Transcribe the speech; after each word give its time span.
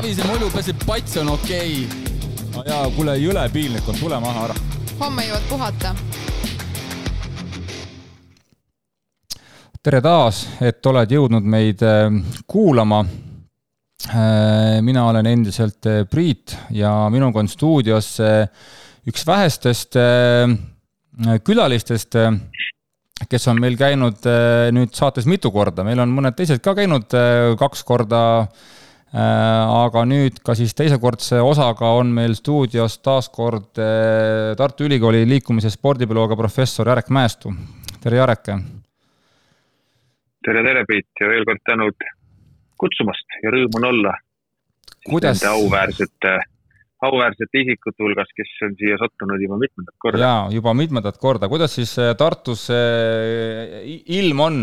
Savise 0.00 0.24
mulju 0.24 0.46
peseb 0.48 0.84
pats 0.88 1.18
on 1.20 1.28
okei 1.28 1.72
okay.. 1.84 2.44
no 2.54 2.62
jaa, 2.64 2.86
kuule 2.94 3.18
jõle 3.20 3.42
piinlik 3.52 3.88
on, 3.92 3.98
tule 4.00 4.16
maha 4.24 4.46
ära. 4.46 4.54
homme 4.96 5.26
jõuad 5.26 5.44
puhata. 5.50 5.90
tere 9.84 10.00
taas, 10.00 10.38
et 10.64 10.88
oled 10.88 11.12
jõudnud 11.12 11.44
meid 11.44 11.84
äh, 11.84 12.08
kuulama. 12.48 13.02
Äh, 14.08 14.80
mina 14.88 15.04
olen 15.10 15.28
endiselt 15.34 15.84
äh, 15.84 16.00
Priit 16.08 16.56
ja 16.72 16.94
minuga 17.12 17.44
on 17.44 17.52
stuudios 17.52 18.14
üks 19.04 19.28
vähestest 19.28 20.00
külalistest, 21.44 22.22
kes 23.28 23.48
on 23.52 23.60
meil 23.60 23.76
käinud 23.76 24.32
nüüd 24.72 24.96
saates 24.96 25.28
mitu 25.28 25.52
korda, 25.52 25.84
meil 25.84 26.00
on 26.00 26.20
mõned 26.22 26.40
teised 26.40 26.64
ka 26.64 26.78
käinud 26.80 27.20
kaks 27.60 27.84
korda 27.84 28.20
aga 29.10 30.04
nüüd 30.06 30.38
ka 30.46 30.54
siis 30.54 30.74
teisekordse 30.78 31.40
osaga 31.42 31.88
on 31.98 32.12
meil 32.14 32.36
stuudios 32.38 32.98
taas 33.02 33.28
kord 33.28 33.74
Tartu 34.58 34.86
Ülikooli 34.86 35.24
liikumise 35.26 35.70
spordipsühholoogia 35.74 36.38
professor 36.38 36.86
Jarek 36.86 37.10
Mäestu. 37.10 37.50
tere, 38.02 38.16
Jarek! 38.22 38.44
tere, 40.46 40.62
tere, 40.64 40.84
Priit 40.86 41.10
ja 41.20 41.28
veel 41.28 41.44
kord 41.48 41.62
tänud 41.66 42.10
kutsumast 42.80 43.40
ja 43.42 43.50
rõõm 43.50 43.80
on 43.80 43.88
olla 43.90 44.14
kuidas 45.06 45.40
nende 45.40 45.50
auväärsete, 45.56 46.36
auväärsete 47.06 47.64
isikute 47.64 48.04
hulgas, 48.04 48.30
kes 48.36 48.52
on 48.66 48.76
siia 48.78 48.98
sattunud 49.00 49.42
juba 49.42 49.58
mitmendat 49.60 49.96
korda. 49.98 50.22
jaa, 50.22 50.46
juba 50.54 50.74
mitmendat 50.76 51.18
korda, 51.18 51.48
kuidas 51.48 51.74
siis 51.74 51.96
äh, 51.98 52.14
Tartus 52.18 52.68
äh, 52.74 53.80
ilm 54.20 54.40
on? 54.46 54.62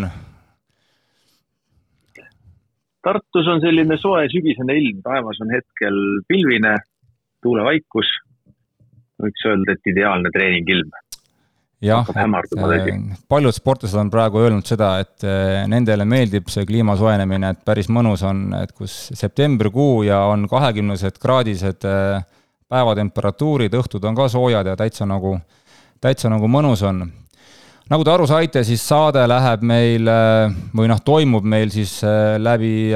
Tartus 3.08 3.48
on 3.48 3.62
selline 3.64 3.96
soe 4.02 4.26
sügisene 4.34 4.76
ilm, 4.82 5.02
taevas 5.06 5.40
on 5.44 5.52
hetkel 5.56 6.00
pilvine, 6.28 6.76
tuulevaikus. 7.46 8.10
võiks 9.24 9.46
öelda, 9.50 9.74
et 9.74 9.90
ideaalne 9.90 10.30
treeningilm 10.34 10.92
jah, 11.82 12.06
äh, 12.16 13.18
paljud 13.30 13.54
sportlased 13.54 14.00
on 14.00 14.10
praegu 14.14 14.42
öelnud 14.42 14.66
seda, 14.66 14.98
et 15.04 15.26
äh, 15.26 15.64
nendele 15.70 16.06
meeldib 16.10 16.50
see 16.52 16.66
kliima 16.66 16.98
soojenemine, 16.98 17.54
et 17.54 17.62
päris 17.66 17.90
mõnus 17.94 18.24
on, 18.28 18.50
et 18.58 18.74
kus 18.78 18.96
septembrikuu 19.18 20.04
ja 20.08 20.24
on 20.32 20.48
kahekümnesed 20.50 21.20
kraadised 21.22 21.86
äh, 21.88 22.26
päevatemperatuurid, 22.68 23.78
õhtud 23.78 24.06
on 24.10 24.18
ka 24.18 24.28
soojad 24.32 24.74
ja 24.74 24.76
täitsa 24.80 25.08
nagu, 25.08 25.38
täitsa 26.04 26.32
nagu 26.34 26.50
mõnus 26.52 26.84
on. 26.88 27.06
Nagu 27.90 28.04
te 28.04 28.12
aru 28.12 28.28
saite, 28.28 28.64
siis 28.68 28.84
saade 28.84 29.24
läheb 29.28 29.66
meil 29.68 30.10
või 30.76 30.88
noh, 30.92 31.04
toimub 31.04 31.46
meil 31.48 31.72
siis 31.72 32.00
läbi, 32.40 32.92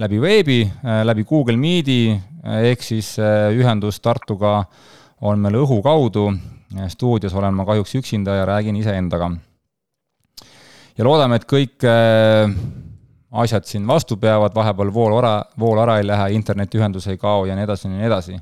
läbi 0.00 0.20
veebi, 0.20 0.60
läbi 1.04 1.26
Google 1.28 1.56
Meeti, 1.60 2.12
ehk 2.62 2.82
siis 2.82 3.16
ühendus 3.18 4.00
Tartuga 4.00 4.62
on 5.20 5.42
meil 5.42 5.58
õhu 5.60 5.82
kaudu 5.84 6.30
stuudios 6.88 7.34
olen 7.34 7.54
ma 7.54 7.64
kahjuks 7.64 7.94
üksinda 7.94 8.34
ja 8.34 8.46
räägin 8.46 8.76
iseendaga. 8.76 9.30
ja 10.98 11.04
loodame, 11.04 11.36
et 11.36 11.46
kõik 11.46 11.84
äh, 11.86 12.50
asjad 13.30 13.64
siin 13.64 13.86
vastu 13.86 14.16
peavad, 14.16 14.54
vahepeal 14.54 14.92
vool 14.94 15.18
ära, 15.18 15.44
vool 15.58 15.78
ära 15.78 15.98
ei 15.98 16.06
lähe, 16.06 16.32
internetiühendus 16.34 17.06
ei 17.06 17.18
kao 17.18 17.46
ja 17.46 17.54
nii 17.56 17.64
edasi 17.64 17.88
ja 17.88 17.92
nii 17.94 18.06
edasi. 18.06 18.40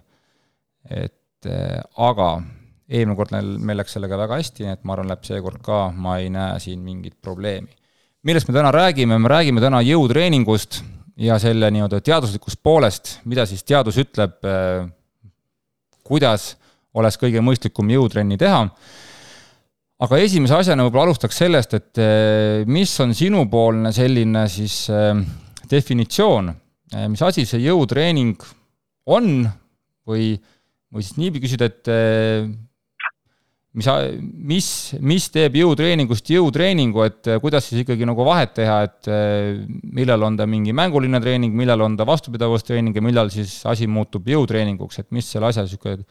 et 0.90 1.46
äh, 1.46 1.80
aga 1.96 2.42
eelmine 2.88 3.16
kord 3.18 3.32
meil 3.34 3.80
läks 3.80 3.96
sellega 3.96 4.18
väga 4.20 4.40
hästi, 4.40 4.66
nii 4.66 4.76
et 4.76 4.84
ma 4.86 4.94
arvan, 4.94 5.10
läheb 5.10 5.24
seekord 5.26 5.62
ka, 5.64 5.86
ma 5.92 6.18
ei 6.22 6.28
näe 6.32 6.60
siin 6.62 6.82
mingit 6.84 7.16
probleemi. 7.22 7.72
millest 8.26 8.48
me 8.48 8.54
täna 8.54 8.70
räägime, 8.74 9.18
me 9.18 9.30
räägime 9.30 9.62
täna 9.62 9.80
jõutreeningust 9.86 10.82
ja 11.22 11.38
selle 11.38 11.70
nii-öelda 11.70 12.00
teaduslikust 12.04 12.60
poolest, 12.62 13.18
mida 13.24 13.46
siis 13.46 13.64
teadus 13.64 13.98
ütleb, 14.02 14.38
äh, 14.44 14.86
kuidas 16.06 16.54
oleks 16.96 17.18
kõige 17.20 17.42
mõistlikum 17.44 17.90
jõutrenni 17.92 18.38
teha. 18.40 18.66
aga 19.96 20.18
esimese 20.20 20.52
asjana 20.52 20.84
võib-olla 20.84 21.08
alustaks 21.08 21.38
sellest, 21.40 21.74
et 21.76 22.00
eh, 22.02 22.64
mis 22.68 22.90
on 23.00 23.14
sinupoolne 23.16 23.92
selline 23.96 24.42
siis 24.52 24.90
eh, 24.92 25.14
definitsioon, 25.70 26.50
eh, 26.92 27.06
mis 27.08 27.22
asi 27.24 27.46
see 27.48 27.62
jõutreening 27.64 28.44
on 29.08 29.46
või, 30.06 30.34
või 30.92 31.06
siis 31.06 31.16
niipidi 31.16 31.46
küsida, 31.46 31.70
et 31.70 31.88
mis, 33.76 33.88
mis, 34.52 34.68
mis 35.04 35.26
teeb 35.34 35.58
jõutreeningust 35.60 36.30
jõutreeningu, 36.32 37.02
et 37.04 37.30
kuidas 37.42 37.68
siis 37.68 37.82
ikkagi 37.84 38.08
nagu 38.08 38.24
vahet 38.26 38.54
teha, 38.56 38.78
et 38.88 39.10
millal 39.96 40.24
on 40.28 40.38
ta 40.38 40.46
mingi 40.50 40.74
mänguline 40.76 41.20
treening, 41.22 41.54
millal 41.56 41.84
on 41.86 41.98
ta 41.98 42.06
vastupidavustreening 42.08 42.96
ja 42.96 43.04
millal 43.04 43.32
siis 43.34 43.58
asi 43.68 43.88
muutub 43.90 44.28
jõutreeninguks, 44.32 45.02
et 45.02 45.10
mis 45.16 45.28
selle 45.28 45.50
asja 45.50 45.66
niisugune 45.66 46.06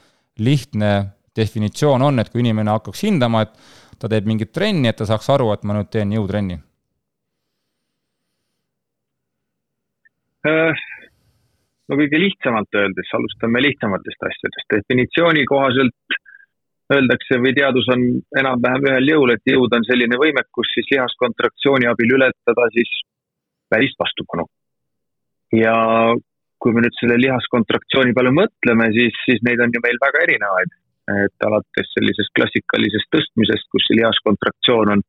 lihtne 0.45 0.91
definitsioon 1.35 2.05
on, 2.05 2.21
et 2.21 2.29
kui 2.31 2.43
inimene 2.43 2.73
hakkaks 2.75 3.03
hindama, 3.07 3.43
et 3.45 3.99
ta 3.99 4.11
teeb 4.11 4.27
mingit 4.29 4.51
trenni, 4.55 4.89
et 4.89 4.97
ta 4.99 5.07
saaks 5.07 5.29
aru, 5.33 5.51
et 5.55 5.65
ma 5.67 5.77
nüüd 5.77 5.91
teen 5.91 6.13
jõutrenni? 6.15 6.59
Äh, 10.45 10.83
no 11.89 11.97
kõige 11.97 12.19
lihtsamalt 12.21 12.77
öeldes, 12.77 13.09
alustame 13.17 13.63
lihtsamatest 13.65 14.27
asjadest. 14.29 14.67
definitsiooni 14.75 15.45
kohaselt 15.49 16.19
öeldakse 16.93 17.39
või 17.41 17.53
teadus 17.57 17.87
on 17.93 18.03
enam-vähem 18.39 18.85
ühel 18.89 19.09
jõul, 19.09 19.33
et 19.33 19.49
jõud 19.49 19.73
on 19.73 19.85
selline 19.87 20.19
võimekus 20.21 20.71
siis 20.75 20.91
lihaskontraktsiooni 20.93 21.89
abil 21.89 22.15
ületada 22.17 22.67
siis 22.75 22.91
välist 23.73 23.97
vastupanu. 23.99 24.45
ja 25.55 25.75
kui 26.59 26.73
me 26.73 26.81
nüüd 26.81 26.95
selle 26.99 27.17
lihaskontraktsiooni 27.21 28.13
peale 28.17 28.31
mõtleme, 28.33 28.89
siis, 28.97 29.17
siis 29.27 29.41
neid 29.45 29.61
on 29.61 29.73
ju 29.73 29.81
meil 29.83 29.99
väga 30.01 30.23
erinevaid. 30.27 30.73
et 31.25 31.45
alates 31.45 31.89
sellisest 31.93 32.31
klassikalisest 32.37 33.09
tõstmisest, 33.13 33.67
kus 33.69 33.83
see 33.85 33.99
lihaskontraktsioon 33.99 34.93
on 34.95 35.01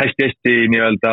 hästi-hästi 0.00 0.68
nii-öelda 0.74 1.12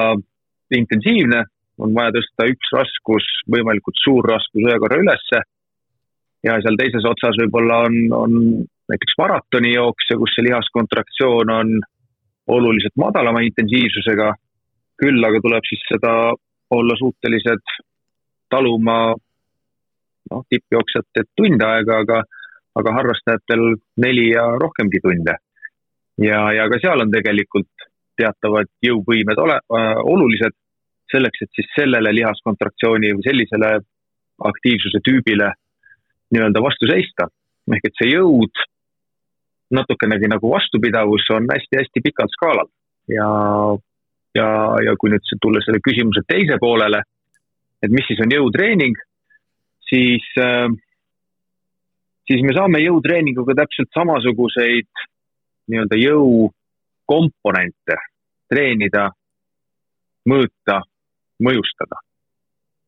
intensiivne, 0.75 1.45
on 1.79 1.93
vaja 1.95 2.11
tõsta 2.17 2.47
üks 2.51 2.73
raskus, 2.75 3.27
võimalikult 3.55 4.01
suur 4.03 4.27
raskus 4.27 4.67
ühe 4.67 4.79
korra 4.83 4.99
ülesse. 5.03 5.41
ja 6.43 6.59
seal 6.61 6.75
teises 6.77 7.07
otsas 7.09 7.39
võib-olla 7.41 7.79
on, 7.87 7.95
on 8.13 8.33
näiteks 8.91 9.17
maratonijooksja, 9.17 10.17
kus 10.21 10.33
see 10.35 10.47
lihaskontraktsioon 10.47 11.49
on 11.49 11.75
oluliselt 12.47 12.97
madalama 12.97 13.41
intensiivsusega. 13.41 14.33
küll 15.01 15.23
aga 15.27 15.39
tuleb 15.43 15.65
siis 15.67 15.81
seda 15.91 16.11
olla 16.71 16.95
suutelised 16.95 17.63
taluma 18.49 19.15
noh, 20.31 20.43
tippjooksjate 20.49 21.25
tunde 21.35 21.65
aega, 21.65 21.97
aga, 22.05 22.21
aga 22.79 22.93
harrastajatel 22.99 23.65
neli 24.05 24.29
ja 24.29 24.45
rohkemgi 24.63 25.01
tunde. 25.03 25.35
ja, 26.21 26.39
ja 26.53 26.69
ka 26.71 26.79
seal 26.81 27.03
on 27.03 27.11
tegelikult 27.11 27.89
teatavad 28.15 28.71
jõuvõimed 28.87 29.41
ole 29.43 29.57
äh,, 29.59 29.97
olulised 30.13 30.55
selleks, 31.11 31.41
et 31.43 31.51
siis 31.55 31.67
sellele 31.75 32.13
lihaskontraktsiooni 32.15 33.11
või 33.17 33.25
sellisele 33.27 33.71
aktiivsuse 34.51 35.01
tüübile 35.03 35.51
nii-öelda 36.33 36.63
vastu 36.63 36.87
seista. 36.89 37.27
ehk 37.75 37.87
et 37.89 37.99
see 37.99 38.11
jõud, 38.13 38.63
natukenegi 39.73 40.29
nagu 40.29 40.51
vastupidavus 40.51 41.25
on 41.33 41.47
hästi-hästi 41.49 42.03
pikal 42.05 42.29
skaalal 42.33 42.69
ja, 43.09 43.29
ja, 44.37 44.47
ja 44.85 44.93
kui 44.99 45.09
nüüd 45.13 45.35
tulla 45.41 45.63
selle 45.65 45.81
küsimuse 45.83 46.21
teise 46.29 46.59
poolele 46.61 47.01
et 47.85 47.93
mis 47.93 48.05
siis 48.09 48.21
on 48.23 48.31
jõutreening, 48.33 48.95
siis, 49.89 50.25
äh, 50.41 50.69
siis 52.29 52.41
me 52.45 52.53
saame 52.57 52.81
jõutreeninguga 52.83 53.53
täpselt 53.61 53.91
samasuguseid 53.97 54.89
nii-öelda 55.71 55.97
jõukomponente 55.99 57.95
treenida, 58.51 59.03
mõõta, 60.29 60.81
mõjustada. 61.41 61.97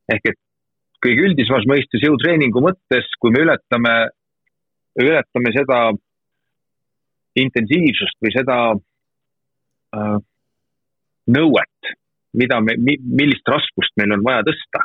ehk 0.08 0.24
et 0.30 0.40
kõige 1.04 1.24
üldisemas 1.28 1.66
mõistes 1.68 2.02
jõutreeningu 2.06 2.62
mõttes, 2.64 3.06
kui 3.20 3.32
me 3.32 3.42
ületame, 3.44 3.96
ületame 5.02 5.52
seda 5.52 5.92
intensiivsust 7.44 8.18
või 8.24 8.34
seda 8.34 8.58
äh, 8.74 10.18
nõuet, 11.38 11.92
mida 12.38 12.60
me, 12.64 12.78
millist 12.78 13.48
raskust 13.52 13.96
meil 14.00 14.16
on 14.18 14.24
vaja 14.26 14.46
tõsta. 14.48 14.84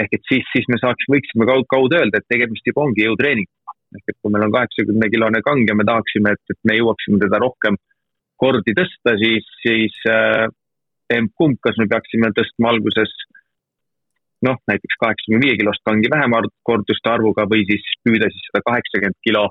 ehk 0.00 0.14
et 0.16 0.24
siis, 0.28 0.46
siis 0.54 0.68
me 0.72 0.78
saaks, 0.80 1.04
võiksime 1.12 1.46
kaud, 1.48 1.66
kaudu 1.68 1.98
öelda, 1.98 2.18
et 2.18 2.28
tegemist 2.32 2.66
juba 2.66 2.86
ongi 2.86 3.04
jõutreeninguga. 3.06 3.76
ehk 3.96 4.08
et 4.08 4.18
kui 4.20 4.32
meil 4.32 4.46
on 4.46 4.54
kaheksakümne 4.56 5.10
kilone 5.12 5.42
kang 5.44 5.68
ja 5.68 5.74
me 5.76 5.84
tahaksime, 5.84 6.32
et, 6.32 6.44
et 6.54 6.60
me 6.64 6.78
jõuaksime 6.78 7.20
teda 7.20 7.40
rohkem 7.42 7.76
kordi 8.42 8.74
tõsta, 8.74 9.16
siis, 9.20 9.46
siis 9.62 9.98
äh, 10.08 10.48
emb-kumb, 11.12 11.60
kas 11.62 11.76
me 11.78 11.86
peaksime 11.90 12.32
tõstma 12.36 12.72
alguses 12.72 13.12
noh, 14.46 14.58
näiteks 14.70 14.98
kaheksakümne 14.98 15.42
viie 15.44 15.58
kilost 15.60 15.84
kangi 15.86 16.10
vähema 16.10 16.42
korduste 16.66 17.10
arvuga 17.12 17.46
või 17.50 17.66
siis 17.68 17.84
püüda 18.02 18.30
siis 18.32 18.48
seda 18.48 18.62
kaheksakümmend 18.66 19.18
kilo 19.26 19.44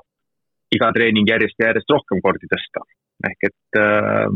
iga 0.72 0.88
treening 0.96 1.28
järjest 1.28 1.58
ja 1.60 1.70
järjest 1.70 1.92
rohkem 1.92 2.20
kordi 2.24 2.48
tõsta. 2.50 2.84
ehk 3.28 3.48
et 3.50 3.78
äh, 3.80 4.32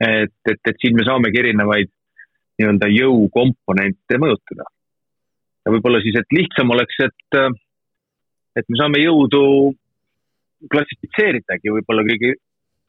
et, 0.00 0.34
et, 0.50 0.60
et 0.70 0.76
siin 0.82 0.96
me 0.96 1.04
saamegi 1.06 1.40
erinevaid 1.42 1.90
nii-öelda 2.58 2.88
jõukomponente 2.90 4.18
mõjutada. 4.22 4.66
ja 5.64 5.74
võib-olla 5.74 6.00
siis, 6.02 6.16
et 6.18 6.36
lihtsam 6.38 6.70
oleks, 6.74 6.98
et, 7.04 7.38
et 8.58 8.66
me 8.68 8.78
saame 8.80 9.02
jõudu 9.02 9.42
klassifitseeridagi 10.72 11.74
võib-olla 11.76 12.02
kõige, 12.06 12.34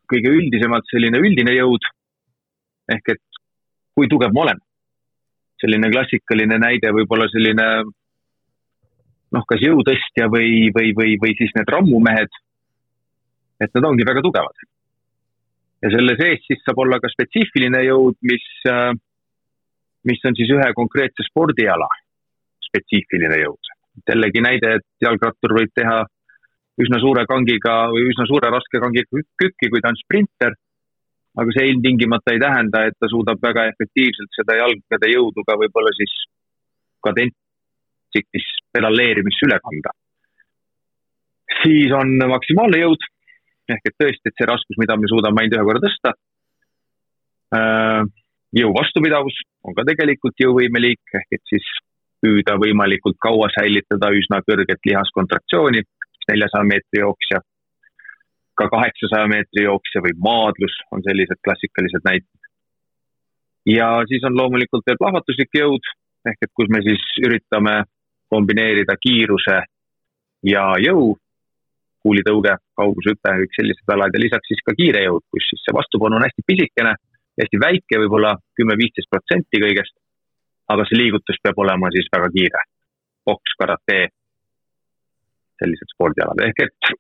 kõige 0.10 0.34
üldisemalt 0.38 0.90
selline 0.90 1.22
üldine 1.22 1.54
jõud. 1.58 1.86
ehk 2.94 3.14
et 3.16 3.42
kui 3.94 4.10
tugev 4.10 4.34
ma 4.34 4.48
olen. 4.48 4.66
selline 5.60 5.90
klassikaline 5.92 6.56
näide, 6.56 6.94
võib-olla 6.96 7.28
selline 7.28 7.66
noh, 9.36 9.46
kas 9.50 9.62
jõutõstja 9.64 10.28
või, 10.34 10.70
või, 10.76 10.94
või, 10.98 11.16
või 11.22 11.36
siis 11.38 11.54
need 11.58 11.70
rammumehed. 11.70 12.32
et 13.60 13.74
nad 13.76 13.86
ongi 13.90 14.06
väga 14.08 14.22
tugevad. 14.26 14.68
ja 15.84 15.90
selle 15.96 16.16
sees 16.20 16.46
siis 16.48 16.62
saab 16.66 16.80
olla 16.84 17.00
ka 17.00 17.12
spetsiifiline 17.12 17.84
jõud, 17.86 18.18
mis, 18.22 18.46
mis 20.08 20.24
on 20.26 20.38
siis 20.38 20.54
ühe 20.56 20.70
konkreetse 20.76 21.26
spordiala 21.28 21.90
spetsiifiline 22.70 23.42
jõud. 23.44 23.76
jällegi 24.08 24.42
näide, 24.42 24.80
et 24.80 24.88
jalgrattur 25.04 25.56
võib 25.60 25.72
teha 25.76 26.06
üsna 26.80 27.00
suure 27.04 27.26
kangiga 27.28 27.76
või 27.92 28.08
üsna 28.08 28.26
suure 28.30 28.50
raske 28.54 28.80
kangiga 28.80 29.22
kükki, 29.42 29.70
kui 29.70 29.82
ta 29.84 29.92
on 29.92 30.00
sprinter. 30.00 30.56
aga 31.40 31.54
see 31.56 31.70
ilmtingimata 31.72 32.34
ei 32.34 32.40
tähenda, 32.42 32.82
et 32.88 32.96
ta 33.00 33.08
suudab 33.08 33.40
väga 33.42 33.68
efektiivselt 33.70 34.34
seda 34.36 34.58
jalgade 34.58 35.12
jõudu 35.12 35.44
ka 35.48 35.56
võib-olla 35.62 35.92
siis 35.96 36.16
kadentsikis 38.10 38.48
pedaleerimisse 38.74 39.46
üle 39.48 39.60
kanda. 39.60 39.92
siis 41.64 41.92
on 41.92 42.08
maksimaalne 42.30 42.78
jõud 42.80 43.02
ehk 43.70 43.86
et 43.86 43.96
tõesti, 44.02 44.30
et 44.30 44.36
see 44.38 44.48
raskus, 44.48 44.78
mida 44.80 44.96
me 44.98 45.08
suudame 45.10 45.42
ainult 45.42 45.58
ühe 45.58 45.66
korra 45.68 45.82
tõsta. 45.84 46.14
Äh, 47.58 48.04
jõu 48.54 48.72
vastupidavus 48.74 49.36
on 49.66 49.76
ka 49.76 49.84
tegelikult 49.86 50.38
jõuvõimeliik 50.42 51.02
ehk 51.20 51.38
et 51.38 51.44
siis 51.50 51.66
püüda 52.22 52.58
võimalikult 52.62 53.18
kaua 53.22 53.50
säilitada 53.54 54.12
üsna 54.14 54.42
kõrget 54.46 54.82
lihaskontraktsiooni 54.86 55.84
neljasaja 56.30 56.66
meetri 56.70 57.02
jooksja, 57.02 57.40
ka 58.58 58.70
kaheksasaja 58.70 59.30
meetri 59.32 59.64
jooksja 59.66 60.02
või 60.06 60.14
maadlus 60.22 60.76
on 60.94 61.02
sellised 61.06 61.42
klassikalised 61.46 62.06
näited. 62.06 62.42
ja 63.66 63.88
siis 64.10 64.24
on 64.24 64.38
loomulikult 64.38 64.86
veel 64.88 65.02
plahvatuslik 65.02 65.54
jõud 65.58 65.86
ehk 66.28 66.46
et 66.46 66.52
kus 66.54 66.70
me 66.74 66.82
siis 66.86 67.02
üritame 67.26 67.84
kombineerida 68.30 68.96
kiiruse 69.02 69.58
ja 70.48 70.64
jõu, 70.84 71.16
kuulitõuge, 72.04 72.56
kaugushüpe, 72.80 73.34
kõik 73.42 73.56
sellised 73.58 73.94
alad 73.94 74.16
ja 74.16 74.22
lisaks 74.24 74.52
siis 74.52 74.62
ka 74.66 74.76
kiire 74.78 75.04
jõud, 75.04 75.26
kus 75.34 75.48
siis 75.52 75.64
see 75.66 75.76
vastupanu 75.76 76.20
on 76.20 76.26
hästi 76.26 76.46
pisikene, 76.48 76.94
hästi 77.42 77.60
väike, 77.64 78.00
võib-olla 78.04 78.36
kümme-viisteist 78.58 79.12
protsenti 79.12 79.62
kõigest. 79.66 79.96
aga 80.70 80.84
see 80.86 81.00
liigutus 81.00 81.40
peab 81.42 81.58
olema 81.58 81.90
siis 81.90 82.08
väga 82.14 82.28
kiire. 82.30 82.62
poks, 83.26 83.54
karate, 83.60 83.98
sellised 85.62 85.92
spordialad, 85.94 86.40
ehk 86.46 86.62
et, 86.66 86.92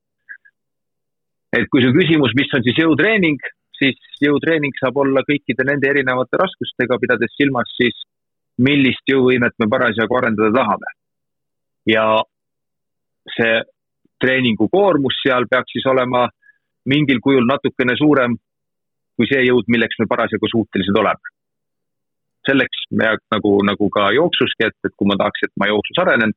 et 1.57 1.69
kui 1.71 1.81
su 1.81 1.93
küsimus, 1.95 2.35
mis 2.37 2.51
on 2.53 2.65
siis 2.65 2.77
jõutreening, 2.77 3.39
siis 3.79 3.97
jõutreening 4.21 4.75
saab 4.81 4.99
olla 5.03 5.23
kõikide 5.25 5.65
nende 5.65 5.89
erinevate 5.89 6.37
raskustega, 6.41 6.99
pidades 7.01 7.33
silmas 7.39 7.71
siis, 7.79 8.03
millist 8.59 9.07
jõuvõimet 9.09 9.55
me 9.63 9.69
parasjagu 9.71 10.19
arendada 10.19 10.51
tahame. 10.59 10.91
Ja 11.87 12.05
see 13.35 13.61
treeningu 14.19 14.67
koormus 14.71 15.19
seal 15.23 15.47
peaks 15.49 15.71
siis 15.75 15.85
olema 15.87 16.27
mingil 16.89 17.19
kujul 17.23 17.45
natukene 17.47 17.95
suurem 17.99 18.35
kui 19.19 19.27
see 19.27 19.43
jõud, 19.43 19.67
milleks 19.67 19.99
me 19.99 20.07
parasjagu 20.07 20.47
suutelised 20.47 20.95
oleme. 20.95 21.35
selleks 22.47 22.85
me 22.97 23.09
nagu, 23.35 23.49
nagu 23.67 23.89
ka 23.93 24.07
jooksuski, 24.15 24.65
et, 24.65 24.75
et 24.87 24.93
kui 24.97 25.05
ma 25.09 25.17
tahaks, 25.19 25.43
et 25.45 25.51
ma 25.59 25.67
jooksus 25.69 25.99
arenen, 26.01 26.31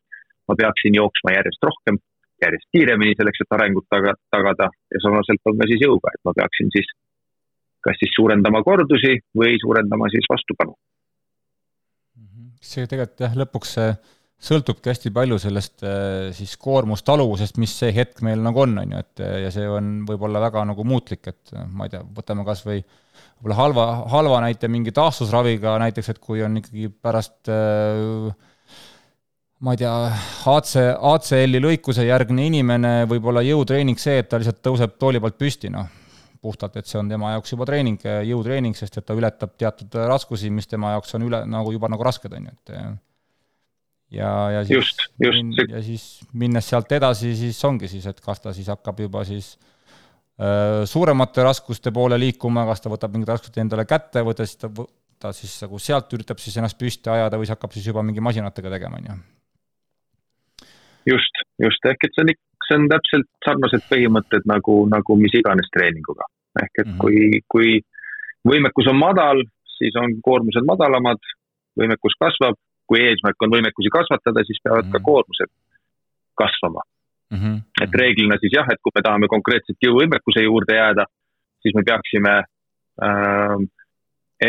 ma 0.50 0.56
peaksin 0.58 0.98
jooksma 0.98 1.32
järjest 1.36 1.62
rohkem 1.68 2.00
järjest 2.42 2.66
kiiremini 2.74 3.14
selleks, 3.16 3.44
et 3.44 3.54
arengut 3.56 3.86
taga, 3.94 4.12
tagada 4.34 4.66
ja 4.92 5.02
sarnaselt 5.04 5.50
on 5.50 5.60
ka 5.60 5.68
siis 5.70 5.84
jõuga, 5.86 6.10
et 6.12 6.22
ma 6.26 6.34
peaksin 6.40 6.72
siis 6.74 6.90
kas 7.86 7.98
siis 8.02 8.12
suurendama 8.16 8.62
kordusi 8.66 9.14
või 9.38 9.54
suurendama 9.62 10.10
siis 10.14 10.26
vastupanu. 10.30 10.74
see 12.62 12.86
tegelikult 12.90 13.24
jah, 13.24 13.38
lõpuks 13.38 13.78
see 13.78 13.94
sõltubki 14.42 14.90
hästi 14.90 15.12
palju 15.14 15.38
sellest 15.42 15.84
eh, 15.86 16.30
siis 16.36 16.56
koormustaluvusest, 16.60 17.60
mis 17.62 17.74
see 17.78 17.92
hetk 17.94 18.24
meil 18.26 18.42
nagu 18.42 18.64
on, 18.64 18.74
on 18.82 18.96
ju, 18.96 19.02
et 19.04 19.24
ja 19.46 19.52
see 19.54 19.68
on 19.70 20.00
võib-olla 20.08 20.42
väga 20.42 20.64
nagu 20.72 20.86
muutlik, 20.88 21.28
et 21.30 21.54
ma 21.70 21.86
ei 21.86 21.94
tea, 21.94 22.02
võtame 22.16 22.46
kas 22.48 22.64
või 22.66 22.80
võib-olla 22.82 23.58
halva, 23.60 23.86
halva 24.12 24.40
näite 24.46 24.70
mingi 24.72 24.94
taastusraviga 24.94 25.76
näiteks, 25.82 26.14
et 26.14 26.22
kui 26.22 26.42
on 26.42 26.58
ikkagi 26.58 26.90
pärast 27.02 27.52
äh, 27.52 28.32
ma 29.62 29.76
ei 29.76 29.78
tea, 29.78 29.94
AC, 30.50 30.74
ACL-i 30.98 31.62
lõikuse 31.62 32.06
järgne 32.08 32.48
inimene, 32.50 32.92
võib-olla 33.10 33.44
jõutreening 33.46 34.00
see, 34.00 34.18
et 34.18 34.30
ta 34.30 34.40
lihtsalt 34.42 34.58
tõuseb 34.64 34.96
tooli 34.98 35.22
pealt 35.22 35.38
püsti, 35.38 35.70
noh, 35.70 35.86
puhtalt, 36.42 36.80
et 36.80 36.90
see 36.90 36.98
on 36.98 37.10
tema 37.10 37.36
jaoks 37.36 37.54
juba 37.54 37.68
treening, 37.68 38.02
jõutreening, 38.26 38.74
sest 38.74 38.98
et 38.98 39.06
ta 39.06 39.14
ületab 39.14 39.54
teatud 39.54 39.94
raskusi, 40.10 40.50
mis 40.50 40.66
tema 40.66 40.96
jaoks 40.96 41.14
on 41.14 41.28
üle, 41.28 41.44
nagu 41.46 41.70
juba 41.74 41.90
nagu 41.92 42.10
rasked, 42.10 42.34
on 42.34 42.50
ju, 42.50 42.56
et 42.58 42.74
ja, 44.12 44.32
ja 44.56 44.62
siis 44.64 44.78
just, 44.78 45.04
just. 45.22 45.60
ja 45.68 45.82
siis 45.82 46.06
minnes 46.38 46.68
sealt 46.68 46.92
edasi, 46.92 47.34
siis 47.38 47.58
ongi 47.68 47.90
siis, 47.90 48.06
et 48.10 48.20
kas 48.24 48.40
ta 48.40 48.54
siis 48.56 48.70
hakkab 48.72 49.00
juba 49.04 49.24
siis 49.28 49.54
äh, 50.40 50.82
suuremate 50.88 51.44
raskuste 51.46 51.92
poole 51.94 52.18
liikuma, 52.20 52.66
kas 52.70 52.84
ta 52.84 52.92
võtab 52.92 53.14
mingid 53.14 53.34
raskused 53.34 53.60
endale 53.62 53.86
kätte 53.88 54.24
või 54.26 54.38
ta 54.38 54.48
siis, 54.48 54.60
ta, 54.62 54.72
ta 55.22 55.34
siis 55.36 55.54
nagu 55.64 55.78
sealt 55.82 56.12
üritab 56.18 56.42
siis 56.42 56.56
ennast 56.60 56.80
püsti 56.80 57.12
ajada 57.12 57.40
või 57.40 57.48
siis 57.48 57.56
hakkab 57.56 57.76
siis 57.76 57.92
juba 57.92 58.04
mingi 58.06 58.24
masinatega 58.24 58.74
tegema, 58.76 59.00
on 59.00 59.12
ju 59.12 59.20
just, 61.06 61.44
just 61.62 61.90
ehk 61.90 62.06
et 62.06 62.14
see 62.16 62.24
on, 62.24 62.32
see 62.66 62.78
on 62.78 62.88
täpselt 62.92 63.28
sarnased 63.46 63.86
põhimõtted 63.90 64.46
nagu, 64.50 64.82
nagu 64.90 65.18
mis 65.20 65.34
iganes 65.38 65.70
treeninguga. 65.74 66.28
ehk 66.62 66.82
et 66.82 66.86
mm 66.86 66.92
-hmm. 66.92 66.98
kui, 67.00 67.40
kui 67.48 67.80
võimekus 68.48 68.90
on 68.90 68.98
madal, 68.98 69.42
siis 69.78 69.96
on 69.96 70.18
koormused 70.22 70.66
madalamad, 70.68 71.20
võimekus 71.80 72.14
kasvab, 72.20 72.58
kui 72.92 73.00
eesmärk 73.08 73.44
on 73.44 73.54
võimekusi 73.56 73.92
kasvatada, 73.96 74.44
siis 74.44 74.60
peavad 74.60 74.84
mm 74.84 74.88
-hmm. 74.88 74.92
ka 74.92 74.98
mhm. 74.98 75.08
koormused 75.08 75.50
kasvama 76.42 76.82
mm. 77.32 77.38
-hmm. 77.40 77.56
et 77.84 77.94
reeglina 78.02 78.36
siis 78.40 78.52
jah, 78.58 78.68
et 78.72 78.80
kui 78.84 78.92
me 78.94 79.02
tahame 79.06 79.28
konkreetselt 79.34 79.86
jõuvõimekuse 79.86 80.44
juurde 80.44 80.76
jääda, 80.76 81.04
siis 81.62 81.74
me 81.78 81.82
peaksime 81.90 82.34
äh, 83.06 83.56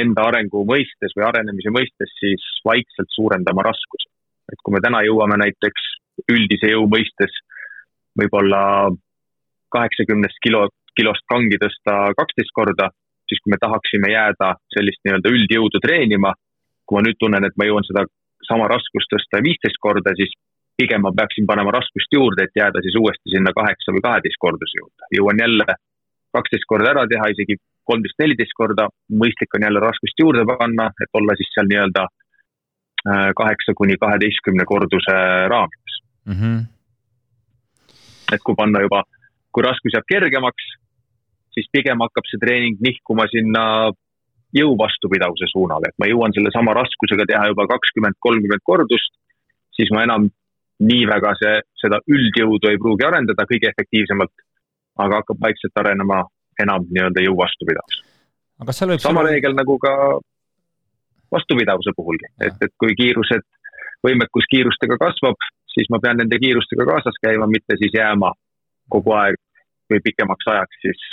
enda 0.01 0.27
arengu 0.29 0.65
mõistes 0.73 1.15
või 1.15 1.25
arenemise 1.29 1.71
mõistes 1.77 2.11
siis 2.19 2.43
vaikselt 2.69 3.09
suurendama 3.17 3.61
raskuse. 3.69 4.09
et 4.51 4.59
kui 4.63 4.73
me 4.75 4.81
täna 4.85 4.99
jõuame 5.07 5.37
näiteks 5.39 5.83
üldise 6.35 6.67
jõu 6.75 6.85
mõistes 6.95 7.33
võib-olla 8.19 8.91
kaheksakümnest 9.73 10.37
kilo, 10.45 10.67
kilost 10.97 11.25
kangi 11.33 11.57
tõsta 11.63 11.93
kaksteist 12.19 12.53
korda, 12.53 12.89
siis 13.27 13.41
kui 13.41 13.53
me 13.53 13.57
tahaksime 13.61 14.11
jääda 14.11 14.49
sellist 14.75 15.01
nii-öelda 15.05 15.31
üldjõudu 15.35 15.81
treenima, 15.85 16.33
kui 16.85 16.99
ma 16.99 17.05
nüüd 17.07 17.17
tunnen, 17.19 17.47
et 17.47 17.57
ma 17.57 17.65
jõuan 17.69 17.87
seda 17.87 18.05
sama 18.49 18.67
raskust 18.71 19.11
tõsta 19.13 19.41
viisteist 19.45 19.79
korda, 19.85 20.13
siis 20.19 20.33
pigem 20.77 21.03
ma 21.05 21.11
peaksin 21.15 21.47
panema 21.49 21.73
raskust 21.75 22.15
juurde, 22.17 22.47
et 22.47 22.55
jääda 22.57 22.81
siis 22.85 22.95
uuesti 22.99 23.35
sinna 23.35 23.53
kaheksa 23.55 23.93
või 23.95 24.03
kaheteist 24.07 24.39
korduse 24.45 24.79
juurde. 24.79 25.09
jõuan 25.17 25.41
jälle 25.43 25.75
kaksteist 26.33 26.65
korda 26.67 26.91
ära 26.93 27.05
teha, 27.09 27.29
isegi 27.33 27.57
kolmteist, 27.89 28.17
neliteist 28.19 28.55
korda, 28.57 28.87
mõistlik 29.21 29.55
on 29.55 29.65
jälle 29.67 29.81
raskust 29.83 30.19
juurde 30.23 30.45
panna, 30.49 30.89
et 31.03 31.19
olla 31.19 31.35
siis 31.37 31.51
seal 31.53 31.69
nii-öelda 31.69 32.05
äh, 32.07 33.27
kaheksa 33.37 33.75
kuni 33.77 33.97
kaheteistkümne 34.01 34.65
korduse 34.65 35.17
raamides 35.53 35.99
mm. 36.25 36.37
-hmm. 36.39 36.63
et 38.33 38.41
kui 38.45 38.55
panna 38.55 38.81
juba, 38.81 39.03
kui 39.51 39.65
raskus 39.67 39.93
jääb 39.93 40.07
kergemaks, 40.13 40.71
siis 41.53 41.69
pigem 41.71 42.01
hakkab 42.05 42.25
see 42.29 42.41
treening 42.41 42.81
nihkuma 42.81 43.27
sinna 43.35 43.65
jõu 44.53 44.75
vastupidavuse 44.77 45.49
suunale, 45.51 45.89
et 45.89 45.99
ma 46.01 46.09
jõuan 46.09 46.33
sellesama 46.35 46.75
raskusega 46.77 47.25
teha 47.29 47.49
juba 47.51 47.65
kakskümmend, 47.71 48.19
kolmkümmend 48.25 48.63
kordust, 48.63 49.13
siis 49.77 49.89
ma 49.95 50.03
enam 50.05 50.29
nii 50.83 51.05
väga 51.09 51.33
see, 51.39 51.55
seda 51.81 51.99
üldjõudu 52.09 52.69
ei 52.69 52.79
pruugi 52.81 53.07
arendada 53.07 53.45
kõige 53.49 53.71
efektiivsemalt, 53.71 54.33
aga 55.03 55.21
hakkab 55.21 55.41
vaikselt 55.41 55.81
arenema 55.81 56.23
enam 56.61 56.85
nii-öelda 56.89 57.23
jõu 57.25 57.37
vastupidavus. 57.39 58.03
sama 58.61 58.73
selle... 59.23 59.31
reegel 59.31 59.57
nagu 59.57 59.77
ka 59.81 59.93
vastupidavuse 61.33 61.93
puhulgi, 61.97 62.29
et, 62.45 62.57
et 62.61 62.73
kui 62.77 62.95
kiirused, 62.99 63.45
võimekus 64.05 64.49
kiirustega 64.51 64.99
kasvab, 65.01 65.49
siis 65.73 65.89
ma 65.89 65.99
pean 66.03 66.19
nende 66.21 66.37
kiirustega 66.41 66.85
kaasas 66.89 67.17
käima, 67.25 67.49
mitte 67.49 67.77
siis 67.81 67.95
jääma 67.97 68.33
kogu 68.93 69.15
aeg 69.17 69.39
või 69.89 70.01
pikemaks 70.05 70.49
ajaks 70.53 70.81
siis 70.85 71.05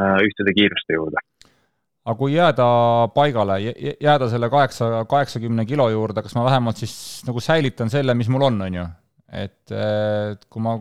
äh, 0.00 0.18
ühtede 0.26 0.54
kiiruste 0.56 0.98
juurde. 0.98 1.22
Aga 2.02 2.16
kui 2.18 2.34
jääda 2.34 2.66
paigale, 3.14 3.58
jääda 4.02 4.28
selle 4.30 4.50
kaheksa, 4.50 5.04
kaheksakümne 5.10 5.66
kilo 5.68 5.86
juurde, 5.92 6.24
kas 6.24 6.34
ma 6.34 6.44
vähemalt 6.48 6.80
siis 6.82 6.94
nagu 7.28 7.40
säilitan 7.40 7.92
selle, 7.92 8.14
mis 8.18 8.30
mul 8.32 8.48
on, 8.48 8.60
on 8.66 8.80
ju? 8.80 8.88
et, 9.32 9.72
kui 10.52 10.60
ma 10.60 10.74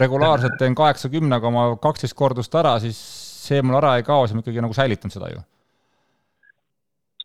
regulaarselt 0.00 0.56
teen 0.58 0.74
kaheksakümnega 0.74 1.46
oma 1.46 1.68
kaksteist 1.82 2.16
kordust 2.18 2.54
ära, 2.58 2.74
siis 2.82 2.98
see 3.46 3.62
mul 3.62 3.78
ära 3.78 3.96
ei 3.98 4.06
kao, 4.06 4.26
siis 4.26 4.34
ma 4.34 4.42
ikkagi 4.42 4.64
nagu 4.64 4.74
säilitan 4.74 5.12
seda 5.12 5.28
ju. 5.30 5.42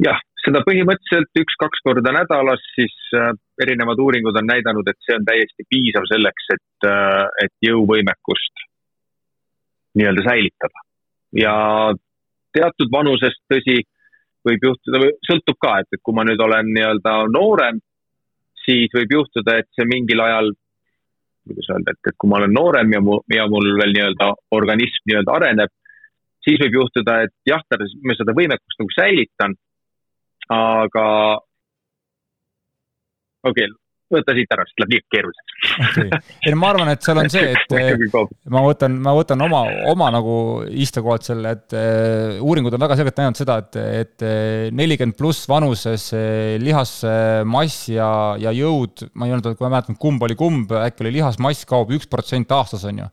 jah, 0.06 0.20
seda 0.44 0.62
põhimõtteliselt 0.68 1.42
üks-kaks 1.42 1.82
korda 1.88 2.14
nädalas, 2.14 2.62
siis 2.76 2.94
äh, 3.18 3.32
erinevad 3.64 4.00
uuringud 4.04 4.38
on 4.38 4.50
näidanud, 4.52 4.88
et 4.92 5.00
see 5.08 5.18
on 5.18 5.26
täiesti 5.28 5.66
piisav 5.72 6.06
selleks, 6.12 6.52
et, 6.56 6.90
äh, 6.92 7.24
et 7.46 7.70
jõuvõimekust 7.70 8.68
nii-öelda 9.98 10.28
säilitada. 10.30 10.86
ja 11.42 11.56
teatud 12.56 12.92
vanusest, 12.94 13.42
tõsi, 13.52 13.82
võib 14.48 14.64
juhtuda, 14.70 15.10
sõltub 15.28 15.60
ka, 15.64 15.80
et, 15.84 16.00
kui 16.04 16.16
ma 16.16 16.24
nüüd 16.28 16.42
olen 16.44 16.72
nii-öelda 16.76 17.18
noorem, 17.34 17.82
siis 18.66 18.94
võib 18.96 19.20
juhtuda, 19.20 19.60
et 19.60 19.70
see 19.76 19.88
mingil 19.90 20.24
ajal, 20.24 20.52
kuidas 21.48 21.70
öelda, 21.74 21.96
et, 21.96 22.12
et 22.12 22.18
kui 22.20 22.32
ma 22.32 22.40
olen 22.42 22.56
noorem 22.56 22.96
ja 22.96 23.04
mu, 23.04 23.20
ja 23.34 23.48
mul 23.52 23.74
veel 23.80 23.94
nii-öelda 23.96 24.32
organism 24.56 25.12
nii-öelda 25.12 25.38
areneb, 25.40 25.74
siis 26.48 26.60
võib 26.64 26.82
juhtuda, 26.82 27.22
et 27.28 27.36
jah, 27.48 27.64
ma 28.04 28.16
seda 28.16 28.36
võimekust 28.36 28.84
nagu 28.84 28.96
säilitan 28.96 29.58
aga 30.50 31.08
okei 33.44 33.68
okay,, 33.68 33.76
võta 34.14 34.36
siit 34.38 34.54
ära, 34.56 34.66
sest 34.68 34.82
läheb 34.82 34.94
liiga 34.96 35.08
keeruliseks. 35.16 35.54
Okay.. 35.88 36.22
ei 36.46 36.54
no 36.54 36.60
ma 36.62 36.72
arvan, 36.74 36.92
et 36.94 37.04
seal 37.06 37.22
on 37.22 37.32
see, 37.34 37.54
et 37.54 37.74
ma 38.54 38.64
võtan, 38.66 38.98
ma 39.04 39.14
võtan 39.18 39.44
oma, 39.46 39.64
oma 39.92 40.10
nagu 40.14 40.38
istekohalt 40.86 41.28
selle, 41.28 41.56
et 41.58 41.76
uh, 41.78 42.38
uuringud 42.46 42.78
on 42.78 42.86
väga 42.86 43.00
selgelt 43.00 43.22
näidanud 43.22 43.42
seda, 43.42 43.58
et, 43.64 43.80
et 44.04 44.28
nelikümmend 44.78 45.18
pluss 45.18 45.48
vanuses 45.50 46.10
lihasmass 46.64 47.90
ja, 47.94 48.10
ja 48.42 48.54
jõud, 48.56 49.08
ma 49.18 49.28
ei 49.28 49.36
öelnud, 49.36 49.52
kui 49.58 49.68
ma 49.68 49.76
mäletan, 49.78 50.00
kumb 50.00 50.24
oli 50.28 50.38
kumb, 50.40 50.72
äkki 50.82 51.06
oli 51.06 51.18
lihasmass 51.20 51.68
kaob 51.68 51.92
üks 51.98 52.10
protsent 52.12 52.52
aastas, 52.56 52.86
on 52.88 53.04
ju. 53.04 53.12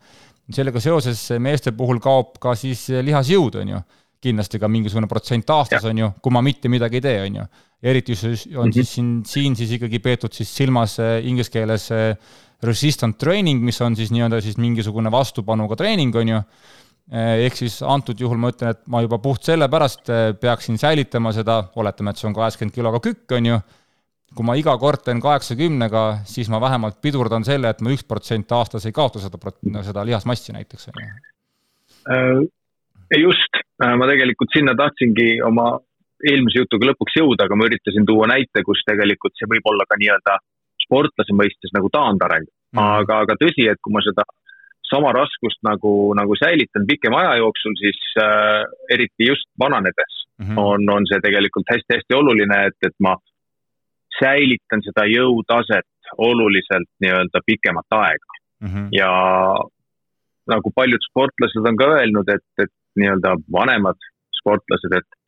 sellega 0.55 0.81
seoses 0.83 1.27
meeste 1.41 1.73
puhul 1.77 2.01
kaob 2.05 2.39
ka 2.43 2.55
siis 2.59 2.89
lihasjõud, 3.05 3.61
on 3.63 3.77
ju. 3.77 3.85
Kindlasti 4.25 4.57
ka 4.57 4.71
mingisugune 4.73 5.09
protsent 5.09 5.51
aastas, 5.53 5.85
on 5.85 5.99
ju, 6.01 6.07
kui 6.25 6.33
ma 6.33 6.41
mitte 6.45 6.71
midagi 6.73 6.97
ei 7.01 7.05
tee, 7.05 7.19
on 7.27 7.41
ju. 7.43 7.47
Eriti 7.85 8.13
just 8.13 8.47
on 8.57 8.69
-hmm. 8.69 8.73
siis 8.73 8.95
siin, 8.95 9.11
siin 9.27 9.57
siis 9.57 9.73
ikkagi 9.77 9.99
peetud 9.99 10.33
siis 10.33 10.57
silmas 10.57 10.99
äh, 11.01 11.19
inglise 11.27 11.51
keeles 11.51 11.91
äh, 11.93 12.17
resistant 12.63 13.19
training, 13.19 13.61
mis 13.63 13.81
on 13.81 13.97
siis 13.97 14.11
nii-öelda 14.13 14.41
siis 14.41 14.57
mingisugune 14.57 15.11
vastupanuga 15.11 15.77
treening, 15.77 16.15
on 16.17 16.29
ju. 16.29 16.41
Äh, 17.13 17.45
ehk 17.45 17.57
siis 17.57 17.83
antud 17.83 18.21
juhul 18.21 18.39
ma 18.41 18.49
ütlen, 18.49 18.71
et 18.71 18.87
ma 18.89 19.03
juba 19.05 19.19
puht 19.19 19.45
sellepärast 19.45 20.09
peaksin 20.41 20.79
säilitama 20.79 21.33
seda, 21.33 21.65
oletame, 21.77 22.11
et 22.11 22.17
see 22.17 22.29
on 22.29 22.35
kaheksakümmend 22.35 22.75
kiloga 22.75 23.01
kükk, 23.01 23.33
on 23.37 23.47
ju 23.47 23.59
kui 24.35 24.47
ma 24.47 24.55
iga 24.59 24.73
kord 24.79 25.05
teen 25.05 25.21
kaheksakümnega, 25.21 26.25
siis 26.27 26.49
ma 26.51 26.59
vähemalt 26.61 26.97
pidurdan 27.03 27.45
selle, 27.45 27.71
et 27.71 27.81
ma 27.85 27.93
üks 27.93 28.03
protsent 28.09 28.51
aastas 28.53 28.87
ei 28.87 28.93
kaota 28.93 29.21
seda, 29.21 29.39
seda 29.83 30.05
lihasmassi 30.09 30.53
näiteks, 30.57 30.89
on 30.89 31.03
ju 31.05 32.49
just, 33.21 33.61
ma 33.79 34.09
tegelikult 34.09 34.57
sinna 34.57 34.75
tahtsingi 34.79 35.43
oma 35.47 35.75
eelmise 36.31 36.63
jutuga 36.63 36.91
lõpuks 36.91 37.19
jõuda, 37.21 37.47
aga 37.47 37.57
ma 37.59 37.69
üritasin 37.69 38.07
tuua 38.07 38.29
näite, 38.31 38.63
kus 38.67 38.83
tegelikult 38.87 39.35
see 39.39 39.51
võib 39.51 39.67
olla 39.73 39.87
ka 39.89 39.99
nii-öelda 40.01 40.39
sportlase 40.85 41.37
mõistes 41.37 41.73
nagu 41.75 41.91
taandareng 41.93 42.47
mm. 42.47 42.81
aga, 42.81 43.21
aga 43.27 43.37
tõsi, 43.41 43.69
et 43.71 43.81
kui 43.83 43.95
ma 43.95 44.03
seda 44.05 44.27
sama 44.89 45.13
raskust 45.17 45.63
nagu, 45.67 46.13
nagu 46.19 46.37
säilitan 46.39 46.85
pikema 46.87 47.23
aja 47.23 47.39
jooksul, 47.41 47.75
siis 47.81 48.01
äh, 48.21 48.63
eriti 48.95 49.31
just 49.31 49.49
vananedes 49.61 50.19
mm 50.39 50.47
-hmm. 50.47 50.59
on, 50.59 50.91
on 50.97 51.07
see 51.11 51.21
tegelikult 51.25 51.71
hästi-hästi 51.73 52.19
oluline, 52.21 52.59
et, 52.69 52.79
et 52.87 52.97
ma 53.01 53.17
säilitan 54.21 54.85
seda 54.87 55.07
jõutaset 55.11 56.13
oluliselt 56.19 56.91
nii-öelda 57.01 57.41
pikemat 57.47 57.99
aega 58.01 58.31
mm. 58.61 58.69
-hmm. 58.69 58.89
ja 58.93 59.11
nagu 60.53 60.71
paljud 60.77 61.03
sportlased 61.09 61.69
on 61.71 61.77
ka 61.77 61.91
öelnud, 61.99 62.29
et, 62.37 62.49
et 62.65 62.75
nii-öelda 63.01 63.37
vanemad 63.59 63.99
sportlased, 64.41 64.93
et, 65.01 65.21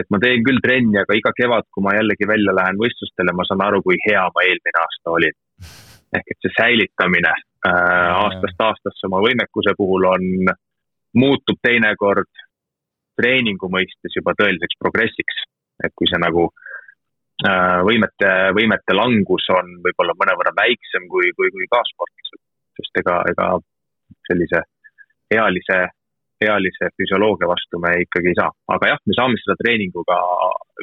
et 0.00 0.08
ma 0.10 0.20
teen 0.22 0.44
küll 0.46 0.60
trenni, 0.64 0.96
aga 1.00 1.16
iga 1.18 1.32
kevad, 1.36 1.68
kui 1.72 1.84
ma 1.84 1.94
jällegi 1.96 2.28
välja 2.28 2.54
lähen 2.56 2.80
võistlustele, 2.80 3.34
ma 3.36 3.44
saan 3.48 3.64
aru, 3.64 3.82
kui 3.84 3.98
hea 4.06 4.24
ma 4.34 4.44
eelmine 4.48 4.84
aasta 4.84 5.16
olin. 5.16 5.38
ehk 6.12 6.28
et 6.28 6.44
see 6.44 6.52
säilitamine 6.58 7.30
äh, 7.32 8.10
aastast 8.22 8.58
aastasse 8.60 9.06
oma 9.08 9.22
võimekuse 9.24 9.72
puhul 9.78 10.04
on, 10.10 10.26
muutub 11.16 11.56
teinekord 11.64 12.28
treeningu 13.20 13.68
mõistes 13.72 14.16
juba 14.16 14.34
tõeliseks 14.36 14.78
progressiks. 14.80 15.44
et 15.84 15.92
kui 15.96 16.08
see 16.08 16.20
nagu 16.20 16.44
äh, 17.46 17.80
võimete, 17.88 18.32
võimete 18.58 18.96
langus 18.96 19.48
on 19.56 19.78
võib-olla 19.84 20.16
mõnevõrra 20.20 20.52
väiksem 20.56 21.08
kui, 21.08 21.32
kui, 21.36 21.48
kui 21.54 21.68
kaasportlasel, 21.72 22.42
sest 22.80 23.02
ega, 23.02 23.16
ega 23.32 23.48
sellise 24.28 24.62
ealise 25.32 25.78
ealise 26.44 26.90
füsioloogia 26.98 27.48
vastu 27.50 27.80
me 27.82 27.94
ikkagi 28.04 28.32
ei 28.32 28.38
saa, 28.38 28.50
aga 28.74 28.92
jah, 28.92 29.02
me 29.08 29.16
saame 29.18 29.40
seda 29.40 29.56
treeninguga 29.60 30.18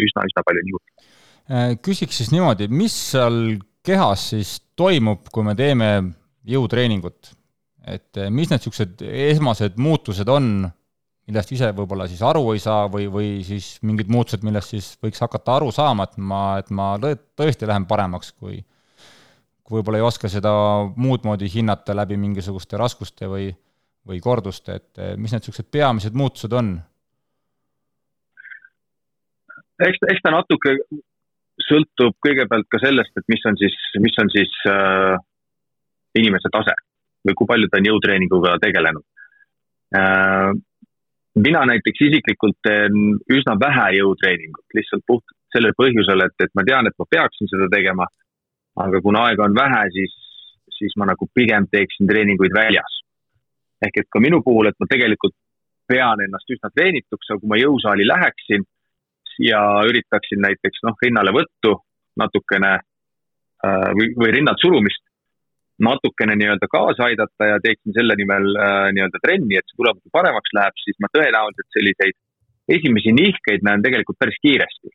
üsna-üsna 0.06 0.46
palju 0.48 0.66
juurde. 0.72 1.10
Äh, 1.50 1.74
küsiks 1.86 2.22
siis 2.22 2.32
niimoodi, 2.34 2.70
mis 2.72 2.96
seal 3.14 3.60
kehas 3.86 4.30
siis 4.34 4.58
toimub, 4.80 5.30
kui 5.34 5.46
me 5.48 5.58
teeme 5.60 5.92
jõutreeningut? 6.50 7.36
et 7.90 8.20
äh, 8.20 8.28
mis 8.30 8.52
need 8.52 8.60
niisugused 8.60 9.02
esmased 9.02 9.78
muutused 9.82 10.30
on, 10.30 10.68
millest 11.30 11.54
ise 11.56 11.70
võib-olla 11.74 12.06
siis 12.10 12.20
aru 12.26 12.44
ei 12.54 12.60
saa 12.62 12.90
või, 12.92 13.08
või 13.10 13.30
siis 13.46 13.78
mingid 13.86 14.12
muutused, 14.12 14.44
millest 14.46 14.76
siis 14.76 14.90
võiks 15.02 15.22
hakata 15.24 15.56
aru 15.56 15.72
saama, 15.74 16.06
et 16.06 16.20
ma, 16.20 16.42
et 16.62 16.70
ma 16.76 16.92
tõesti 17.00 17.70
lähen 17.70 17.88
paremaks, 17.90 18.34
kui 18.38 18.60
kui 19.70 19.78
võib-olla 19.78 20.00
ei 20.02 20.06
oska 20.08 20.30
seda 20.34 20.52
muud 20.98 21.26
moodi 21.30 21.50
hinnata 21.54 21.94
läbi 21.94 22.18
mingisuguste 22.18 22.78
raskuste 22.82 23.30
või 23.30 23.52
või 24.10 24.22
kordust, 24.24 24.70
et 24.74 25.02
eh, 25.02 25.16
mis 25.18 25.34
need 25.34 25.44
niisugused 25.44 25.70
peamised 25.72 26.18
muutused 26.18 26.54
on? 26.58 26.74
eks, 29.80 30.02
eks 30.12 30.24
ta 30.24 30.34
natuke 30.34 30.76
sõltub 31.70 32.16
kõigepealt 32.24 32.68
ka 32.72 32.82
sellest, 32.82 33.14
et 33.20 33.28
mis 33.32 33.44
on 33.48 33.58
siis, 33.60 33.76
mis 34.04 34.16
on 34.22 34.32
siis 34.34 34.52
äh, 34.72 35.16
inimese 36.20 36.52
tase 36.54 36.76
või 37.28 37.36
kui 37.36 37.50
palju 37.50 37.70
ta 37.70 37.80
on 37.80 37.90
jõutreeninguga 37.92 38.58
tegelenud 38.64 39.06
äh,. 39.96 40.52
mina 41.40 41.66
näiteks 41.70 42.06
isiklikult 42.08 42.58
teen 42.66 43.20
üsna 43.32 43.56
vähe 43.60 43.92
jõutreeningut, 44.00 44.66
lihtsalt 44.76 45.06
puhtalt 45.08 45.38
sellel 45.54 45.74
põhjusel, 45.78 46.26
et, 46.26 46.36
et 46.46 46.52
ma 46.56 46.66
tean, 46.66 46.88
et 46.88 46.98
ma 47.00 47.06
peaksin 47.10 47.50
seda 47.50 47.70
tegema. 47.74 48.06
aga 48.80 49.02
kuna 49.02 49.26
aega 49.28 49.44
on 49.44 49.56
vähe, 49.56 49.82
siis, 49.96 50.14
siis 50.78 50.94
ma 50.98 51.08
nagu 51.10 51.28
pigem 51.36 51.66
teeksin 51.72 52.08
treeninguid 52.08 52.54
väljas 52.56 53.00
ehk 53.86 54.02
et 54.02 54.10
ka 54.12 54.22
minu 54.24 54.42
puhul, 54.46 54.70
et 54.70 54.78
ma 54.80 54.88
tegelikult 54.90 55.36
pean 55.90 56.22
ennast 56.22 56.52
üsna 56.54 56.70
treenituks, 56.76 57.32
aga 57.32 57.42
kui 57.42 57.52
ma 57.52 57.60
jõusaali 57.60 58.06
läheksin 58.08 58.66
ja 59.44 59.62
üritaksin 59.90 60.42
näiteks 60.44 60.84
noh, 60.86 60.98
rinnalevõttu 61.04 61.76
natukene 62.20 62.74
äh, 62.78 63.90
või, 63.98 64.12
või 64.20 64.34
rinnalt 64.36 64.62
surumist 64.62 65.06
natukene 65.80 66.36
nii-öelda 66.36 66.68
kaasa 66.72 67.08
aidata 67.08 67.54
ja 67.54 67.60
teeksin 67.64 67.96
selle 67.96 68.16
nimel 68.20 68.50
äh, 68.52 68.90
nii-öelda 68.96 69.22
trenni, 69.24 69.58
et 69.58 69.68
see 69.70 69.80
tulemus 69.80 70.16
paremaks 70.16 70.56
läheb, 70.58 70.82
siis 70.84 70.98
ma 71.00 71.12
tõenäoliselt 71.16 71.78
selliseid 71.78 72.18
esimesi 72.76 73.14
nihkeid 73.16 73.64
näen 73.66 73.86
tegelikult 73.86 74.20
päris 74.20 74.40
kiiresti. 74.44 74.92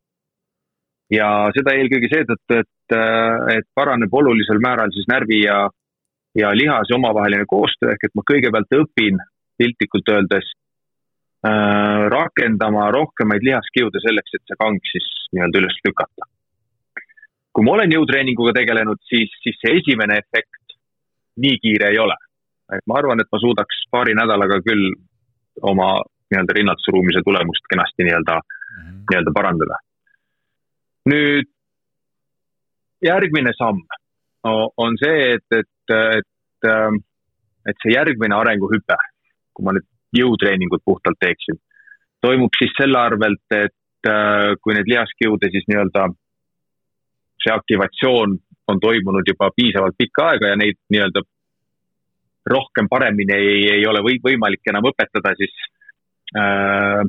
ja 1.15 1.29
seda 1.57 1.75
eelkõige 1.79 2.09
seetõttu, 2.13 2.61
et, 2.61 2.97
äh, 2.97 3.57
et 3.59 3.67
paraneb 3.75 4.13
olulisel 4.13 4.61
määral 4.63 4.93
siis 4.95 5.09
närvi 5.09 5.43
ja 5.45 5.65
ja 6.35 6.51
lihase 6.57 6.95
omavaheline 6.95 7.47
koostöö, 7.47 7.95
ehk 7.95 8.09
et 8.09 8.15
ma 8.15 8.27
kõigepealt 8.31 8.77
õpin 8.81 9.21
piltlikult 9.59 10.11
öeldes 10.11 10.51
äh, 11.47 12.07
rakendama 12.11 12.89
rohkemaid 12.95 13.47
lihaskiude 13.47 14.03
selleks, 14.03 14.35
et 14.35 14.45
see 14.49 14.59
kang 14.59 14.81
siis 14.91 15.07
nii-öelda 15.33 15.63
üles 15.63 15.79
lükata. 15.87 16.31
kui 17.55 17.65
ma 17.65 17.77
olen 17.77 17.93
jõutreeninguga 17.95 18.53
tegelenud, 18.57 18.99
siis, 19.07 19.31
siis 19.43 19.59
see 19.63 19.79
esimene 19.79 20.19
efekt 20.19 20.79
nii 21.39 21.59
kiire 21.63 21.93
ei 21.95 21.99
ole. 21.99 22.17
et 22.75 22.87
ma 22.91 22.99
arvan, 22.99 23.21
et 23.21 23.31
ma 23.31 23.39
suudaks 23.39 23.87
paari 23.91 24.15
nädalaga 24.19 24.59
küll 24.67 24.91
oma 25.63 26.03
nii-öelda 26.33 26.55
rinnalt 26.57 26.81
surumise 26.83 27.23
tulemust 27.25 27.67
kenasti 27.71 28.07
nii-öelda 28.09 28.39
mm 28.41 28.81
-hmm., 28.81 29.03
nii-öelda 29.11 29.33
parandada. 29.35 29.77
nüüd 31.13 31.51
järgmine 33.05 33.53
samm 33.59 33.85
on 34.45 34.99
see, 35.01 35.35
et, 35.35 35.59
et 35.59 35.69
et, 36.65 36.71
ähm, 36.71 37.01
et 37.67 37.77
see 37.83 37.95
järgmine 37.95 38.37
arenguhüpe, 38.37 38.97
kui 39.55 39.65
ma 39.65 39.75
nüüd 39.77 39.87
jõutreeningut 40.15 40.85
puhtalt 40.85 41.19
teeksin, 41.21 41.59
toimub 42.25 42.55
siis 42.59 42.73
selle 42.79 42.99
arvelt, 42.99 43.45
et 43.53 44.09
äh, 44.09 44.55
kui 44.63 44.77
neid 44.77 44.89
lihaskiude 44.89 45.51
siis 45.53 45.67
nii-öelda, 45.69 46.09
see 47.45 47.53
aktivatsioon 47.53 48.37
on 48.73 48.81
toimunud 48.81 49.27
juba 49.29 49.51
piisavalt 49.57 49.97
pikka 49.99 50.31
aega 50.33 50.53
ja 50.53 50.61
neid 50.61 50.79
nii-öelda 50.93 51.25
rohkem 52.49 52.89
paremini 52.89 53.37
ei, 53.37 53.61
ei 53.79 53.85
ole 53.89 54.01
või, 54.05 54.19
võimalik 54.25 54.73
enam 54.73 54.89
õpetada, 54.93 55.35
siis 55.41 55.53
äh, 56.37 57.03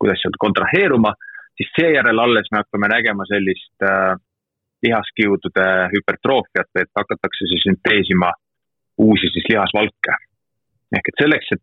kuidas 0.00 0.24
öelda, 0.24 0.40
kontraheeruma, 0.40 1.14
siis 1.56 1.72
seejärel 1.78 2.20
alles 2.20 2.48
me 2.52 2.60
hakkame 2.60 2.90
nägema 2.92 3.24
sellist 3.28 3.84
äh, 3.84 4.16
lihaskiudude 4.86 5.68
hüpertroofiat, 5.94 6.70
et 6.80 6.90
hakatakse 6.96 7.48
siis 7.50 7.64
sünteesima 7.68 8.32
uusi 8.98 9.30
siis 9.32 9.48
lihasvalke. 9.50 10.14
ehk 10.96 11.08
et 11.10 11.20
selleks, 11.20 11.48
et 11.52 11.62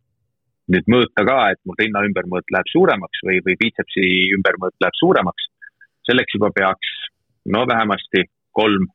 nüüd 0.74 0.90
mõõta 0.92 1.26
ka, 1.28 1.38
et 1.52 1.60
mul 1.66 1.78
rinna 1.80 2.04
ümbermõõt 2.08 2.54
läheb 2.54 2.70
suuremaks 2.72 3.24
või, 3.28 3.40
või 3.46 3.56
biitsepsi 3.60 4.04
ümbermõõt 4.38 4.76
läheb 4.84 4.98
suuremaks, 5.00 5.48
selleks 6.08 6.36
juba 6.38 6.52
peaks 6.56 6.92
no 7.56 7.66
vähemasti 7.68 8.26
kolm, 8.56 8.88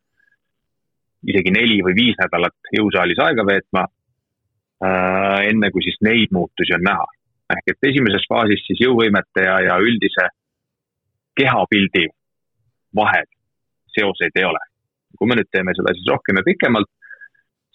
isegi 1.28 1.52
neli 1.52 1.80
või 1.84 1.96
viis 1.98 2.18
nädalat 2.20 2.72
jõusaalis 2.76 3.20
aega 3.24 3.44
veetma 3.46 3.84
äh,. 4.84 5.48
enne 5.50 5.72
kui 5.74 5.82
siis 5.84 5.98
neid 6.04 6.32
muutusi 6.32 6.76
on 6.76 6.84
näha. 6.90 7.06
ehk 7.56 7.72
et 7.72 7.88
esimeses 7.90 8.28
faasis 8.28 8.62
siis 8.66 8.84
jõuvõimete 8.84 9.44
ja, 9.44 9.56
ja 9.64 9.80
üldise 9.80 10.28
kehapildi 11.40 12.06
vahel 12.94 13.26
seoseid 13.98 14.40
ei 14.40 14.48
ole. 14.48 14.62
kui 15.18 15.26
me 15.28 15.38
nüüd 15.38 15.48
teeme 15.50 15.72
seda 15.74 15.94
siis 15.96 16.06
rohkem 16.10 16.38
ja 16.38 16.44
pikemalt, 16.46 16.90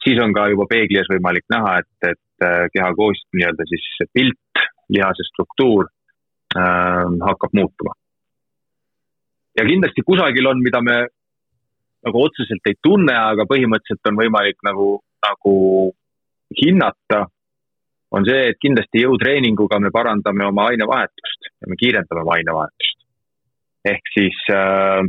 siis 0.03 0.19
on 0.21 0.35
ka 0.35 0.45
juba 0.51 0.67
peegli 0.69 0.99
ees 0.99 1.09
võimalik 1.11 1.43
näha, 1.51 1.79
et, 1.81 2.11
et 2.13 2.45
äh, 2.45 2.67
keha 2.75 2.93
koos 2.99 3.19
nii-öelda 3.33 3.65
siis 3.67 3.89
pilt, 4.13 4.63
lihase 4.93 5.25
struktuur 5.31 5.89
äh, 6.55 7.03
hakkab 7.27 7.57
muutuma 7.57 7.97
ja 9.57 9.65
kindlasti 9.65 10.05
kusagil 10.05 10.47
on, 10.49 10.61
mida 10.63 10.81
me 10.81 10.97
nagu 12.03 12.23
otseselt 12.27 12.67
ei 12.67 12.77
tunne, 12.83 13.13
aga 13.15 13.45
põhimõtteliselt 13.49 14.11
on 14.11 14.19
võimalik 14.19 14.57
nagu, 14.67 14.87
nagu 15.23 15.55
hinnata, 16.59 17.23
on 18.13 18.27
see, 18.27 18.49
et 18.51 18.59
kindlasti 18.61 19.05
jõutreeninguga 19.05 19.79
me 19.81 19.91
parandame 19.93 20.45
oma 20.49 20.67
ainevahetust 20.71 21.49
ja 21.49 21.69
me 21.69 21.79
kiirendame 21.79 22.25
oma 22.25 22.35
ainevahetust. 22.37 22.99
ehk 23.93 24.11
siis 24.13 24.37
äh, 24.53 25.01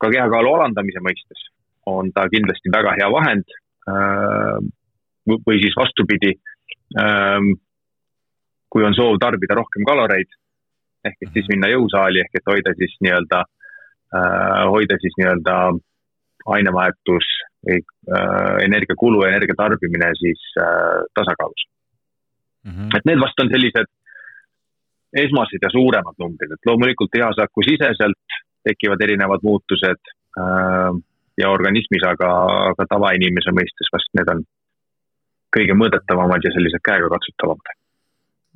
ka 0.00 0.10
kehakaalu 0.14 0.54
alandamise 0.54 1.02
mõistes 1.04 1.46
on 1.88 2.12
ta 2.14 2.28
kindlasti 2.32 2.72
väga 2.74 2.96
hea 3.00 3.08
vahend 3.12 3.56
äh,. 3.88 4.58
või 5.28 5.60
siis 5.62 5.76
vastupidi 5.76 6.34
äh,, 6.98 7.40
kui 8.68 8.84
on 8.84 8.96
soov 8.96 9.18
tarbida 9.20 9.56
rohkem 9.58 9.86
kaloreid 9.88 10.30
ehk 11.08 11.16
et 11.22 11.32
siis 11.32 11.46
mhm. 11.46 11.52
minna 11.54 11.72
jõusaali 11.74 12.24
ehk 12.24 12.40
et 12.40 12.50
hoida 12.52 12.74
siis 12.78 12.96
nii-öelda 13.04 13.44
äh,, 13.44 14.64
hoida 14.74 14.98
siis 15.02 15.14
nii-öelda 15.20 15.58
ainevahetus 16.48 17.28
või 17.66 17.80
äh, 17.82 18.56
energiakulu 18.64 19.24
energia 19.26 19.56
tarbimine 19.58 20.10
siis 20.20 20.42
äh, 20.62 21.04
tasakaalus 21.18 21.64
mm. 22.64 22.72
-hmm. 22.72 22.96
et 22.96 23.08
need 23.08 23.20
vast 23.20 23.40
on 23.42 23.50
sellised 23.52 23.90
esmased 25.22 25.62
ja 25.64 25.70
suuremad 25.72 26.16
numbrid, 26.20 26.52
et 26.52 26.68
loomulikult 26.68 27.14
lihasaku 27.16 27.64
siseselt 27.64 28.38
tekivad 28.66 29.02
erinevad 29.04 29.44
muutused 29.46 30.12
äh, 30.40 30.92
ja 31.38 31.50
organismis, 31.50 32.04
aga, 32.06 32.30
aga 32.72 32.86
tavainimese 32.90 33.54
mõistes 33.54 33.92
vast 33.94 34.14
need 34.18 34.30
on 34.32 34.46
kõige 35.54 35.76
mõõdetavamad 35.78 36.44
ja 36.44 36.52
sellised 36.54 36.82
käegakatsutavamad. 36.84 37.76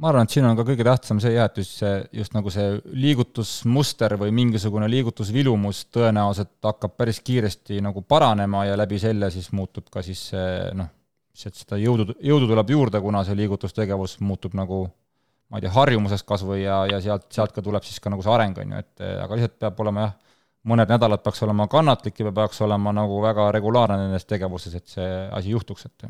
Ma 0.02 0.08
arvan, 0.08 0.26
et 0.26 0.34
siin 0.34 0.46
on 0.48 0.56
ka 0.56 0.64
kõige 0.66 0.84
tähtsam 0.86 1.20
see 1.22 1.34
jah, 1.34 1.46
et 1.46 1.58
just 1.60 1.76
see, 1.78 1.92
just 2.16 2.32
nagu 2.34 2.50
see 2.50 2.78
liigutusmuster 3.04 4.16
või 4.18 4.32
mingisugune 4.34 4.88
liigutusvilumus 4.90 5.84
tõenäoliselt 5.94 6.56
hakkab 6.64 6.96
päris 6.98 7.20
kiiresti 7.22 7.78
nagu 7.84 8.02
paranema 8.02 8.64
ja 8.66 8.78
läbi 8.80 8.98
selle 8.98 9.28
siis 9.30 9.52
muutub 9.54 9.92
ka 9.92 10.02
siis 10.02 10.24
see 10.32 10.72
noh, 10.78 10.88
seda 11.36 11.78
jõudu, 11.80 12.16
jõudu 12.24 12.48
tuleb 12.50 12.72
juurde, 12.74 13.00
kuna 13.04 13.22
see 13.28 13.36
liigutustegevus 13.44 14.18
muutub 14.24 14.56
nagu 14.58 14.86
ma 15.52 15.60
ei 15.60 15.66
tea, 15.66 15.74
harjumuseks 15.74 16.24
kas 16.24 16.42
või 16.48 16.62
ja, 16.62 16.82
ja 16.88 16.98
sealt, 17.04 17.28
sealt 17.34 17.52
ka 17.52 17.62
tuleb 17.64 17.84
siis 17.84 18.00
ka 18.00 18.10
nagu 18.10 18.24
see 18.24 18.32
areng, 18.32 18.56
on 18.62 18.72
ju, 18.72 18.82
et 18.82 19.04
aga 19.04 19.36
lihtsalt 19.36 19.58
peab 19.60 19.80
olema 19.84 20.06
jah, 20.06 20.14
mõned 20.72 20.88
nädalad 20.94 21.20
peaks 21.24 21.42
olema 21.44 21.66
kannatlik 21.68 22.20
ja 22.22 22.32
peaks 22.32 22.62
olema 22.64 22.94
nagu 22.96 23.20
väga 23.20 23.50
regulaarne 23.58 23.98
nendes 24.00 24.24
tegevuses, 24.30 24.74
et 24.78 24.88
see 24.88 25.10
asi 25.28 25.52
juhtuks, 25.52 25.86
et 25.90 26.06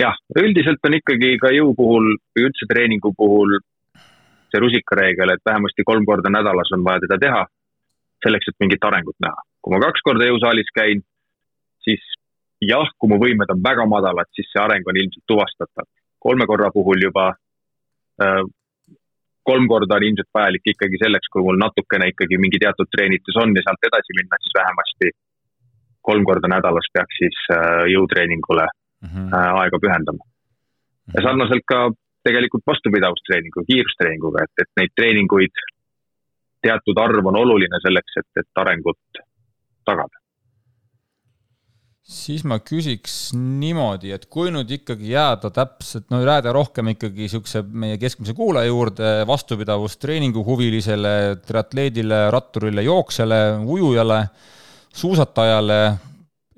jah, 0.00 0.18
üldiselt 0.42 0.82
on 0.88 0.96
ikkagi 0.98 1.36
ka 1.42 1.52
jõu 1.54 1.74
puhul 1.78 2.10
või 2.34 2.48
üldse 2.48 2.68
treeningu 2.70 3.12
puhul 3.16 3.60
see 4.50 4.62
rusikareegel, 4.64 5.30
et 5.30 5.46
vähemasti 5.46 5.86
kolm 5.86 6.06
korda 6.08 6.32
nädalas 6.32 6.72
on 6.74 6.82
vaja 6.86 7.04
teda 7.06 7.20
teha, 7.22 7.44
selleks, 8.24 8.50
et 8.50 8.58
mingit 8.62 8.84
arengut 8.84 9.16
näha. 9.22 9.46
kui 9.60 9.74
ma 9.74 9.80
kaks 9.84 10.02
korda 10.02 10.26
jõusaalis 10.26 10.70
käin, 10.74 11.02
siis 11.84 12.02
jah, 12.64 12.88
kui 12.98 13.12
mu 13.12 13.20
võimed 13.20 13.50
on 13.52 13.62
väga 13.62 13.86
madalad, 13.86 14.28
siis 14.34 14.48
see 14.52 14.62
areng 14.62 14.88
on 14.88 14.96
ilmselt 14.96 15.26
tuvastatav. 15.28 15.86
Kolme 16.26 16.46
korra 16.50 16.70
puhul 16.74 17.02
juba 17.06 17.30
äh, 18.22 18.42
kolm 19.50 19.66
korda 19.72 19.96
on 19.98 20.06
ilmselt 20.08 20.30
vajalik 20.36 20.72
ikkagi 20.74 21.00
selleks, 21.02 21.30
kui 21.32 21.44
mul 21.46 21.58
natukene 21.60 22.10
ikkagi 22.12 22.38
mingi 22.44 22.60
teatud 22.62 22.90
treenitus 22.92 23.38
on 23.42 23.54
ja 23.56 23.64
sealt 23.66 23.88
edasi 23.88 24.16
minna, 24.18 24.38
siis 24.42 24.56
vähemasti 24.58 25.10
kolm 26.10 26.24
korda 26.28 26.50
nädalas 26.52 26.92
peaks 26.94 27.18
siis 27.22 27.40
äh, 27.56 27.86
jõutreeningule 27.94 28.68
mm 28.68 29.08
-hmm. 29.08 29.34
aega 29.62 29.82
pühendama. 29.84 30.24
ja 31.14 31.22
sarnaselt 31.26 31.64
ka 31.72 31.80
tegelikult 32.28 32.64
vastupidavustreenigu, 32.72 33.64
kiirustreeninguga, 33.70 34.44
et, 34.44 34.54
et 34.62 34.70
neid 34.80 34.92
treeninguid 34.98 35.62
teatud 36.66 36.98
arv 37.06 37.26
on 37.26 37.36
oluline 37.42 37.78
selleks, 37.86 38.16
et, 38.20 38.30
et 38.42 38.62
arengut 38.62 39.22
tagada 39.88 40.19
siis 42.10 42.42
ma 42.48 42.58
küsiks 42.64 43.30
niimoodi, 43.36 44.10
et 44.14 44.26
kui 44.32 44.50
nüüd 44.52 44.70
ikkagi 44.80 45.12
jääda 45.12 45.52
täpselt, 45.54 46.08
no 46.10 46.20
jääda 46.24 46.52
rohkem 46.54 46.90
ikkagi 46.92 47.26
niisuguse 47.26 47.62
meie 47.62 47.98
keskmise 48.02 48.34
kuulaja 48.36 48.70
juurde, 48.70 49.12
vastupidavustreeningu 49.30 50.42
huvilisele, 50.46 51.14
triatleedile, 51.46 52.24
ratturile, 52.34 52.84
jooksjale, 52.86 53.40
ujujale, 53.62 54.20
suusatajale, 55.02 55.80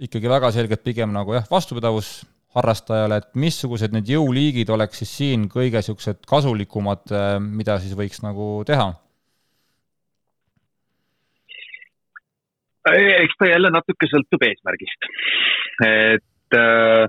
ikkagi 0.08 0.32
väga 0.32 0.52
selgelt 0.56 0.84
pigem 0.86 1.12
nagu 1.14 1.36
jah, 1.36 1.48
vastupidavus, 1.52 2.22
harrastajale, 2.56 3.20
et 3.20 3.30
missugused 3.40 3.94
need 3.94 4.10
jõuliigid 4.12 4.68
oleks 4.72 5.00
siis 5.00 5.12
siin 5.20 5.46
kõige 5.52 5.80
niisugused 5.80 6.24
kasulikumad, 6.28 7.06
äh, 7.12 7.36
mida 7.40 7.78
siis 7.80 7.96
võiks 7.96 8.24
nagu 8.24 8.58
teha? 8.68 8.92
Eks 12.90 13.36
ta 13.38 13.48
jälle 13.50 13.70
natuke 13.70 14.08
sõltub 14.10 14.42
eesmärgist. 14.46 15.10
et, 15.86 16.56
äh, 16.58 17.06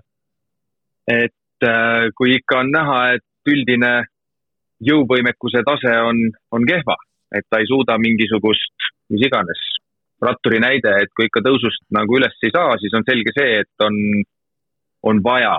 et 1.07 1.67
äh, 1.67 2.09
kui 2.17 2.36
ikka 2.38 2.59
on 2.63 2.71
näha, 2.71 2.99
et 3.17 3.49
üldine 3.49 3.93
jõuvõimekuse 4.83 5.63
tase 5.65 5.95
on, 6.09 6.19
on 6.51 6.65
kehva, 6.67 6.95
et 7.36 7.45
ta 7.49 7.59
ei 7.59 7.67
suuda 7.67 7.97
mingisugust, 7.97 8.91
mis 9.09 9.25
iganes, 9.25 9.62
ratturi 10.21 10.59
näide, 10.63 10.93
et 11.03 11.12
kui 11.15 11.27
ikka 11.27 11.43
tõusust 11.43 11.83
nagu 11.91 12.19
üles 12.19 12.36
ei 12.43 12.53
saa, 12.53 12.77
siis 12.79 12.93
on 12.95 13.03
selge 13.07 13.33
see, 13.36 13.59
et 13.63 13.83
on 13.88 13.97
on 15.03 15.19
vaja 15.23 15.57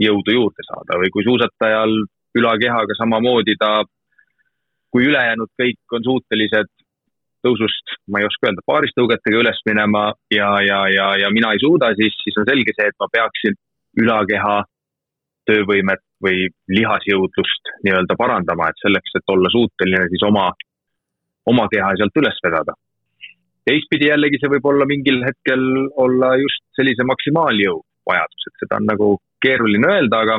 jõudu 0.00 0.34
juurde 0.34 0.66
saada 0.66 0.98
või 0.98 1.10
kui 1.14 1.24
suusatajal 1.26 1.92
ülakehaga 2.34 2.96
samamoodi 2.98 3.54
ta, 3.60 3.84
kui 4.90 5.06
ülejäänud 5.10 5.50
kõik 5.60 5.96
on 5.98 6.06
suutelised 6.06 6.70
tõusust, 7.44 7.96
ma 8.10 8.20
ei 8.20 8.28
oska 8.28 8.48
öelda, 8.48 8.64
paaristõugetega 8.70 9.40
üles 9.42 9.60
minema 9.68 10.04
ja, 10.32 10.50
ja, 10.64 10.80
ja, 10.92 11.08
ja 11.22 11.30
mina 11.34 11.52
ei 11.54 11.62
suuda, 11.62 11.92
siis, 11.98 12.16
siis 12.24 12.38
on 12.40 12.48
selge 12.48 12.74
see, 12.76 12.88
et 12.90 12.98
ma 13.00 13.10
peaksin 13.12 13.58
ülakeha 14.00 14.56
töövõimet 15.48 16.02
või 16.24 16.48
lihasjõudlust 16.72 17.74
nii-öelda 17.84 18.16
parandama, 18.18 18.70
et 18.70 18.80
selleks, 18.80 19.12
et 19.18 19.34
olla 19.34 19.50
suuteline 19.52 20.08
siis 20.12 20.24
oma, 20.26 20.48
oma 21.50 21.68
keha 21.72 21.92
sealt 22.00 22.22
üles 22.22 22.40
vedada. 22.46 22.76
teistpidi 23.64 24.08
jällegi 24.10 24.40
see 24.40 24.52
võib 24.52 24.66
olla 24.68 24.84
mingil 24.88 25.22
hetkel 25.24 25.62
olla 26.04 26.34
just 26.40 26.64
sellise 26.76 27.04
maksimaaljõu 27.08 27.78
vajadus, 28.08 28.48
et 28.48 28.64
seda 28.64 28.80
on 28.80 28.88
nagu 28.88 29.08
keeruline 29.44 29.88
öelda, 29.92 30.20
aga 30.24 30.38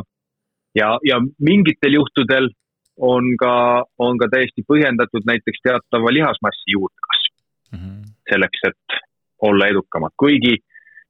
ja, 0.78 0.92
ja 1.06 1.22
mingitel 1.50 1.98
juhtudel 2.00 2.50
on 2.98 3.36
ka, 3.40 3.84
on 4.00 4.18
ka 4.22 4.30
täiesti 4.32 4.64
põhjendatud 4.68 5.28
näiteks 5.28 5.64
teatava 5.64 6.14
lihasmassi 6.14 6.76
juurdekasv 6.76 7.32
mm. 7.72 7.80
-hmm. 7.80 8.02
selleks, 8.30 8.60
et 8.70 9.00
olla 9.42 9.68
edukamad, 9.68 10.16
kuigi, 10.18 10.56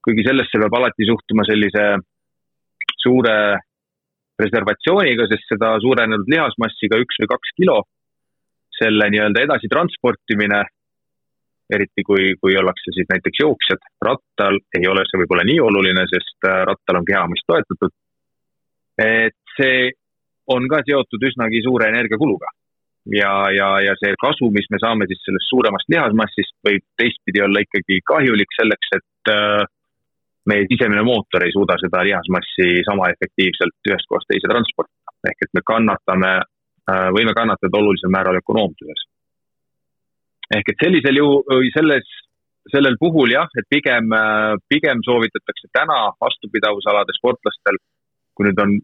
kuigi 0.03 0.23
sellesse 0.27 0.59
peab 0.59 0.73
alati 0.73 1.05
suhtuma 1.05 1.45
sellise 1.45 1.85
suure 3.03 3.37
reservatsiooniga, 4.41 5.27
sest 5.31 5.51
seda 5.53 5.75
suurenenud 5.79 6.27
lihasmassiga 6.33 6.97
üks 7.03 7.21
või 7.21 7.29
kaks 7.33 7.53
kilo, 7.59 7.77
selle 8.79 9.09
nii-öelda 9.13 9.45
edasi 9.45 9.69
transportimine 9.71 10.63
eriti 11.73 12.03
kui, 12.05 12.33
kui 12.41 12.57
ollakse 12.59 12.93
siis 12.93 13.07
näiteks 13.09 13.39
jooksjad. 13.41 13.85
rattal 14.07 14.59
ei 14.77 14.87
ole 14.87 15.05
see 15.07 15.21
võib-olla 15.21 15.45
nii 15.47 15.61
oluline, 15.67 16.03
sest 16.11 16.49
äh, 16.49 16.61
rattal 16.69 16.99
on 16.99 17.07
kehamisest 17.07 17.47
toetatud. 17.47 17.93
et 19.01 19.39
see 19.57 19.91
on 20.53 20.67
ka 20.71 20.81
seotud 20.87 21.23
üsnagi 21.29 21.63
suure 21.65 21.89
energiakuluga. 21.89 22.51
ja, 23.13 23.31
ja, 23.53 23.69
ja 23.85 23.93
see 24.01 24.15
kasu, 24.21 24.49
mis 24.53 24.65
me 24.73 24.79
saame 24.81 25.05
siis 25.09 25.21
sellest 25.25 25.49
suuremast 25.51 25.91
lihasmassist, 25.93 26.55
võib 26.65 26.83
teistpidi 26.97 27.43
olla 27.45 27.61
ikkagi 27.61 27.99
kahjulik 28.11 28.55
selleks, 28.57 28.93
et 28.97 29.31
äh, 29.33 29.61
meie 30.49 30.65
sisemine 30.71 31.03
mootor 31.05 31.45
ei 31.45 31.53
suuda 31.53 31.77
seda 31.81 32.01
lihasmassi 32.07 32.81
sama 32.89 33.11
efektiivselt 33.13 33.91
ühest 33.91 34.09
kohast 34.09 34.29
teise 34.31 34.49
transportida. 34.49 35.13
ehk 35.29 35.45
et 35.45 35.53
me 35.57 35.61
kannatame, 35.65 36.31
äh, 36.89 37.09
võime 37.17 37.33
kannatada 37.37 37.81
olulisel 37.81 38.13
määral 38.13 38.41
ökonoomsuses 38.41 39.05
ehk 40.53 40.71
et 40.71 40.83
sellisel 40.83 41.19
ju, 41.19 41.29
selles, 41.73 42.09
sellel 42.73 42.97
puhul 43.01 43.33
jah, 43.33 43.49
et 43.57 43.67
pigem, 43.69 44.11
pigem 44.69 45.01
soovitatakse 45.05 45.71
täna 45.73 46.11
vastupidavusalade 46.21 47.15
sportlastel, 47.17 47.79
kui 48.35 48.49
nüüd 48.49 48.61
on 48.61 48.75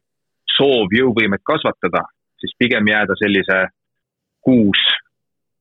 soov 0.57 0.93
jõuvõimet 0.95 1.43
kasvatada, 1.47 2.03
siis 2.41 2.53
pigem 2.59 2.87
jääda 2.87 3.15
sellise 3.19 3.57
kuus 4.41 4.81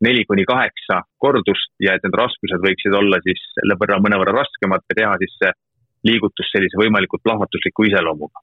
neli 0.00 0.24
kuni 0.24 0.44
kaheksa 0.48 1.02
kordust 1.20 1.72
ja 1.84 1.94
et 1.94 2.04
need 2.04 2.16
raskused 2.16 2.62
võiksid 2.64 2.94
olla 2.96 3.20
siis 3.24 3.40
selle 3.56 3.76
võrra 3.80 4.00
mõnevõrra 4.00 4.38
raskemad 4.40 4.84
ja 4.88 4.96
teha 5.02 5.16
siis 5.20 5.34
see 5.42 5.50
liigutus 6.08 6.48
sellise 6.54 6.80
võimalikult 6.80 7.22
plahvatusliku 7.26 7.84
iseloomuga. 7.90 8.40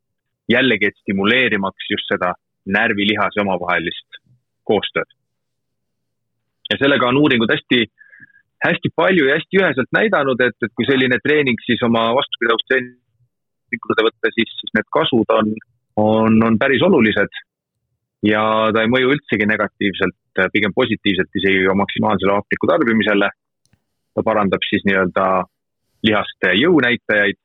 jällegi, 0.48 0.88
et 0.88 1.00
stimuleerimaks 1.02 1.90
just 1.92 2.08
seda 2.12 2.32
närvilihase 2.78 3.42
omavahelist 3.42 4.22
koostööd. 4.70 5.10
ja 6.70 6.78
sellega 6.84 7.10
on 7.10 7.18
uuringud 7.24 7.52
hästi, 7.52 7.82
hästi 8.68 8.90
palju 8.96 9.28
ja 9.28 9.40
hästi 9.40 9.60
üheselt 9.62 9.92
näidanud, 10.00 10.40
et, 10.48 10.58
et 10.64 10.74
kui 10.76 10.86
selline 10.86 11.18
treening 11.26 11.60
siis 11.66 11.84
oma 11.90 12.04
vastupidavustreeningule 12.20 14.08
võtta, 14.10 14.34
siis, 14.38 14.54
siis 14.62 14.74
need 14.78 14.88
kasud 15.00 15.36
on, 15.40 15.54
on, 15.98 16.44
on 16.44 16.58
päris 16.62 16.84
olulised 16.86 17.42
ja 18.26 18.44
ta 18.74 18.84
ei 18.84 18.92
mõju 18.92 19.12
üldsegi 19.16 19.48
negatiivselt, 19.50 20.18
pigem 20.54 20.74
positiivselt 20.76 21.42
isegi 21.42 21.66
ka 21.66 21.76
maksimaalsele 21.78 22.38
hapniku 22.38 22.70
tarbimisele. 22.72 23.30
ta 24.18 24.24
parandab 24.26 24.64
siis 24.66 24.82
nii-öelda 24.88 25.26
lihaste 26.08 26.54
jõunäitajaid 26.58 27.38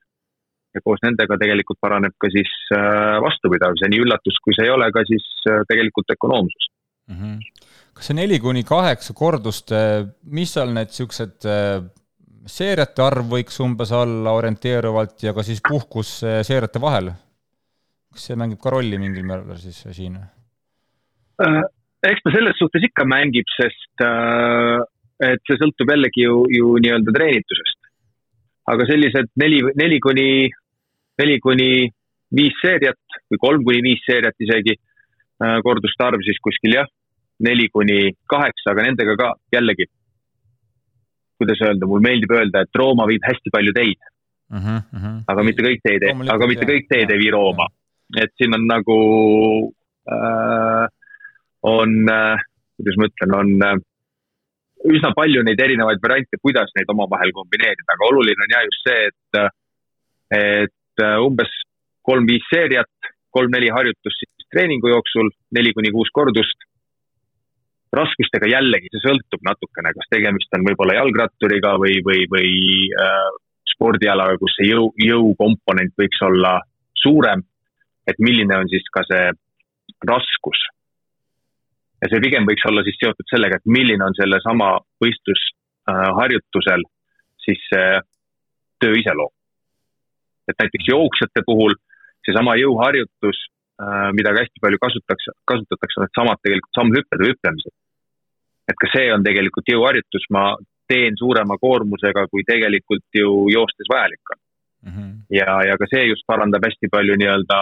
ja 0.72 0.80
koos 0.84 1.02
nendega 1.04 1.36
tegelikult 1.40 1.80
paraneb 1.84 2.14
ka 2.20 2.30
siis 2.32 2.52
äh, 2.72 3.18
vastupidavus 3.20 3.82
ja 3.84 3.90
nii 3.92 4.00
üllatus, 4.06 4.38
kui 4.44 4.56
see 4.56 4.64
ei 4.68 4.72
ole, 4.72 4.88
ka 4.92 5.04
siis 5.08 5.26
äh, 5.50 5.60
tegelikult 5.68 6.14
ökonoomsus 6.14 6.68
mm. 7.10 7.18
-hmm. 7.18 7.66
kas 7.92 8.08
see 8.08 8.16
neli 8.16 8.38
kuni 8.40 8.64
kaheksa 8.64 9.12
kordust, 9.12 9.74
mis 10.24 10.54
seal 10.54 10.72
need 10.72 10.96
äh, 11.44 11.84
seeriate 12.46 13.04
arv 13.04 13.28
võiks 13.36 13.60
umbes 13.60 13.92
olla 13.92 14.32
orienteeruvalt 14.38 15.28
ja 15.28 15.36
ka 15.36 15.44
siis 15.46 15.60
puhkus 15.68 16.22
seeriate 16.48 16.80
vahel? 16.80 17.12
Kas 18.14 18.28
see 18.28 18.38
mängib 18.38 18.60
ka 18.62 18.72
rolli 18.74 18.98
mingil 19.00 19.26
määral 19.28 19.58
siis 19.60 19.82
siin? 19.96 20.18
Äh, 21.42 21.62
eks 22.08 22.24
ta 22.24 22.34
selles 22.34 22.58
suhtes 22.60 22.84
ikka 22.88 23.06
mängib, 23.08 23.48
sest 23.56 24.04
äh, 24.06 24.80
et 25.32 25.42
see 25.48 25.58
sõltub 25.60 25.92
jällegi 25.94 26.26
ju, 26.26 26.42
ju 26.50 26.74
nii-öelda 26.82 27.14
treenitusest. 27.18 27.78
aga 28.72 28.84
sellised 28.86 29.32
neli, 29.42 29.58
neli 29.74 29.98
kuni, 30.00 30.46
neli 31.18 31.38
kuni 31.42 31.70
viis 32.36 32.54
seeriat 32.62 33.16
või 33.32 33.40
kolm 33.42 33.64
kuni 33.66 33.82
viis 33.82 34.04
seeriat 34.06 34.46
isegi, 34.46 34.76
äh, 35.42 35.56
korduste 35.66 36.06
arv 36.06 36.22
siis 36.26 36.38
kuskil 36.44 36.76
jah, 36.78 36.88
neli 37.42 37.66
kuni 37.74 38.14
kaheksa, 38.30 38.70
aga 38.70 38.86
nendega 38.86 39.16
ka 39.18 39.32
jällegi, 39.56 39.88
kuidas 41.42 41.64
öelda, 41.66 41.88
mul 41.90 42.04
meeldib 42.04 42.30
öelda, 42.38 42.62
et 42.62 42.78
Rooma 42.78 43.08
viib 43.10 43.24
hästi 43.26 43.50
palju 43.50 43.74
teid 43.74 43.98
mm. 44.52 44.58
-hmm. 44.60 45.22
aga 45.26 45.44
mitte 45.48 45.64
kõik 45.66 45.82
teed, 45.82 46.06
aga 46.36 46.48
mitte 46.50 46.68
kõik 46.68 46.86
teed 46.90 47.10
ei 47.10 47.22
vii 47.24 47.32
Rooma. 47.34 47.66
Et 48.20 48.32
siin 48.36 48.54
on 48.56 48.66
nagu 48.68 48.98
äh, 50.10 50.84
on, 51.62 51.94
äh, 52.10 52.42
kuidas 52.76 52.98
ma 52.98 53.08
ütlen, 53.08 53.34
on 53.38 53.66
äh, 53.68 53.80
üsna 54.92 55.12
palju 55.16 55.44
neid 55.46 55.60
erinevaid 55.62 56.02
variante, 56.02 56.40
kuidas 56.42 56.72
neid 56.76 56.90
omavahel 56.90 57.32
kombineerida, 57.36 57.94
aga 57.94 58.08
oluline 58.10 58.46
on 58.46 58.54
ja 58.56 58.64
just 58.66 58.88
see, 58.88 59.04
et, 59.10 59.40
äh, 59.42 59.50
et 60.42 61.04
umbes 61.22 61.52
kolm-viis 62.02 62.44
seeriat, 62.50 63.12
kolm-neli 63.32 63.70
harjutust 63.72 64.18
siis 64.20 64.48
treeningu 64.52 64.90
jooksul, 64.90 65.30
neli 65.56 65.72
kuni 65.76 65.94
kuus 65.94 66.10
kordust. 66.12 66.68
raskustega 67.92 68.48
jällegi, 68.48 68.88
see 68.88 69.02
sõltub 69.04 69.42
natukene, 69.44 69.90
kas 69.92 70.06
tegemist 70.08 70.54
on 70.56 70.62
võib-olla 70.64 70.94
jalgratturiga 70.96 71.74
või, 71.76 71.98
või, 72.06 72.22
või 72.32 72.52
äh, 72.96 73.26
spordialaga, 73.68 74.38
kus 74.40 74.54
see 74.56 74.70
jõu, 74.70 74.86
jõukomponent 74.96 75.92
võiks 76.00 76.22
olla 76.24 76.54
suurem. 77.02 77.42
Et 78.06 78.18
milline 78.18 78.56
on 78.58 78.68
siis 78.72 78.86
ka 78.94 79.04
see 79.08 79.30
raskus 80.08 80.62
ja 82.02 82.10
see 82.10 82.22
pigem 82.24 82.48
võiks 82.48 82.64
olla 82.68 82.82
siis 82.86 82.98
seotud 82.98 83.28
sellega, 83.30 83.58
et 83.58 83.70
milline 83.76 84.04
on 84.04 84.16
sellesama 84.18 84.74
võistlusharjutusel 85.02 86.82
siis 87.44 87.62
see 87.70 88.00
töö 88.82 88.98
iseloom. 88.98 89.32
et 90.50 90.58
näiteks 90.58 90.88
jooksjate 90.90 91.44
puhul 91.46 91.74
seesama 92.26 92.56
jõuharjutus, 92.58 93.38
äh, 93.82 94.10
mida 94.16 94.32
ka 94.34 94.42
hästi 94.42 94.62
palju 94.62 94.78
kasutatakse, 94.82 95.34
kasutatakse, 95.50 95.98
on 95.98 96.06
needsamad 96.06 96.42
tegelikult 96.42 96.78
sammhüpped 96.78 97.22
või 97.22 97.32
hüplemised. 97.32 97.74
et 98.70 98.78
ka 98.82 98.90
see 98.94 99.08
on 99.14 99.24
tegelikult 99.26 99.70
jõuharjutus, 99.74 100.26
ma 100.30 100.44
teen 100.90 101.16
suurema 101.18 101.56
koormusega, 101.58 102.26
kui 102.30 102.44
tegelikult 102.46 103.06
ju 103.14 103.48
joostes 103.54 103.88
vajalik 103.92 104.34
on 104.34 104.40
mm. 104.82 104.92
-hmm. 104.92 105.10
ja, 105.38 105.48
ja 105.68 105.78
ka 105.78 105.86
see 105.90 106.04
just 106.10 106.26
parandab 106.26 106.64
hästi 106.66 106.90
palju 106.90 107.16
nii-öelda 107.22 107.58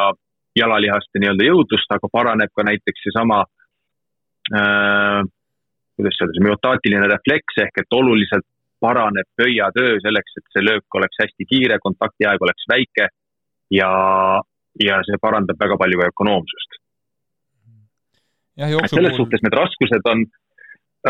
jalalihaste 0.58 1.22
nii-öelda 1.22 1.46
jõudlust, 1.46 1.92
aga 1.94 2.08
paraneb 2.12 2.50
ka 2.56 2.64
näiteks 2.66 3.04
seesama 3.06 3.44
äh, 4.54 5.22
kuidas 6.00 6.20
öelda, 6.20 6.36
see 6.36 6.46
myotaatiline 6.46 7.10
refleks 7.12 7.60
ehk 7.64 7.82
et 7.82 7.98
oluliselt 8.00 8.46
paraneb 8.80 9.28
pöiatöö 9.36 9.98
selleks, 10.04 10.36
et 10.40 10.54
see 10.54 10.64
löök 10.64 10.98
oleks 11.00 11.20
hästi 11.22 11.46
kiire, 11.50 11.78
kontaktiaeg 11.84 12.42
oleks 12.46 12.68
väike 12.72 13.10
ja, 13.76 13.90
ja 14.80 15.00
see 15.08 15.20
parandab 15.20 15.60
väga 15.60 15.76
palju 15.80 16.00
ka 16.00 16.08
ökonoomsust. 16.14 16.78
selles 18.56 18.88
puhul... 18.94 19.18
suhtes 19.18 19.44
need 19.44 19.58
raskused 19.60 20.10
on, 20.12 20.24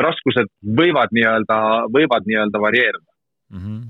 raskused 0.08 0.50
võivad 0.82 1.14
nii-öelda, 1.14 1.62
võivad 1.94 2.26
nii-öelda 2.26 2.66
varieeruda 2.66 3.10
mm. 3.54 3.64
-hmm 3.64 3.88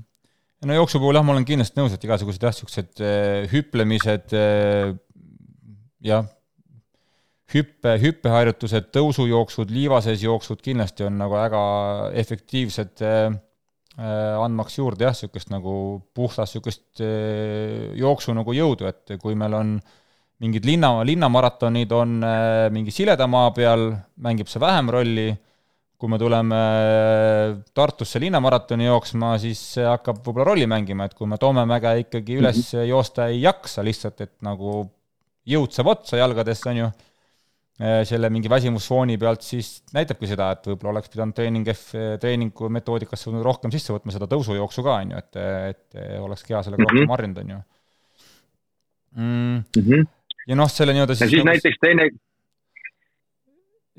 no 0.61 0.75
jooksu 0.77 0.99
puhul 1.01 1.17
jah, 1.17 1.25
ma 1.25 1.33
olen 1.33 1.45
kindlasti 1.45 1.79
nõus, 1.79 1.93
et 1.95 2.03
igasugused 2.05 2.43
jah, 2.45 2.53
niisugused 2.53 3.01
äh, 3.01 3.47
hüplemised 3.49 4.35
äh, 4.37 4.91
jah, 6.01 6.25
hüppe, 7.51 7.95
hüppeharjutused, 8.01 8.89
tõusujooksud, 8.95 9.71
liivases 9.73 10.23
jooksud 10.23 10.61
kindlasti 10.63 11.07
on 11.07 11.17
nagu 11.21 11.39
väga 11.39 11.63
efektiivsed 12.23 13.07
äh 13.07 13.31
andmaks 13.99 14.77
juurde 14.79 15.03
jah, 15.03 15.15
niisugust 15.15 15.49
nagu 15.51 15.73
puhtast 16.15 16.55
niisugust 16.55 17.01
äh, 17.03 17.91
jooksu 17.99 18.33
nagu 18.33 18.53
jõudu, 18.55 18.87
et 18.87 19.17
kui 19.19 19.35
meil 19.35 19.53
on 19.57 19.73
mingid 20.41 20.65
linna, 20.65 20.93
linnamaratonid 21.05 21.91
on 21.93 22.21
äh, 22.23 22.67
mingi 22.73 22.93
sileda 22.95 23.27
maa 23.29 23.51
peal, 23.53 23.91
mängib 24.23 24.49
see 24.49 24.61
vähem 24.63 24.89
rolli, 24.95 25.27
kui 26.01 26.09
me 26.09 26.17
tuleme 26.17 26.61
Tartusse 27.77 28.17
linnamaratoni 28.23 28.87
jooksma, 28.87 29.35
siis 29.43 29.59
see 29.75 29.85
hakkab 29.85 30.23
võib-olla 30.23 30.47
rolli 30.53 30.65
mängima, 30.71 31.05
et 31.05 31.13
kui 31.13 31.29
me 31.29 31.37
Toomemäge 31.37 31.91
ikkagi 32.05 32.39
üles 32.39 32.63
-hmm. 32.63 32.87
joosta 32.89 33.27
ei 33.27 33.43
jaksa 33.43 33.83
lihtsalt, 33.85 34.21
et 34.21 34.33
nagu 34.41 34.87
jõud 35.47 35.71
saab 35.73 35.87
otsa 35.95 36.17
jalgadest, 36.21 36.67
on 36.67 36.77
ju 36.77 36.91
Äh, 37.81 38.03
selle 38.05 38.29
mingi 38.29 38.49
väsimusfooni 38.51 39.15
pealt, 39.17 39.41
siis 39.41 39.79
näitabki 39.95 40.27
seda, 40.29 40.51
et 40.53 40.67
võib-olla 40.69 40.99
oleks 40.99 41.09
pidanud 41.09 41.33
treening 41.33 41.69
F, 41.73 41.95
treeningu 42.21 42.67
metoodikasse 42.69 43.31
rohkem 43.41 43.71
sisse 43.73 43.95
võtma 43.95 44.13
seda 44.13 44.27
tõusujooksu 44.29 44.83
ka, 44.85 44.97
on 45.01 45.13
ju, 45.15 45.21
et, 45.23 45.39
et 45.71 46.19
oleks 46.21 46.45
keha 46.45 46.61
sellega 46.67 46.83
mm 46.83 46.91
-hmm. 46.91 46.99
rohkem 46.99 47.15
harjunud, 47.15 47.39
on 47.41 47.49
ju 47.49 47.57
mm.. 49.15 49.23
Mm 49.23 49.87
-hmm. 49.87 50.05
ja 50.51 50.59
noh, 50.59 50.69
selle 50.69 50.93
nii-öelda 50.93 51.15
siis 51.15 51.25
ja 51.25 51.29
siis 51.31 51.41
nagu, 51.41 51.49
näiteks 51.49 51.81
teine 51.81 52.07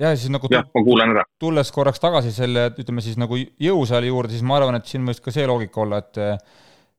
ja 0.04 0.14
siis 0.14 0.30
nagu 0.30 0.52
jah, 0.52 0.68
ma 0.74 0.84
kuulan 0.86 1.16
ära. 1.16 1.24
tulles 1.38 1.72
korraks 1.74 2.00
tagasi 2.06 2.30
selle, 2.32 2.68
ütleme 2.78 3.02
siis 3.02 3.18
nagu 3.18 3.34
jõusaali 3.40 4.14
juurde, 4.14 4.36
siis 4.36 4.46
ma 4.46 4.60
arvan, 4.60 4.78
et 4.78 4.86
siin 4.86 5.02
võiks 5.08 5.24
ka 5.24 5.34
see 5.34 5.46
loogika 5.46 5.80
olla, 5.80 5.98
et 5.98 6.22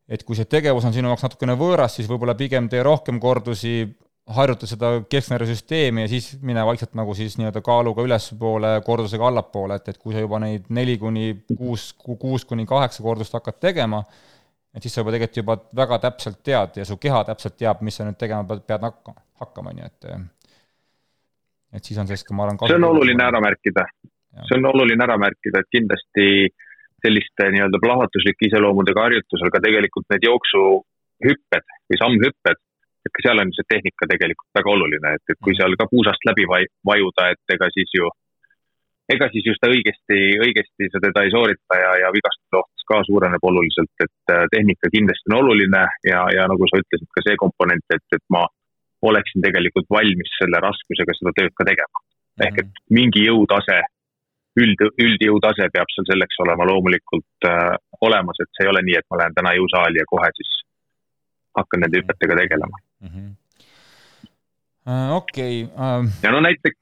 et 0.09 0.23
kui 0.27 0.35
see 0.35 0.51
tegevus 0.51 0.83
on 0.83 0.93
sinu 0.93 1.07
jaoks 1.07 1.23
natukene 1.23 1.55
võõras, 1.55 1.95
siis 1.95 2.11
võib-olla 2.11 2.35
pigem 2.35 2.67
tee 2.67 2.83
rohkem 2.83 3.23
kordusi, 3.23 3.87
harjuta 4.31 4.67
seda 4.67 4.91
kesknärvi 5.11 5.49
süsteemi 5.49 6.05
ja 6.05 6.09
siis 6.11 6.29
mine 6.45 6.63
vaikselt 6.65 6.93
nagu 6.95 7.13
siis 7.17 7.35
nii-öelda 7.39 7.59
kaaluga 7.65 8.05
ülespoole, 8.07 8.77
kordusega 8.85 9.27
allapoole, 9.27 9.75
et, 9.75 9.89
et 9.91 9.99
kui 9.99 10.15
sa 10.15 10.23
juba 10.23 10.39
neid 10.39 10.69
neli 10.71 10.95
kuni 11.01 11.33
kuus, 11.57 11.89
kuus 11.99 12.45
kuni 12.47 12.65
kaheksa 12.69 13.03
kordust 13.03 13.35
hakkad 13.35 13.59
tegema, 13.59 13.99
et 14.73 14.85
siis 14.85 14.95
sa 14.95 15.03
juba 15.03 15.15
tegelikult 15.15 15.41
juba 15.41 15.57
väga 15.83 15.99
täpselt 16.07 16.39
tead 16.45 16.79
ja 16.79 16.87
su 16.87 16.97
keha 17.03 17.25
täpselt 17.27 17.59
teab, 17.59 17.83
mis 17.83 17.99
sa 17.99 18.07
nüüd 18.07 18.19
tegema 18.19 18.47
pead, 18.47 18.63
pead 18.69 18.87
hakkama, 18.87 19.25
hakkama, 19.43 19.75
ju, 19.75 19.91
et 19.91 20.09
et 21.73 21.83
siis 21.83 21.99
on 21.99 22.07
sellest 22.07 22.27
ka, 22.29 22.35
ma 22.37 22.47
arvan, 22.47 22.63
see 22.63 22.79
on 22.79 22.91
oluline 22.93 23.27
ära 23.27 23.43
märkida. 23.43 23.87
see 24.47 24.59
on 24.59 24.71
oluline 24.71 25.03
ära 25.03 25.17
märkida, 25.19 25.59
et 25.59 25.73
kindlasti 25.73 26.27
selliste 27.03 27.49
nii-öelda 27.51 27.79
plahvatuslike 27.83 28.47
iseloomudega 28.47 29.03
harjutusel 29.03 29.51
ka 29.51 29.59
tegelikult 29.65 30.07
need 30.13 30.23
jooksuhüpped 30.29 31.73
või 31.91 31.99
sammhüpped 31.99 32.61
ka 33.11 33.23
seal 33.25 33.41
on 33.43 33.51
see 33.55 33.67
tehnika 33.69 34.07
tegelikult 34.09 34.59
väga 34.59 34.75
oluline, 34.75 35.15
et, 35.17 35.23
et 35.33 35.39
kui 35.43 35.55
seal 35.57 35.75
ka 35.79 35.87
puusast 35.91 36.27
läbi 36.29 36.45
vaj, 36.49 36.67
vajuda, 36.87 37.29
et 37.35 37.55
ega 37.55 37.69
siis 37.75 37.91
ju, 37.97 38.09
ega 39.15 39.27
siis 39.33 39.47
just 39.49 39.67
õigesti, 39.67 40.19
õigesti 40.45 40.89
sa 40.93 41.01
teda 41.03 41.25
ei 41.25 41.33
soorita 41.33 41.79
ja, 41.81 41.91
ja 42.05 42.11
vigastuse 42.15 42.61
oht 42.61 42.87
ka 42.87 42.99
suureneb 43.07 43.43
oluliselt, 43.49 43.93
et 44.03 44.33
äh, 44.35 44.43
tehnika 44.51 44.91
kindlasti 44.91 45.31
on 45.31 45.39
oluline 45.41 45.83
ja, 46.07 46.25
ja 46.35 46.47
nagu 46.51 46.67
sa 46.69 46.81
ütlesid, 46.83 47.09
ka 47.15 47.23
see 47.25 47.39
komponent, 47.39 47.85
et, 47.95 48.05
et 48.15 48.25
ma 48.33 48.43
oleksin 49.03 49.43
tegelikult 49.43 49.87
valmis 49.91 50.31
selle 50.39 50.59
raskusega 50.63 51.15
seda 51.17 51.35
tööd 51.39 51.55
ka 51.57 51.67
tegema. 51.67 52.03
ehk 52.43 52.59
et 52.63 52.81
mingi 52.97 53.25
jõutase, 53.27 53.75
üld, 54.63 54.79
üldjõutase 55.05 55.67
peab 55.75 55.91
seal 55.93 56.07
selleks 56.11 56.39
olema 56.45 56.67
loomulikult 56.69 57.47
äh, 57.49 57.75
olemas, 58.01 58.39
et 58.41 58.51
see 58.55 58.67
ei 58.67 58.71
ole 58.73 58.83
nii, 58.87 58.99
et 58.99 59.09
ma 59.11 59.19
lähen 59.21 59.35
täna 59.37 59.55
jõusaali 59.59 60.01
ja 60.01 60.09
kohe 60.09 60.31
siis 60.39 60.53
hakkan 61.57 61.83
nende 61.85 62.01
hüpetega 62.01 62.37
tegelema 62.41 62.77
mm 63.01 63.09
-hmm.. 63.09 63.31
Uh, 64.83 65.15
okei 65.15 65.63
okay, 65.63 65.75
uh.... 65.75 66.23
ja 66.23 66.31
no 66.31 66.41
näiteks, 66.43 66.79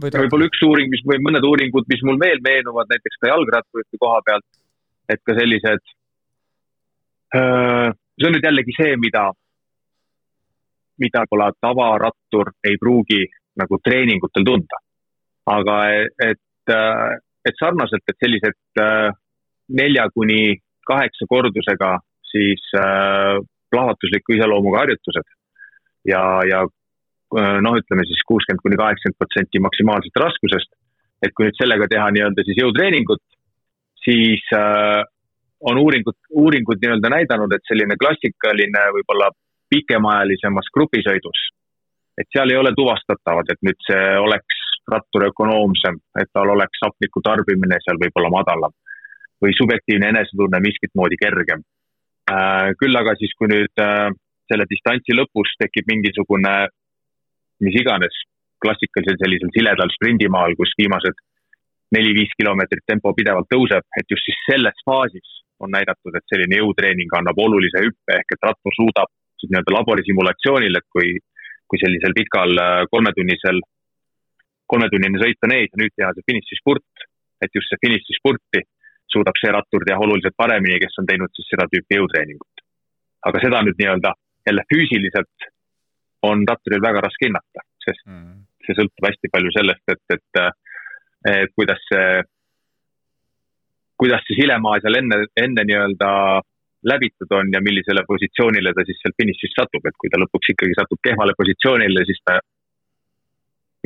võib-olla 0.00 0.48
üks 0.48 0.62
uuring, 0.64 0.88
mis 0.90 1.02
või 1.06 1.20
mõned 1.26 1.44
uuringud, 1.44 1.88
mis 1.88 2.02
mul 2.06 2.18
veel 2.20 2.40
meenuvad, 2.44 2.88
näiteks 2.90 3.20
ka 3.20 3.28
jalgratturite 3.28 4.00
koha 4.00 4.22
pealt, 4.24 4.46
et 5.08 5.20
ka 5.26 5.36
sellised. 5.36 5.92
see 7.32 8.26
on 8.28 8.34
nüüd 8.36 8.44
jällegi 8.44 8.74
see, 8.76 8.96
mida, 9.00 9.30
mida 11.00 11.24
võib-olla 11.24 11.52
tavarattur 11.60 12.52
ei 12.64 12.76
pruugi 12.80 13.22
nagu 13.56 13.78
treeningutel 13.84 14.44
tunda. 14.44 14.80
aga 15.46 15.76
et, 16.30 16.72
et 17.44 17.56
sarnaselt, 17.58 18.04
et 18.08 18.24
sellised 18.24 18.82
nelja 19.68 20.08
kuni 20.14 20.60
kaheksa 20.86 21.26
kordusega 21.28 21.98
siis 22.32 22.62
plahvatusliku 23.72 24.34
iseloomuga 24.36 24.82
harjutused 24.82 25.28
ja, 26.08 26.22
ja 26.48 26.64
Äh, 27.32 27.58
noh, 27.64 27.78
ütleme 27.80 28.04
siis 28.04 28.20
kuuskümmend 28.28 28.60
kuni 28.60 28.76
kaheksakümmend 28.76 29.18
protsenti 29.20 29.60
maksimaalsest 29.66 30.18
raskusest. 30.24 30.72
et 31.22 31.30
kui 31.38 31.46
nüüd 31.46 31.54
sellega 31.54 31.86
teha 31.86 32.08
nii-öelda 32.10 32.42
siis 32.42 32.56
jõutreeningut, 32.58 33.20
siis 34.02 34.42
äh, 34.58 35.04
on 35.70 35.78
uuringud, 35.78 36.16
uuringud 36.42 36.80
nii-öelda 36.82 37.12
näidanud, 37.14 37.52
et 37.54 37.62
selline 37.70 37.94
klassikaline 38.00 38.82
võib-olla 38.96 39.28
pikemaajalisemas 39.70 40.70
grupisõidus, 40.74 41.44
et 42.18 42.26
seal 42.34 42.50
ei 42.50 42.58
ole 42.58 42.74
tuvastatavad, 42.74 43.54
et 43.54 43.62
nüüd 43.68 43.78
see 43.86 44.02
oleks 44.18 44.58
rattur 44.90 45.28
ökonoomsem, 45.28 46.00
et 46.18 46.32
tal 46.34 46.50
oleks 46.56 46.82
hapniku 46.82 47.22
tarbimine 47.22 47.78
seal 47.86 48.02
võib-olla 48.02 48.32
madalam 48.34 48.74
või 49.38 49.54
subjektiivne 49.60 50.10
enesetunne 50.10 50.58
miskit 50.66 50.90
moodi 50.98 51.20
kergem. 51.22 51.62
Äh, 52.32 52.72
küll 52.80 52.96
aga 52.96 53.16
siis, 53.18 53.32
kui 53.38 53.50
nüüd 53.50 53.82
äh, 53.82 54.08
selle 54.50 54.66
distantsi 54.70 55.16
lõpus 55.16 55.52
tekib 55.60 55.88
mingisugune 55.90 56.54
mis 57.62 57.76
iganes 57.78 58.14
klassikalisel 58.62 59.18
sellisel 59.20 59.50
siledal 59.54 59.90
sprindimaal, 59.96 60.54
kus 60.58 60.74
viimased 60.78 61.18
neli-viis 61.94 62.32
kilomeetrit 62.38 62.84
tempo 62.88 63.12
pidevalt 63.16 63.50
tõuseb, 63.52 63.84
et 63.98 64.14
just 64.14 64.24
siis 64.26 64.38
selles 64.48 64.84
faasis 64.86 65.38
on 65.62 65.72
näidatud, 65.74 66.14
et 66.16 66.32
selline 66.32 66.60
jõutreening 66.62 67.12
annab 67.18 67.38
olulise 67.42 67.82
hüppe 67.84 68.16
ehk 68.18 68.34
et 68.34 68.48
rattur 68.48 68.74
suudab 68.78 69.10
siis 69.38 69.50
nii-öelda 69.50 69.74
laborissimulatsioonil, 69.76 70.78
et 70.78 70.88
kui, 70.94 71.16
kui 71.70 71.82
sellisel 71.82 72.14
pikal 72.18 72.54
äh, 72.62 72.84
kolmetunnisel, 72.94 73.60
kolmetunnine 74.72 75.20
sõit 75.22 75.46
on 75.46 75.56
ees 75.58 75.70
ja 75.70 75.82
nüüd 75.82 75.94
teha 75.98 76.12
see 76.16 76.28
finišispurt, 76.30 77.06
et 77.44 77.58
just 77.58 77.70
see 77.70 77.82
finišispurti 77.82 78.62
suudab 79.10 79.38
see 79.40 79.52
rattur 79.54 79.84
teha 79.86 79.98
oluliselt 80.04 80.36
paremini, 80.36 80.80
kes 80.82 81.00
on 81.00 81.08
teinud 81.08 81.32
siis 81.36 81.48
seda 81.52 81.66
tüüpi 81.72 81.98
jõutreeningut. 81.98 82.64
aga 83.28 83.40
seda 83.42 83.62
nüüd 83.62 83.78
nii-öelda 83.78 84.10
jälle 84.48 84.62
füüsiliselt 84.72 85.50
on 86.26 86.44
ratturil 86.48 86.82
väga 86.82 87.02
raske 87.04 87.28
hinnata, 87.28 87.64
sest 87.84 88.02
mm. 88.06 88.38
see 88.66 88.78
sõltub 88.78 89.06
hästi 89.08 89.30
palju 89.34 89.52
sellest, 89.56 89.84
et, 89.94 90.16
et, 90.16 90.40
et 91.32 91.54
kuidas 91.58 91.82
see, 91.90 92.22
kuidas 94.02 94.24
see 94.26 94.40
silemaa 94.40 94.80
seal 94.82 94.98
enne, 95.02 95.20
enne 95.44 95.66
nii-öelda 95.68 96.10
läbitud 96.90 97.30
on 97.38 97.52
ja 97.54 97.60
millisele 97.62 98.02
positsioonile 98.06 98.72
ta 98.74 98.84
siis 98.86 98.98
seal 99.02 99.14
finišis 99.18 99.54
satub, 99.58 99.86
et 99.86 99.98
kui 99.98 100.10
ta 100.10 100.18
lõpuks 100.22 100.54
ikkagi 100.54 100.78
satub 100.78 100.98
kehvale 101.06 101.34
positsioonile, 101.38 102.02
siis 102.08 102.18
ta 102.26 102.40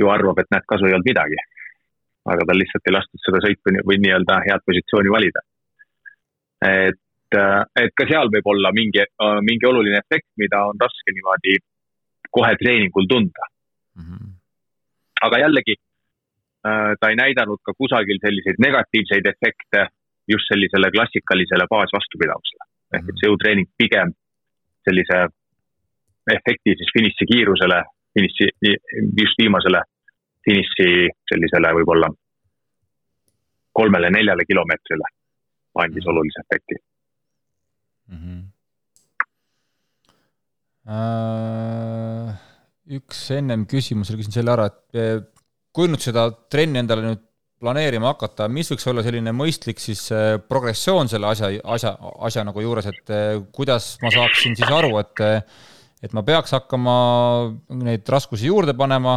ju 0.01 0.09
arvab, 0.13 0.41
et 0.41 0.53
näed, 0.53 0.65
kasu 0.69 0.89
ei 0.89 0.97
olnud 0.97 1.09
midagi. 1.09 1.41
Aga 2.33 2.47
tal 2.49 2.59
lihtsalt 2.61 2.89
ei 2.89 2.95
lastud 2.97 3.23
seda 3.23 3.43
sõitu 3.45 3.75
või 3.89 3.99
nii-öelda 4.03 4.41
head 4.47 4.65
positsiooni 4.67 5.13
valida. 5.15 5.43
et, 6.67 7.39
et 7.83 7.93
ka 7.99 8.07
seal 8.09 8.31
võib 8.33 8.47
olla 8.53 8.73
mingi, 8.73 9.03
mingi 9.47 9.69
oluline 9.69 10.01
efekt, 10.01 10.29
mida 10.41 10.63
on 10.71 10.79
raske 10.81 11.15
niimoodi 11.15 11.59
kohe 12.37 12.53
treeningul 12.61 13.07
tunda 13.11 13.45
mm. 13.97 14.05
-hmm. 14.05 14.31
aga 15.29 15.43
jällegi 15.45 15.75
äh, 16.69 16.93
ta 17.01 17.11
ei 17.11 17.17
näidanud 17.23 17.61
ka 17.67 17.73
kusagil 17.81 18.19
selliseid 18.25 18.63
negatiivseid 18.67 19.27
efekte 19.35 19.89
just 20.33 20.49
sellisele 20.51 20.91
klassikalisele 20.95 21.67
baasvastupidavusele. 21.75 22.65
ehk 22.95 23.09
et 23.11 23.19
see 23.19 23.29
jõutreening 23.31 23.69
pigem 23.79 24.15
sellise 24.87 25.19
efekti 26.37 26.75
siis 26.79 26.91
finiši 26.95 27.27
kiirusele, 27.31 27.79
finiši, 28.15 28.47
just 29.21 29.39
viimasele 29.43 29.81
finiši 30.47 30.91
sellisele 31.31 31.73
võib-olla 31.81 32.11
kolmele-neljale 33.77 34.47
kilomeetrile 34.49 35.15
andis 35.83 36.07
olulise 36.09 36.45
efekti 36.47 36.77
mm. 38.09 38.21
-hmm 38.21 38.45
Äh, 40.87 42.35
üks 42.95 43.25
ennem 43.35 43.65
küsimus 43.67 44.13
oli, 44.13 44.21
küsin 44.21 44.37
selle 44.37 44.53
ära, 44.53 44.69
et 44.71 44.99
eh, 45.01 45.17
kui 45.75 45.91
nüüd 45.91 46.05
seda 46.05 46.29
trenni 46.53 46.79
endale 46.79 47.03
nüüd 47.03 47.25
planeerima 47.59 48.13
hakata, 48.13 48.47
mis 48.53 48.71
võiks 48.71 48.87
olla 48.93 49.03
selline 49.03 49.33
mõistlik 49.35 49.83
siis 49.83 50.05
eh, 50.15 50.37
progressioon 50.39 51.11
selle 51.11 51.27
asja, 51.33 51.51
asja, 51.75 51.97
asja 52.29 52.45
nagu 52.47 52.63
juures, 52.63 52.87
et 52.93 53.11
eh, 53.11 53.41
kuidas 53.57 53.97
ma 54.05 54.13
saaksin 54.15 54.55
siis 54.59 54.71
aru, 54.71 54.95
et 55.03 55.25
et 56.07 56.15
ma 56.15 56.23
peaks 56.23 56.55
hakkama 56.55 56.95
neid 57.83 58.07
raskusi 58.13 58.47
juurde 58.47 58.77
panema, 58.79 59.17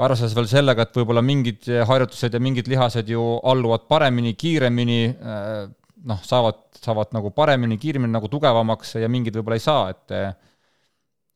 arvestades 0.00 0.34
veel 0.34 0.48
sellega, 0.50 0.86
et 0.86 0.96
võib-olla 0.98 1.22
mingid 1.22 1.68
harjutused 1.88 2.34
ja 2.34 2.40
mingid 2.42 2.66
lihased 2.70 3.10
ju 3.12 3.22
alluvad 3.46 3.84
paremini, 3.90 4.32
kiiremini, 4.38 5.02
noh, 6.10 6.24
saavad, 6.26 6.64
saavad 6.82 7.14
nagu 7.14 7.30
paremini, 7.36 7.78
kiiremini 7.78 8.16
nagu 8.16 8.30
tugevamaks 8.32 8.96
ja 8.98 9.10
mingid 9.12 9.38
võib-olla 9.38 9.60
ei 9.60 9.64
saa, 9.64 9.94
et 9.94 10.16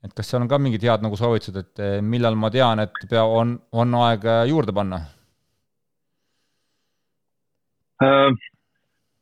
et 0.05 0.15
kas 0.15 0.31
seal 0.31 0.45
on 0.45 0.51
ka 0.51 0.59
mingid 0.63 0.85
head 0.87 1.05
nagu 1.05 1.19
soovitused, 1.19 1.57
et 1.59 1.83
eh, 1.83 1.99
millal 2.05 2.39
ma 2.39 2.51
tean, 2.55 2.83
et 2.85 3.07
pea 3.11 3.25
on, 3.25 3.57
on 3.73 3.97
aeg 4.05 4.27
eh, 4.31 4.43
juurde 4.53 4.75
panna? 4.75 5.01
Äh, 8.05 8.31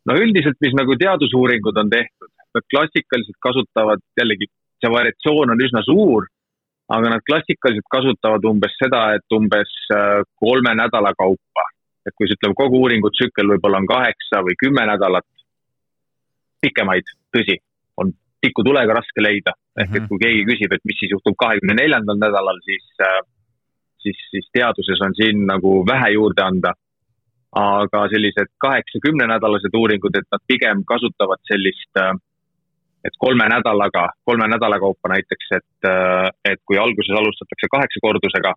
no 0.09 0.19
üldiselt, 0.21 0.59
mis 0.61 0.77
nagu 0.77 0.99
teadusuuringud 1.01 1.81
on 1.81 1.93
tehtud, 1.93 2.33
nad 2.57 2.69
klassikaliselt 2.73 3.41
kasutavad 3.45 4.05
jällegi, 4.21 4.51
see 4.83 4.93
variatsioon 4.93 5.55
on 5.55 5.65
üsna 5.65 5.85
suur, 5.87 6.29
aga 6.95 7.11
nad 7.11 7.25
klassikaliselt 7.27 7.89
kasutavad 7.91 8.45
umbes 8.47 8.75
seda, 8.79 9.03
et 9.19 9.35
umbes 9.35 9.73
äh, 9.95 10.21
kolme 10.39 10.75
nädala 10.79 11.13
kaupa, 11.19 11.65
et 12.07 12.15
kui 12.15 12.29
ütleme, 12.31 12.55
kogu 12.59 12.83
uuringutsükkel 12.85 13.51
võib-olla 13.55 13.83
on 13.83 13.89
kaheksa 13.91 14.43
või 14.47 14.55
kümme 14.61 14.87
nädalat, 14.87 15.27
pikemaid, 16.63 17.11
tõsi, 17.35 17.59
on 17.99 18.13
tikutulega 18.43 18.95
raske 19.01 19.23
leida. 19.23 19.57
ehk 19.77 19.91
et 19.91 20.03
mhm. 20.03 20.09
kui 20.09 20.23
keegi 20.23 20.45
küsib, 20.49 20.73
et 20.73 20.85
mis 20.89 20.99
siis 21.01 21.11
juhtub 21.13 21.37
kahekümne 21.39 21.75
neljandal 21.77 22.19
nädalal, 22.23 22.63
siis, 22.65 22.87
äh, 23.03 23.21
siis, 24.05 24.23
siis 24.31 24.47
teaduses 24.55 25.03
on 25.05 25.15
siin 25.19 25.47
nagu 25.47 25.83
vähe 25.87 26.15
juurde 26.15 26.43
anda. 26.43 26.75
aga 27.57 28.03
sellised 28.13 28.51
kaheksa-kümnenädalased 28.61 29.73
uuringud, 29.79 30.17
et 30.19 30.27
nad 30.35 30.43
pigem 30.51 30.83
kasutavad 30.85 31.41
sellist, 31.49 31.89
äh, 31.97 32.13
et 33.07 33.19
kolme 33.23 33.47
nädalaga, 33.53 34.09
kolme 34.29 34.49
nädala 34.51 34.79
kaupa 34.83 35.13
näiteks, 35.15 35.53
et, 35.59 35.89
äh, 35.91 36.31
et 36.53 36.61
kui 36.67 36.79
alguses 36.79 37.15
alustatakse 37.15 37.71
kaheksa 37.75 38.03
kordusega 38.07 38.55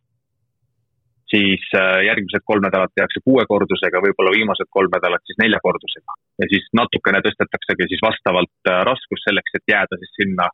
siis 1.29 1.65
äh, 1.77 1.99
järgmised 2.09 2.43
kolm 2.49 2.63
nädalat 2.65 2.93
tehakse 2.95 3.21
kuue 3.25 3.43
kordusega, 3.51 4.01
võib-olla 4.05 4.33
viimased 4.33 4.69
kolm 4.75 4.91
nädalat 4.95 5.23
siis 5.29 5.37
nelja 5.41 5.59
kordusega. 5.65 6.17
ja 6.41 6.47
siis 6.53 6.65
natukene 6.81 7.21
tõstetaksegi 7.25 7.89
siis 7.91 8.01
vastavalt 8.05 8.71
äh, 8.71 8.81
raskust 8.89 9.27
selleks, 9.29 9.59
et 9.59 9.73
jääda 9.75 10.01
siis 10.01 10.15
sinna 10.21 10.49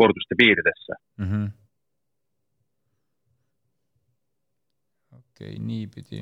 korduste 0.00 0.36
piiridesse 0.42 0.98
mm. 1.22 1.26
-hmm. 1.30 1.46
okei 5.18 5.54
okay,, 5.54 5.64
niipidi. 5.70 6.20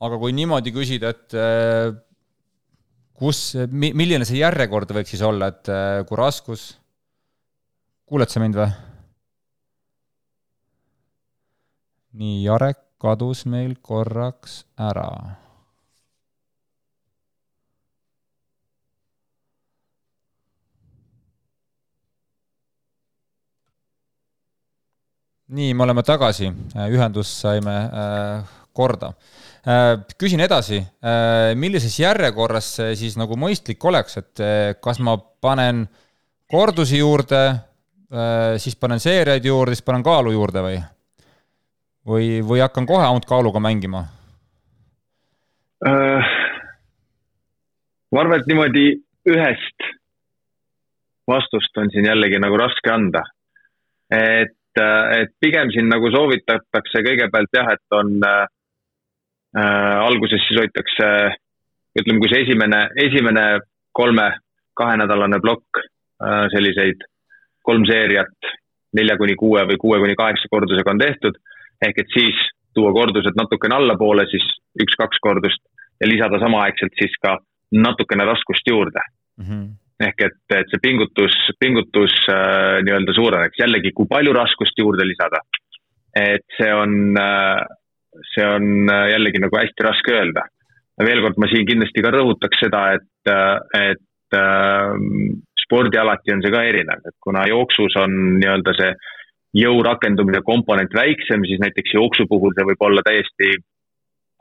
aga 0.00 0.18
kui 0.18 0.32
niimoodi 0.38 0.74
küsida, 0.74 1.14
et 1.14 1.38
kus, 3.18 3.42
milline 3.70 4.24
see 4.28 4.40
järjekord 4.40 4.94
võiks 4.96 5.12
siis 5.14 5.22
olla, 5.26 5.52
et 5.52 5.70
kui 6.08 6.18
raskus, 6.18 6.72
kuuled 8.08 8.32
sa 8.32 8.42
mind 8.42 8.58
või? 8.58 8.72
nii, 12.12 12.42
Jarek 12.44 12.80
kadus 13.00 13.46
meil 13.48 13.76
korraks 13.82 14.62
ära. 14.78 15.38
nii, 25.52 25.74
me 25.76 25.84
oleme 25.84 26.00
tagasi, 26.00 26.46
ühendus 26.88 27.28
saime 27.42 27.74
äh, 27.84 28.52
korda 28.72 29.10
äh,. 29.12 29.41
Küsin 30.18 30.42
edasi 30.42 30.80
äh,, 30.82 31.52
millises 31.54 31.94
järjekorras 32.00 32.72
see 32.80 32.96
siis 32.98 33.14
nagu 33.18 33.36
mõistlik 33.38 33.84
oleks, 33.86 34.18
et 34.18 34.42
äh, 34.42 34.72
kas 34.82 34.98
ma 34.98 35.14
panen 35.16 35.84
kordusi 36.50 36.98
juurde 36.98 37.42
äh,, 37.46 38.58
siis 38.58 38.74
panen 38.76 39.00
seeriaid 39.02 39.44
juurde, 39.46 39.76
siis 39.76 39.86
panen 39.86 40.02
kaalu 40.02 40.34
juurde 40.34 40.64
või? 40.66 40.80
või, 42.06 42.30
või 42.42 42.62
hakkan 42.64 42.88
kohe 42.90 43.06
ainult 43.06 43.28
kaaluga 43.30 43.62
mängima 43.62 44.06
äh,? 45.86 46.32
ma 48.10 48.24
arvan, 48.24 48.40
et 48.40 48.50
niimoodi 48.50 48.88
ühest 49.30 49.86
vastust 51.30 51.78
on 51.78 51.92
siin 51.94 52.10
jällegi 52.10 52.40
nagu 52.42 52.58
raske 52.58 52.90
anda. 52.90 53.22
et 54.10 54.58
et 54.72 55.28
pigem 55.40 55.68
siin 55.68 55.90
nagu 55.92 56.08
soovitatakse 56.10 57.02
kõigepealt 57.04 57.58
jah, 57.58 57.66
et 57.76 57.94
on 57.94 58.14
äh, 58.24 58.46
alguses 59.60 60.40
siis 60.48 60.60
hoitakse, 60.62 61.08
ütleme, 62.00 62.22
kui 62.22 62.30
see 62.32 62.44
esimene, 62.46 62.78
esimene 63.04 63.44
kolme, 63.92 64.30
kahenädalane 64.78 65.40
plokk 65.44 65.82
äh, 65.82 66.46
selliseid 66.54 67.04
kolm 67.62 67.84
seeriat 67.88 68.52
nelja 68.96 69.16
kuni 69.20 69.36
kuue 69.38 69.64
või 69.68 69.78
kuue 69.80 70.00
kuni 70.02 70.16
kaheksa 70.18 70.48
kordusega 70.52 70.94
on 70.94 71.00
tehtud. 71.02 71.36
ehk 71.82 71.98
et 71.98 72.10
siis 72.14 72.38
tuua 72.74 72.92
kordused 72.94 73.36
natukene 73.36 73.74
allapoole, 73.74 74.24
siis 74.30 74.44
üks-kaks 74.80 75.18
kordust 75.20 75.60
ja 76.00 76.08
lisada 76.08 76.38
samaaegselt 76.40 76.94
siis 76.98 77.14
ka 77.22 77.36
natukene 77.72 78.24
raskust 78.24 78.68
juurde 78.68 79.00
mm. 79.38 79.44
-hmm. 79.44 79.66
ehk 80.08 80.24
et, 80.28 80.40
et 80.58 80.70
see 80.70 80.82
pingutus, 80.82 81.36
pingutus 81.60 82.14
äh, 82.28 82.80
nii-öelda 82.86 83.12
suureneks, 83.18 83.58
jällegi, 83.58 83.92
kui 83.92 84.06
palju 84.08 84.32
raskust 84.32 84.78
juurde 84.78 85.06
lisada. 85.06 85.40
et 86.16 86.44
see 86.58 86.72
on 86.74 87.16
äh,, 87.16 87.64
see 88.34 88.44
on 88.46 88.90
äh, 88.90 89.08
jällegi 89.12 89.40
nagu 89.42 89.58
hästi 89.58 89.86
raske 89.86 90.14
öelda. 90.16 90.46
veel 91.02 91.22
kord, 91.24 91.38
ma 91.40 91.48
siin 91.50 91.66
kindlasti 91.66 92.02
ka 92.04 92.12
rõhutaks 92.14 92.60
seda, 92.62 92.82
et, 92.98 93.30
äh, 93.32 93.88
et 93.90 94.36
äh, 94.38 94.92
spordialati 95.64 96.34
on 96.34 96.44
see 96.44 96.52
ka 96.52 96.62
erinev, 96.68 97.02
et 97.08 97.16
kuna 97.24 97.46
jooksus 97.50 97.96
on 97.98 98.14
nii-öelda 98.38 98.76
see 98.78 98.92
jõu 99.62 99.82
rakendumise 99.84 100.42
komponent 100.46 100.94
väiksem, 100.96 101.44
siis 101.48 101.60
näiteks 101.60 101.96
jooksu 101.96 102.28
puhul 102.28 102.54
see 102.56 102.68
võib 102.68 102.86
olla 102.86 103.02
täiesti 103.04 103.56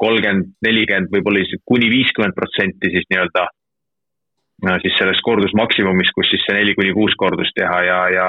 kolmkümmend, 0.02 0.54
nelikümmend, 0.66 1.12
võib-olla 1.14 1.42
isegi 1.44 1.64
kuni 1.68 1.90
viiskümmend 1.92 2.38
protsenti 2.38 2.94
siis 2.94 3.10
nii-öelda 3.12 3.48
siis 4.84 4.94
sellest 5.00 5.24
kordusmaksimumist, 5.26 6.14
kus 6.14 6.30
siis 6.30 6.44
see 6.46 6.54
neli 6.58 6.76
kuni 6.78 6.94
kuus 6.94 7.16
kordust 7.18 7.56
teha 7.58 7.78
ja, 7.88 8.00
ja 8.14 8.28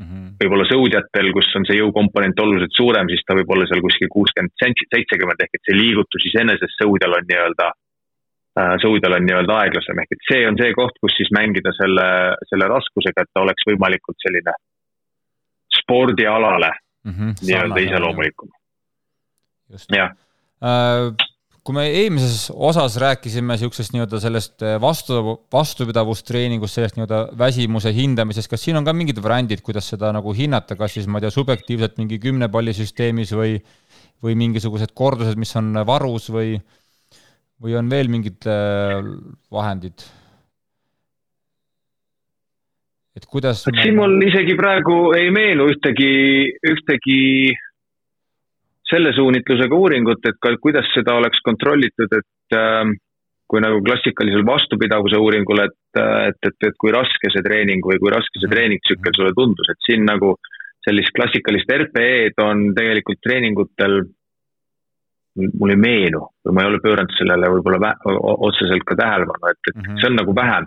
mm 0.00 0.06
-hmm. 0.06 0.28
võib-olla 0.40 0.66
sõudjatel, 0.70 1.32
kus 1.36 1.48
on 1.56 1.66
see 1.68 1.78
jõukomponent 1.78 2.40
oluliselt 2.40 2.74
suurem, 2.74 3.08
siis 3.08 3.22
ta 3.26 3.38
võib 3.38 3.50
olla 3.54 3.66
seal 3.70 3.82
kuskil 3.84 4.10
kuuskümmend, 4.16 4.52
seitsekümmend 4.94 5.40
ehk 5.44 5.54
et 5.54 5.66
see 5.66 5.76
liigutus 5.78 6.28
iseenesest 6.30 6.82
sõudjal 6.82 7.18
on 7.18 7.26
nii-öelda 7.30 7.72
Äh, 8.54 8.76
sõudjal 8.78 9.16
on 9.16 9.24
nii-öelda 9.26 9.54
aeglasem, 9.64 9.98
ehk 9.98 10.12
et 10.14 10.28
see 10.28 10.42
on 10.46 10.54
see 10.60 10.70
koht, 10.78 10.94
kus 11.02 11.16
siis 11.18 11.30
mängida 11.34 11.72
selle, 11.74 12.04
selle 12.46 12.68
raskusega, 12.70 13.24
et 13.24 13.30
ta 13.34 13.42
oleks 13.42 13.66
võimalikult 13.66 14.14
selline 14.22 14.54
spordialale 15.74 16.68
mm 16.70 17.16
-hmm, 17.16 17.32
nii-öelda 17.48 17.80
iseloomulikum. 17.88 18.52
jah. 19.90 20.14
Äh, 20.62 21.10
kui 21.64 21.76
me 21.78 21.86
eelmises 21.88 22.50
osas 22.52 22.98
rääkisime 23.00 23.54
niisugusest 23.54 23.94
nii-öelda 23.94 24.20
sellest 24.20 24.64
äh, 24.66 24.74
vastu, 24.82 25.38
vastupidavustreeningust, 25.52 26.76
sellest 26.76 26.98
nii-öelda 26.98 27.22
väsimuse 27.40 27.92
hindamisest, 27.96 28.50
kas 28.52 28.66
siin 28.66 28.76
on 28.76 28.84
ka 28.84 28.92
mingid 28.96 29.22
variandid, 29.24 29.64
kuidas 29.64 29.88
seda 29.94 30.12
nagu 30.12 30.34
hinnata, 30.36 30.76
kas 30.76 30.98
siis 30.98 31.08
ma 31.08 31.20
ei 31.20 31.24
tea, 31.24 31.32
subjektiivselt 31.38 31.96
mingi 32.02 32.20
kümne 32.20 32.50
palli 32.52 32.76
süsteemis 32.76 33.32
või, 33.32 33.56
või 34.24 34.36
mingisugused 34.44 34.92
kordused, 34.92 35.40
mis 35.40 35.56
on 35.60 35.72
varus 35.88 36.28
või 36.34 36.58
või 37.64 37.78
on 37.78 37.88
veel 37.88 38.10
mingid 38.12 38.44
äh, 38.50 39.00
vahendid? 39.52 40.04
et 43.14 43.26
kuidas 43.30 43.60
siin 43.62 43.94
mul 43.94 44.18
isegi 44.26 44.56
praegu 44.58 45.12
ei 45.14 45.28
meenu 45.30 45.68
ühtegi, 45.70 46.08
ühtegi 46.66 47.20
selle 48.94 49.12
suunitlusega 49.16 49.74
uuringut, 49.74 50.22
et 50.28 50.38
ka 50.42 50.54
kuidas 50.62 50.86
seda 50.94 51.16
oleks 51.18 51.42
kontrollitud, 51.46 52.14
et 52.14 52.58
äh, 52.58 52.94
kui 53.50 53.60
nagu 53.60 53.82
klassikalisel 53.84 54.44
vastupidavuse 54.46 55.18
uuringul, 55.20 55.64
et, 55.66 55.78
et, 56.00 56.38
et, 56.48 56.58
et 56.68 56.76
kui 56.80 56.92
raske 56.94 57.30
see 57.32 57.44
treening 57.44 57.84
või 57.84 58.00
kui 58.02 58.12
raske 58.14 58.40
see 58.40 58.50
treeningtsükkel 58.50 59.16
sulle 59.16 59.34
tundus, 59.36 59.68
et 59.70 59.88
siin 59.88 60.06
nagu 60.08 60.36
sellist 60.84 61.14
klassikalist 61.16 61.70
RPE-d 61.76 62.44
on 62.44 62.70
tegelikult 62.76 63.20
treeningutel 63.24 64.00
mul 65.34 65.74
ei 65.74 65.80
meenu 65.80 66.20
või 66.46 66.54
ma 66.54 66.64
ei 66.64 66.70
ole 66.70 66.80
pööranud 66.82 67.14
sellele 67.18 67.50
võib-olla 67.56 67.92
otseselt 68.46 68.84
ka 68.86 68.96
tähelepanu, 69.00 69.50
et, 69.50 69.60
et 69.70 69.76
mm 69.76 69.86
-hmm. 69.86 70.00
see 70.00 70.10
on 70.10 70.18
nagu 70.20 70.34
vähem. 70.36 70.66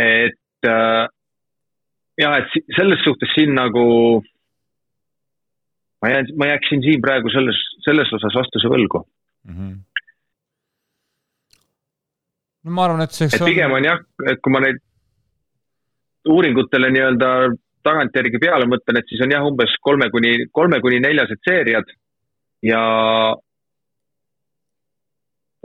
et 0.00 0.68
äh, 0.70 1.06
jah, 2.22 2.36
et 2.38 2.74
selles 2.76 3.02
suhtes 3.04 3.32
siin 3.34 3.54
nagu 3.54 4.22
ma 6.02 6.10
jään, 6.12 6.26
ma 6.36 6.50
jääksin 6.50 6.82
siin 6.82 7.00
praegu 7.04 7.32
selles, 7.32 7.58
selles 7.86 8.12
osas 8.18 8.36
vastuse 8.40 8.68
võlgu 8.72 9.02
mm. 9.02 9.56
-hmm. 9.56 9.74
no 12.64 12.76
ma 12.76 12.84
arvan, 12.84 13.02
et 13.06 13.16
see. 13.16 13.28
et 13.32 13.44
pigem 13.44 13.72
on 13.78 13.84
jah, 13.84 14.00
et 14.32 14.40
kui 14.40 14.52
ma 14.54 14.62
neid 14.64 14.80
uuringutele 16.28 16.90
nii-öelda 16.94 17.28
tagantjärgi 17.86 18.40
peale 18.40 18.66
mõtlen, 18.68 19.00
et 19.00 19.08
siis 19.08 19.22
on 19.24 19.32
jah, 19.32 19.44
umbes 19.46 19.72
kolme 19.80 20.10
kuni, 20.12 20.34
kolme 20.52 20.80
kuni 20.84 21.00
neljased 21.00 21.40
seeriad 21.48 21.94
ja 22.62 22.82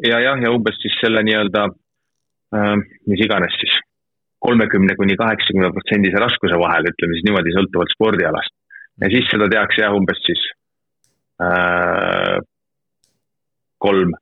ja 0.03 0.19
jah, 0.23 0.39
ja 0.43 0.51
umbes 0.51 0.79
siis 0.81 0.95
selle 1.01 1.23
nii-öelda 1.27 1.65
äh,, 2.55 2.75
mis 3.11 3.25
iganes 3.27 3.55
siis, 3.59 3.75
kolmekümne 4.47 4.95
kuni 4.99 5.17
kaheksakümne 5.19 5.71
protsendise 5.75 6.21
raskuse 6.23 6.59
vahel, 6.61 6.91
ütleme 6.91 7.17
siis 7.17 7.27
niimoodi, 7.27 7.55
sõltuvalt 7.55 7.95
spordialast. 7.95 8.54
Ja 9.03 9.09
siis 9.11 9.27
seda 9.31 9.47
tehakse 9.51 9.83
jah, 9.83 9.95
umbes 9.95 10.21
siis 10.25 10.41
äh, 11.43 12.37
kolm, 13.85 14.13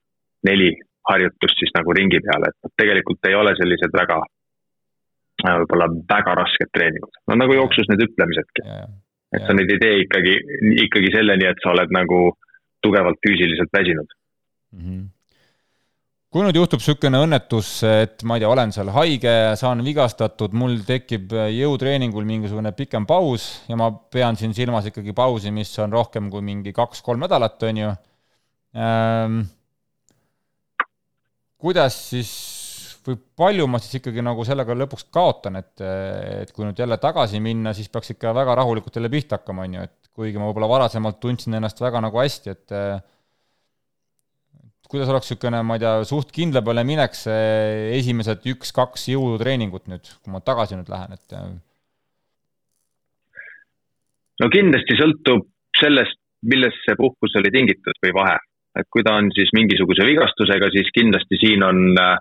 neli 0.47 0.71
harjutust 1.09 1.59
siis 1.59 1.73
nagu 1.77 1.95
ringi 1.95 2.21
peale, 2.23 2.49
et 2.51 2.65
noh, 2.65 2.73
tegelikult 2.79 3.29
ei 3.29 3.38
ole 3.38 3.55
sellised 3.59 3.95
väga 3.95 4.19
äh,, 4.23 5.55
võib-olla 5.62 5.89
väga 6.15 6.38
rasked 6.41 6.71
treeningud, 6.75 7.23
no 7.27 7.39
nagu 7.39 7.57
jooksus 7.59 7.89
need 7.91 8.05
hüplemisedki. 8.05 8.67
et 9.33 9.47
sa 9.47 9.55
neid 9.57 9.71
ei 9.73 9.81
tee 9.81 9.95
ikkagi, 10.03 10.38
ikkagi 10.86 11.12
selleni, 11.15 11.49
et 11.49 11.62
sa 11.63 11.73
oled 11.73 11.93
nagu 11.95 12.21
tugevalt 12.86 13.17
füüsiliselt 13.25 13.71
väsinud. 13.73 14.17
Mm. 14.73 14.86
-hmm 14.86 15.12
kui 16.34 16.41
nüüd 16.41 16.58
juhtub 16.58 16.82
niisugune 16.82 17.19
õnnetus, 17.28 17.67
et 17.86 18.24
ma 18.26 18.39
ei 18.39 18.41
tea, 18.41 18.50
olen 18.50 18.72
seal 18.74 18.89
haige, 18.96 19.34
saan 19.60 19.84
vigastatud, 19.86 20.56
mul 20.58 20.80
tekib 20.88 21.36
jõutreeningul 21.54 22.26
mingisugune 22.26 22.72
pikem 22.74 23.06
paus 23.06 23.46
ja 23.69 23.78
ma 23.78 23.91
pean 23.93 24.39
siin 24.39 24.56
silmas 24.58 24.89
ikkagi 24.89 25.13
pausi, 25.13 25.54
mis 25.54 25.69
on 25.84 25.93
rohkem 25.93 26.32
kui 26.34 26.41
mingi 26.41 26.74
kaks-kolm 26.74 27.22
nädalat, 27.28 27.62
on 27.69 27.84
ju 27.84 27.91
ähm,. 28.74 29.38
kuidas 31.62 32.02
siis 32.10 32.34
või 33.06 33.19
palju 33.38 33.69
ma 33.69 33.78
siis 33.84 34.00
ikkagi 34.02 34.26
nagu 34.26 34.41
sellega 34.48 34.74
lõpuks 34.80 35.12
kaotan, 35.13 35.62
et, 35.62 35.86
et 35.86 36.52
kui 36.56 36.65
nüüd 36.65 36.82
jälle 36.82 36.98
tagasi 36.98 37.43
minna, 37.46 37.76
siis 37.78 37.93
peaks 37.93 38.15
ikka 38.15 38.34
väga 38.34 38.58
rahulikult 38.58 38.98
jälle 38.98 39.13
pihta 39.13 39.38
hakkama, 39.38 39.67
on 39.67 39.78
ju, 39.78 39.86
et 39.86 40.13
kuigi 40.17 40.41
ma 40.41 40.50
võib-olla 40.50 40.72
varasemalt 40.80 41.22
tundsin 41.22 41.62
ennast 41.62 41.84
väga 41.84 42.02
nagu 42.08 42.26
hästi, 42.26 42.58
et 42.58 42.80
kuidas 44.93 45.10
oleks 45.10 45.32
niisugune, 45.32 45.63
ma 45.65 45.77
ei 45.77 45.82
tea, 45.82 45.93
suht 46.06 46.32
kindla 46.36 46.62
peale 46.65 46.84
minek 46.86 47.15
see 47.17 47.93
esimesed 47.97 48.45
üks-kaks 48.53 49.08
jõudutreeningut 49.10 49.89
nüüd, 49.89 50.12
kui 50.21 50.34
ma 50.34 50.41
tagasi 50.45 50.77
nüüd 50.77 50.91
lähen, 50.93 51.17
et? 51.17 51.34
Äh? 51.34 51.53
no 54.41 54.49
kindlasti 54.53 54.97
sõltub 54.99 55.47
sellest, 55.79 56.19
millest 56.49 56.82
see 56.86 56.97
puhkus 56.99 57.34
oli 57.39 57.51
tingitud 57.53 57.97
või 58.06 58.13
vahe. 58.19 58.38
et 58.73 58.88
kui 58.89 59.03
ta 59.06 59.13
on 59.21 59.27
siis 59.34 59.51
mingisuguse 59.53 60.06
vigastusega, 60.06 60.71
siis 60.73 60.88
kindlasti 60.93 61.38
siin 61.41 61.62
on 61.65 61.82
äh, 62.01 62.15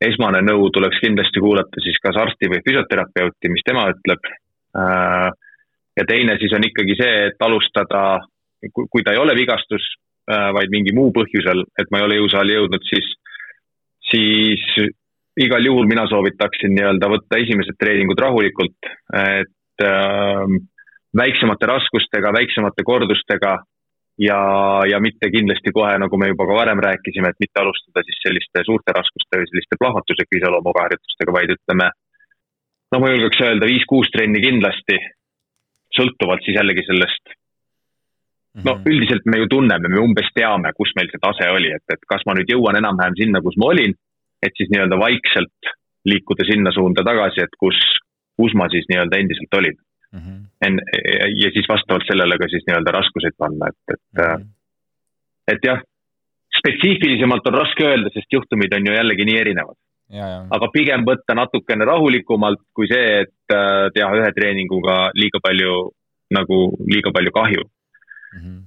esmane 0.00 0.40
nõu 0.44 0.70
tuleks 0.72 1.00
kindlasti 1.02 1.40
kuulata 1.40 1.82
siis 1.84 1.98
kas 2.00 2.16
arsti 2.20 2.48
või 2.52 2.62
füsioterapeuti, 2.64 3.52
mis 3.52 3.64
tema 3.64 3.88
ütleb 3.92 4.30
äh,. 4.30 5.28
ja 5.96 6.04
teine 6.08 6.36
siis 6.40 6.52
on 6.56 6.64
ikkagi 6.68 6.96
see, 7.00 7.20
et 7.30 7.44
alustada, 7.44 8.20
kui 8.76 9.04
ta 9.04 9.14
ei 9.14 9.20
ole 9.20 9.36
vigastus, 9.36 9.84
vaid 10.26 10.72
mingi 10.72 10.94
muu 10.96 11.12
põhjusel, 11.14 11.62
et 11.78 11.90
ma 11.90 12.00
ei 12.00 12.06
ole 12.06 12.16
jõusaali 12.18 12.56
jõudnud, 12.56 12.86
siis, 12.88 13.10
siis 14.10 14.64
igal 15.38 15.68
juhul 15.68 15.86
mina 15.90 16.06
soovitaksin 16.10 16.74
nii-öelda 16.74 17.10
võtta 17.12 17.38
esimesed 17.42 17.78
treeningud 17.78 18.18
rahulikult, 18.20 18.90
et 19.20 19.86
äh, 19.86 20.56
väiksemate 21.16 21.68
raskustega, 21.70 22.32
väiksemate 22.34 22.84
kordustega 22.84 23.56
ja, 24.18 24.40
ja 24.88 25.00
mitte 25.00 25.30
kindlasti 25.32 25.72
kohe, 25.76 25.94
nagu 26.00 26.20
me 26.20 26.30
juba 26.32 26.48
ka 26.48 26.58
varem 26.58 26.80
rääkisime, 26.84 27.30
et 27.30 27.44
mitte 27.44 27.62
alustada 27.62 28.04
siis 28.06 28.20
selliste 28.24 28.64
suurte 28.68 28.96
raskuste 28.96 29.40
või 29.40 29.48
selliste 29.52 29.80
plahvatusliku 29.80 30.40
iseloomuga 30.40 30.86
harjutustega, 30.88 31.36
vaid 31.38 31.54
ütleme, 31.56 31.90
no 32.92 33.02
ma 33.02 33.12
julgeks 33.12 33.42
öelda 33.46 33.68
viis-kuus 33.68 34.12
trenni 34.14 34.42
kindlasti, 34.44 35.00
sõltuvalt 35.96 36.44
siis 36.44 36.58
jällegi 36.58 36.84
sellest 36.88 37.36
no 38.64 38.76
mhm. 38.76 38.88
üldiselt 38.88 39.26
me 39.28 39.40
ju 39.42 39.48
tunneme, 39.52 39.88
me 39.92 40.00
umbes 40.00 40.28
teame, 40.34 40.72
kus 40.76 40.92
meil 40.96 41.10
see 41.12 41.22
tase 41.22 41.48
oli, 41.52 41.72
et, 41.76 41.84
et 41.92 42.06
kas 42.08 42.24
ma 42.26 42.36
nüüd 42.36 42.52
jõuan 42.52 42.78
enam-vähem 42.80 43.16
sinna, 43.18 43.42
kus 43.44 43.58
ma 43.60 43.72
olin, 43.74 43.92
et 44.44 44.54
siis 44.56 44.70
nii-öelda 44.72 44.98
vaikselt 45.00 45.72
liikuda 46.08 46.46
sinna 46.48 46.72
suunda 46.72 47.04
tagasi, 47.04 47.42
et 47.44 47.58
kus, 47.60 47.76
kus 48.38 48.54
ma 48.56 48.70
siis 48.72 48.86
nii-öelda 48.90 49.20
endiselt 49.20 49.58
olin 49.60 49.76
mm. 49.76 50.20
-hmm. 50.20 50.44
En, 50.66 50.78
ja 51.42 51.50
siis 51.52 51.68
vastavalt 51.68 52.06
sellele 52.08 52.38
ka 52.40 52.48
siis 52.48 52.64
nii-öelda 52.68 52.94
raskuseid 52.96 53.36
panna, 53.38 53.68
et, 53.72 53.94
et 53.94 54.04
mm, 54.16 54.24
-hmm. 54.24 54.48
et 55.52 55.68
jah, 55.68 55.82
spetsiifilisemalt 56.58 57.46
on 57.46 57.58
raske 57.60 57.84
öelda, 57.84 58.10
sest 58.14 58.32
juhtumid 58.32 58.72
on 58.72 58.86
ju 58.86 58.94
jällegi 58.94 59.24
nii 59.24 59.40
erinevad. 59.40 59.76
aga 60.56 60.66
pigem 60.72 61.02
võtta 61.02 61.34
natukene 61.34 61.84
rahulikumalt 61.84 62.60
kui 62.72 62.86
see, 62.86 63.06
et 63.22 63.54
äh, 63.54 63.90
teha 63.94 64.10
ühe 64.14 64.28
treeninguga 64.32 65.10
liiga 65.14 65.40
palju 65.42 65.72
nagu 66.30 66.58
liiga 66.92 67.10
palju 67.16 67.32
kahju 67.34 67.64
mm. 68.34 68.40
-hmm. 68.40 68.62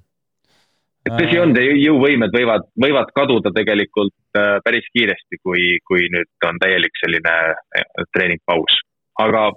et 1.05 1.15
tõsi 1.15 1.39
on, 1.41 1.55
jõuvõimed 1.57 2.35
võivad, 2.35 2.67
võivad 2.85 3.13
kaduda 3.15 3.53
tegelikult 3.55 4.39
äh, 4.39 4.57
päris 4.65 4.87
kiiresti, 4.93 5.41
kui, 5.43 5.77
kui 5.87 6.09
nüüd 6.15 6.49
on 6.49 6.59
täielik 6.61 7.01
selline 7.01 7.35
äh, 7.53 8.05
treeningpaus, 8.15 8.81
aga 9.19 9.49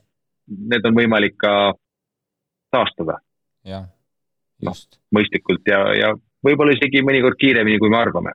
need 0.73 0.87
on 0.87 0.97
võimalik 0.99 1.37
ka 1.39 1.75
taastada. 2.73 3.21
jah, 3.65 3.87
just 4.63 4.97
no,. 4.97 5.03
mõistlikult 5.19 5.69
ja, 5.69 5.85
ja 5.95 6.15
võib-olla 6.47 6.75
isegi 6.75 7.05
mõnikord 7.07 7.39
kiiremini, 7.39 7.79
kui 7.79 7.91
me 7.91 8.01
arvame 8.01 8.35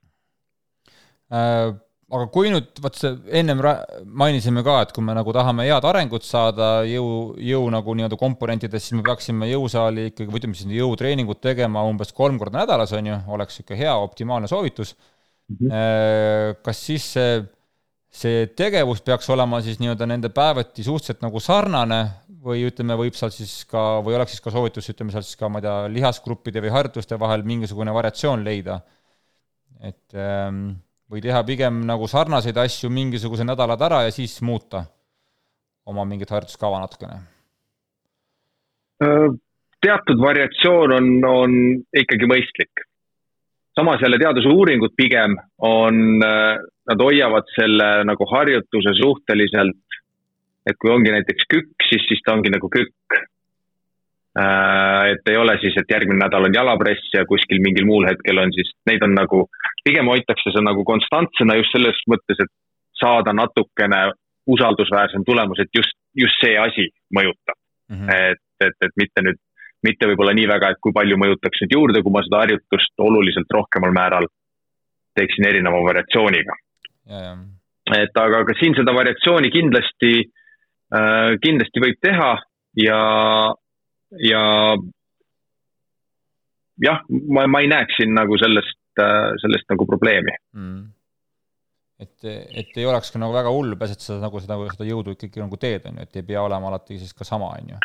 äh 1.31 1.75
aga 2.07 2.27
kui 2.31 2.51
nüüd, 2.51 2.69
vot 2.83 2.95
see 2.95 3.09
ennem 3.35 3.59
mainisime 4.19 4.63
ka, 4.63 4.77
et 4.85 4.93
kui 4.95 5.03
me 5.03 5.15
nagu 5.17 5.33
tahame 5.35 5.65
head 5.67 5.87
arengut 5.89 6.23
saada 6.23 6.69
jõu, 6.87 7.33
jõu 7.43 7.65
nagu 7.73 7.95
nii-öelda 7.99 8.19
komponentides, 8.19 8.85
siis 8.85 8.95
me 8.95 9.03
peaksime 9.07 9.49
jõusaali 9.49 10.07
ikkagi, 10.13 10.31
või 10.31 10.41
ütleme 10.41 10.55
siis 10.55 10.71
jõutreeningut 10.77 11.41
tegema 11.43 11.83
umbes 11.87 12.15
kolm 12.15 12.39
korda 12.39 12.61
nädalas, 12.61 12.95
on 12.95 13.11
ju, 13.11 13.19
oleks 13.35 13.59
niisugune 13.59 13.81
hea 13.81 13.97
optimaalne 14.05 14.47
soovitus 14.51 14.95
mm. 14.95 15.59
-hmm. 15.59 16.63
kas 16.63 16.85
siis 16.87 17.09
see, 17.17 17.43
see 18.23 18.47
tegevus 18.55 19.03
peaks 19.03 19.27
olema 19.35 19.59
siis 19.65 19.83
nii-öelda 19.83 20.07
nende 20.07 20.31
päevati 20.31 20.87
suhteliselt 20.87 21.27
nagu 21.27 21.43
sarnane 21.43 22.01
või 22.47 22.63
ütleme, 22.69 22.95
võib 22.95 23.19
seal 23.19 23.35
siis 23.35 23.65
ka, 23.67 23.99
või 23.99 24.15
oleks 24.15 24.37
siis 24.37 24.47
ka 24.47 24.55
soovitus, 24.55 24.87
ütleme 24.95 25.11
seal 25.11 25.27
siis 25.27 25.35
ka, 25.35 25.51
ma 25.51 25.59
ei 25.59 25.67
tea, 25.67 25.77
lihasgruppide 25.91 26.63
või 26.63 26.71
harjutuste 26.71 27.19
vahel 27.19 27.43
mingisugune 27.43 27.91
variatsioon 27.91 28.47
leida, 28.47 28.79
et 29.83 30.15
ähm, 30.15 30.77
või 31.11 31.23
teha 31.23 31.41
pigem 31.47 31.81
nagu 31.87 32.07
sarnaseid 32.07 32.57
asju 32.59 32.89
mingisugused 32.91 33.47
nädalad 33.47 33.81
ära 33.81 34.03
ja 34.07 34.11
siis 34.11 34.41
muuta 34.41 34.83
oma 35.87 36.05
mingit 36.05 36.31
harjutuskava 36.31 36.81
natukene? 36.83 37.21
teatud 39.81 40.21
variatsioon 40.21 40.93
on, 40.95 41.09
on 41.29 41.57
ikkagi 41.93 42.29
mõistlik. 42.29 42.83
samas 43.77 44.01
jälle 44.01 44.17
teadusuuringud 44.17 44.95
pigem 44.97 45.35
on, 45.61 46.17
nad 46.89 47.03
hoiavad 47.03 47.45
selle 47.53 47.89
nagu 48.09 48.25
harjutuse 48.31 48.95
suhteliselt, 48.97 49.99
et 50.65 50.79
kui 50.81 50.91
ongi 50.91 51.13
näiteks 51.13 51.45
kükk, 51.53 51.85
siis, 51.89 52.07
siis 52.09 52.23
ta 52.25 52.33
ongi 52.33 52.49
nagu 52.49 52.69
kükk. 52.73 53.19
Et 54.37 55.29
ei 55.31 55.37
ole 55.37 55.55
siis, 55.61 55.73
et 55.79 55.89
järgmine 55.89 56.19
nädal 56.21 56.45
on 56.45 56.53
jalapress 56.53 57.13
ja 57.13 57.25
kuskil 57.25 57.61
mingil 57.63 57.87
muul 57.89 58.05
hetkel 58.05 58.37
on 58.37 58.51
siis, 58.53 58.69
neid 58.89 59.01
on 59.05 59.15
nagu 59.17 59.47
pigem 59.87 60.09
hoitakse 60.11 60.53
see 60.53 60.65
nagu 60.65 60.83
konstantsena 60.85 61.55
just 61.57 61.73
selles 61.73 61.99
mõttes, 62.11 62.43
et 62.43 62.51
saada 62.99 63.33
natukene 63.33 64.11
usaldusväärsem 64.47 65.25
tulemus, 65.25 65.59
et 65.63 65.71
just, 65.75 65.95
just 66.15 66.37
see 66.43 66.57
asi 66.59 66.87
mõjutab 67.13 67.57
mm. 67.89 67.97
-hmm. 67.97 68.31
et, 68.31 68.43
et, 68.67 68.77
et 68.85 68.93
mitte 69.01 69.23
nüüd, 69.25 69.39
mitte 69.87 70.09
võib-olla 70.09 70.33
nii 70.37 70.47
väga, 70.49 70.71
et 70.71 70.81
kui 70.81 70.95
palju 70.95 71.17
mõjutaks 71.19 71.63
nüüd 71.63 71.75
juurde, 71.77 72.01
kui 72.03 72.13
ma 72.13 72.23
seda 72.25 72.43
harjutust 72.45 73.05
oluliselt 73.09 73.57
rohkemal 73.57 73.93
määral 73.95 74.27
teeksin 75.17 75.47
erineva 75.49 75.81
variatsiooniga. 75.83 76.55
et 77.95 78.19
aga, 78.19 78.43
aga 78.43 78.53
siin 78.59 78.75
seda 78.75 78.93
variatsiooni 78.93 79.51
kindlasti 79.51 80.13
äh,, 80.21 81.31
kindlasti 81.43 81.83
võib 81.83 81.99
teha 82.03 82.31
ja, 82.83 82.99
ja 84.23 84.41
jah, 86.83 87.01
ma, 87.09 87.47
ma 87.47 87.61
ei 87.63 87.71
näeks 87.71 87.99
siin 87.99 88.13
nagu 88.15 88.37
sellest 88.39 88.77
Äh, 88.97 89.31
sellest 89.41 89.67
nagu 89.69 89.85
probleemi 89.85 90.33
mm. 90.57 90.77
et, 92.01 92.23
et 92.25 92.79
ei 92.79 92.85
oleks 92.89 93.11
ka 93.13 93.19
nagu 93.21 93.35
väga 93.35 93.51
hull, 93.53 93.75
et 93.77 94.01
sa 94.01 94.17
nagu 94.17 94.39
seda, 94.41 94.57
seda 94.73 94.87
jõudu 94.87 95.13
ikkagi 95.13 95.43
nagu 95.43 95.59
teed, 95.61 95.85
on 95.85 95.99
ju, 95.99 96.05
et 96.07 96.17
ei 96.17 96.25
pea 96.25 96.41
olema 96.41 96.71
alati 96.71 96.97
siis 96.97 97.13
ka 97.13 97.27
sama, 97.27 97.51
on 97.59 97.75
ju. 97.75 97.81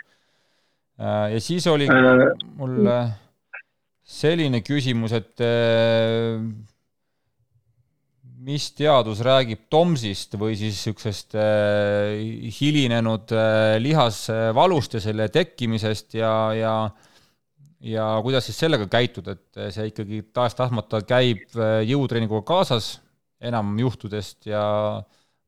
Äh, 1.02 1.26
ja 1.34 1.42
siis 1.44 1.66
oli 1.68 1.88
äh, 1.92 2.24
mul 2.56 2.88
selline 4.08 4.62
küsimus, 4.64 5.12
et 5.18 5.44
mis 8.42 8.70
teadus 8.74 9.20
räägib 9.22 9.68
TOMS-ist 9.70 10.34
või 10.40 10.56
siis 10.58 10.74
niisugusest 10.80 11.36
hilinenud 12.58 13.34
lihasvalust 13.84 14.96
ja 14.98 15.02
selle 15.04 15.28
tekkimisest 15.30 16.16
ja, 16.18 16.32
ja 16.58 16.74
ja 17.82 18.04
kuidas 18.22 18.46
siis 18.46 18.60
sellega 18.62 18.86
käituda, 18.90 19.34
et 19.34 19.62
see 19.74 19.88
ikkagi 19.90 20.22
tahes-tahtmata 20.34 21.02
käib 21.06 21.42
äh, 21.58 21.80
jõutreeninguga 21.88 22.44
kaasas 22.46 22.94
enam 23.42 23.74
juhtudest 23.80 24.46
ja 24.46 24.62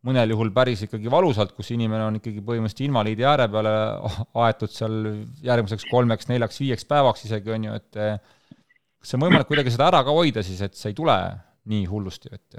mõnel 0.05 0.34
juhul 0.34 0.51
päris 0.55 0.82
ikkagi 0.84 1.11
valusalt, 1.12 1.55
kus 1.57 1.70
inimene 1.72 2.09
on 2.09 2.18
ikkagi 2.18 2.42
põhimõtteliselt 2.45 2.88
invaliidi 2.88 3.26
ääre 3.28 3.49
peale 3.53 3.74
aetud 4.47 4.74
seal 4.74 4.99
järgmiseks 5.47 5.86
kolmeks, 5.90 6.28
neljaks, 6.32 6.61
viieks 6.61 6.88
päevaks 6.90 7.26
isegi, 7.28 7.55
on 7.55 7.68
ju, 7.70 7.80
et 7.80 8.01
äh, 8.03 8.16
kas 8.99 9.12
see 9.12 9.20
on 9.20 9.28
võimalik 9.28 9.51
kuidagi 9.51 9.74
seda 9.74 9.92
ära 9.92 10.03
ka 10.05 10.14
hoida 10.14 10.45
siis, 10.47 10.62
et 10.64 10.74
see 10.78 10.92
ei 10.92 10.99
tule 10.99 11.18
nii 11.70 11.86
hullusti, 11.88 12.34
et 12.34 12.59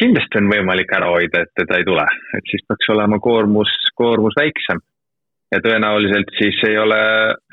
kindlasti 0.00 0.40
on 0.40 0.50
võimalik 0.52 0.90
ära 0.96 1.12
hoida, 1.12 1.44
et 1.44 1.52
teda 1.60 1.78
ei 1.78 1.86
tule, 1.86 2.04
et 2.38 2.50
siis 2.50 2.64
peaks 2.68 2.90
olema 2.94 3.20
koormus, 3.22 3.72
koormus 3.98 4.36
väiksem 4.38 4.82
ja 5.54 5.60
tõenäoliselt 5.62 6.32
siis 6.38 6.58
ei 6.68 6.78
ole, 6.80 6.98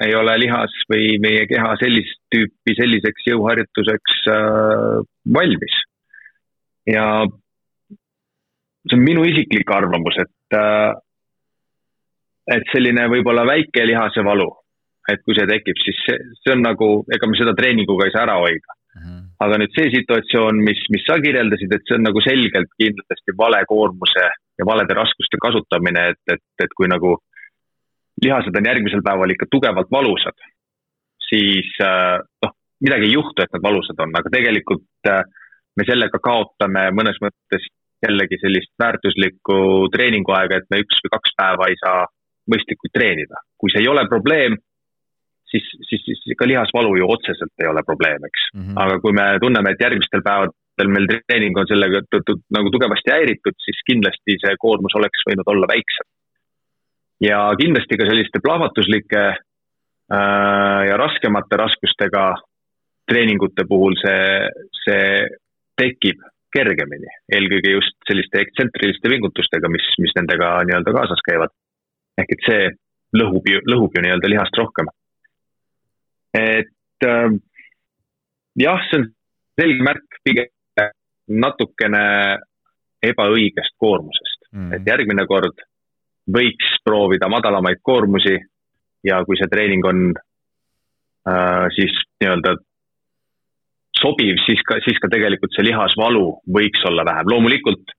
ei 0.05 0.15
ole 0.17 0.37
lihas 0.41 0.73
või 0.89 1.17
meie 1.21 1.45
keha 1.49 1.75
sellist 1.81 2.17
tüüpi 2.33 2.75
selliseks 2.79 3.27
jõuharjutuseks 3.29 4.25
äh, 4.33 5.03
valmis. 5.37 5.77
ja 6.89 7.05
see 8.89 8.97
on 8.97 9.05
minu 9.05 9.25
isiklik 9.29 9.69
arvamus, 9.69 10.17
et 10.23 10.57
äh,, 10.57 10.91
et 12.55 12.73
selline 12.73 13.05
võib-olla 13.11 13.45
väike 13.47 13.85
lihasevalu, 13.85 14.49
et 15.11 15.21
kui 15.25 15.37
see 15.37 15.47
tekib, 15.49 15.77
siis 15.85 15.99
see, 16.07 16.17
see 16.41 16.55
on 16.55 16.65
nagu, 16.65 16.89
ega 17.13 17.29
me 17.29 17.37
seda 17.37 17.53
treeninguga 17.57 18.07
ei 18.07 18.15
saa 18.15 18.25
ära 18.25 18.39
hoida. 18.41 18.80
Aga 19.41 19.57
nüüd 19.61 19.73
see 19.75 19.89
situatsioon, 19.95 20.61
mis, 20.67 20.79
mis 20.93 21.03
sa 21.07 21.17
kirjeldasid, 21.23 21.73
et 21.73 21.83
see 21.87 21.97
on 21.97 22.07
nagu 22.09 22.21
selgelt 22.23 22.71
kindlasti 22.81 23.35
vale 23.39 23.61
koormuse 23.69 24.25
ja 24.59 24.67
valede 24.67 24.97
raskuste 24.97 25.39
kasutamine, 25.41 26.09
et, 26.13 26.21
et, 26.35 26.43
et 26.65 26.73
kui 26.77 26.89
nagu 26.91 27.15
lihased 28.21 28.57
on 28.57 28.67
järgmisel 28.67 29.03
päeval 29.05 29.33
ikka 29.33 29.47
tugevalt 29.51 29.91
valusad, 29.91 30.37
siis 31.29 31.69
äh, 31.81 32.19
noh, 32.43 32.55
midagi 32.83 33.07
ei 33.07 33.15
juhtu, 33.15 33.41
et 33.41 33.53
nad 33.55 33.63
valusad 33.63 34.03
on, 34.03 34.11
aga 34.19 34.33
tegelikult 34.33 35.09
äh, 35.09 35.23
me 35.79 35.87
sellega 35.87 36.19
kaotame 36.19 36.89
mõnes 36.97 37.17
mõttes 37.23 37.69
jällegi 38.01 38.39
sellist 38.41 38.73
väärtuslikku 38.81 39.87
treeninguaega, 39.93 40.59
et 40.59 40.67
me 40.73 40.81
üks 40.83 40.99
või 41.05 41.13
kaks 41.15 41.37
päeva 41.37 41.69
ei 41.69 41.77
saa 41.79 42.03
mõistlikult 42.51 42.93
treenida. 42.97 43.39
kui 43.57 43.71
see 43.71 43.83
ei 43.83 43.89
ole 43.89 44.03
probleem, 44.09 44.57
siis, 45.51 45.67
siis, 45.89 46.03
siis 46.07 46.37
ka 46.39 46.47
lihasvalu 46.49 46.95
ju 46.99 47.11
otseselt 47.15 47.63
ei 47.63 47.69
ole 47.71 47.83
probleem, 47.87 48.23
eks 48.29 48.47
mm. 48.53 48.61
-hmm. 48.61 48.81
aga 48.83 48.99
kui 49.03 49.13
me 49.19 49.27
tunneme, 49.43 49.71
et 49.71 49.83
järgmistel 49.85 50.23
päevadel 50.25 50.91
meil 50.95 51.07
treening 51.11 51.57
on 51.57 51.67
sellega 51.69 52.01
nagu 52.57 52.73
tugevasti 52.73 53.13
häiritud, 53.15 53.57
siis 53.65 53.85
kindlasti 53.89 54.39
see 54.43 54.55
koormus 54.65 54.95
oleks 54.99 55.27
võinud 55.29 55.53
olla 55.53 55.69
väiksem 55.73 56.07
ja 57.21 57.41
kindlasti 57.61 57.97
ka 57.99 58.07
selliste 58.09 58.41
plahvatuslike 58.43 59.23
äh, 59.29 60.81
ja 60.89 60.97
raskemate 60.97 61.59
raskustega 61.63 62.25
treeningute 63.11 63.65
puhul 63.69 63.97
see, 64.01 64.27
see 64.83 65.07
tekib 65.81 66.21
kergemini, 66.51 67.07
eelkõige 67.31 67.75
just 67.77 67.95
selliste 68.09 68.41
ektsentriliste 68.43 69.09
vingutustega, 69.11 69.69
mis, 69.71 69.85
mis 70.03 70.13
nendega 70.17 70.57
nii-öelda 70.67 70.93
kaasas 70.97 71.21
käivad. 71.27 71.53
ehk 72.19 72.33
et 72.35 72.47
see 72.47 72.65
lõhub 73.17 73.47
ju, 73.47 73.61
lõhub 73.71 73.95
ju 73.95 74.03
nii-öelda 74.03 74.31
lihast 74.33 74.57
rohkem. 74.59 74.89
Et 76.37 77.07
äh, 77.07 77.29
jah, 78.59 78.87
see 78.89 79.01
on 79.01 79.07
selge 79.59 79.85
märk 79.85 80.21
pigem 80.23 80.49
natukene 81.31 82.05
ebaõigest 83.01 83.77
koormusest 83.81 84.49
mm., 84.51 84.73
et 84.77 84.87
järgmine 84.87 85.25
kord 85.29 85.63
võiks 86.31 86.73
proovida 86.85 87.29
madalamaid 87.31 87.81
koormusi 87.83 88.35
ja 89.07 89.21
kui 89.25 89.39
see 89.39 89.49
treening 89.51 89.85
on 89.87 90.03
äh, 90.11 91.65
siis 91.75 91.95
nii-öelda 92.21 92.55
sobiv, 94.01 94.37
siis 94.45 94.61
ka, 94.67 94.79
siis 94.85 94.99
ka 95.01 95.09
tegelikult 95.11 95.53
see 95.55 95.65
lihasvalu 95.67 96.25
võiks 96.57 96.85
olla 96.89 97.05
vähem. 97.07 97.31
loomulikult 97.33 97.93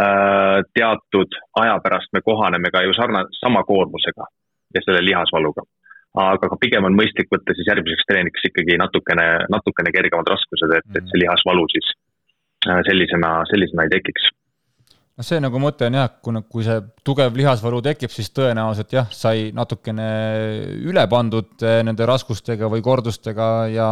äh, 0.00 0.62
teatud 0.76 1.38
aja 1.62 1.78
pärast 1.84 2.12
me 2.12 2.24
kohaneme 2.24 2.72
ka 2.72 2.84
ju 2.86 2.96
sarna-, 2.96 3.28
sama 3.40 3.64
koormusega 3.68 4.28
ja 4.74 4.84
selle 4.84 5.04
lihasvaluga. 5.04 5.64
Aga 6.16 6.50
ka 6.52 6.58
pigem 6.60 6.86
on 6.88 6.96
mõistlik 6.96 7.28
võtta 7.32 7.54
siis 7.56 7.68
järgmiseks 7.68 8.08
treeniks 8.08 8.48
ikkagi 8.48 8.78
natukene, 8.80 9.26
natukene 9.52 9.92
kergemad 9.94 10.28
raskused, 10.32 10.72
et, 10.78 10.88
et 10.96 11.12
see 11.12 11.22
lihasvalu 11.22 11.66
siis 11.74 11.92
äh, 12.68 12.80
sellisena, 12.88 13.38
sellisena 13.50 13.86
ei 13.86 13.94
tekiks. 13.98 14.30
Noh, 15.16 15.24
see 15.24 15.40
nagu 15.40 15.60
mõte 15.60 15.86
on 15.88 15.96
jah, 15.96 16.10
kui, 16.20 16.40
kui 16.52 16.64
see 16.64 16.80
tugev 17.06 17.36
lihasvalu 17.38 17.80
tekib, 17.86 18.12
siis 18.12 18.28
tõenäoliselt 18.36 18.90
jah, 18.92 19.06
sai 19.12 19.48
natukene 19.56 20.08
üle 20.84 21.06
pandud 21.08 21.64
eh, 21.64 21.80
nende 21.88 22.08
raskustega 22.08 22.68
või 22.72 22.84
kordustega 22.84 23.46
ja 23.72 23.90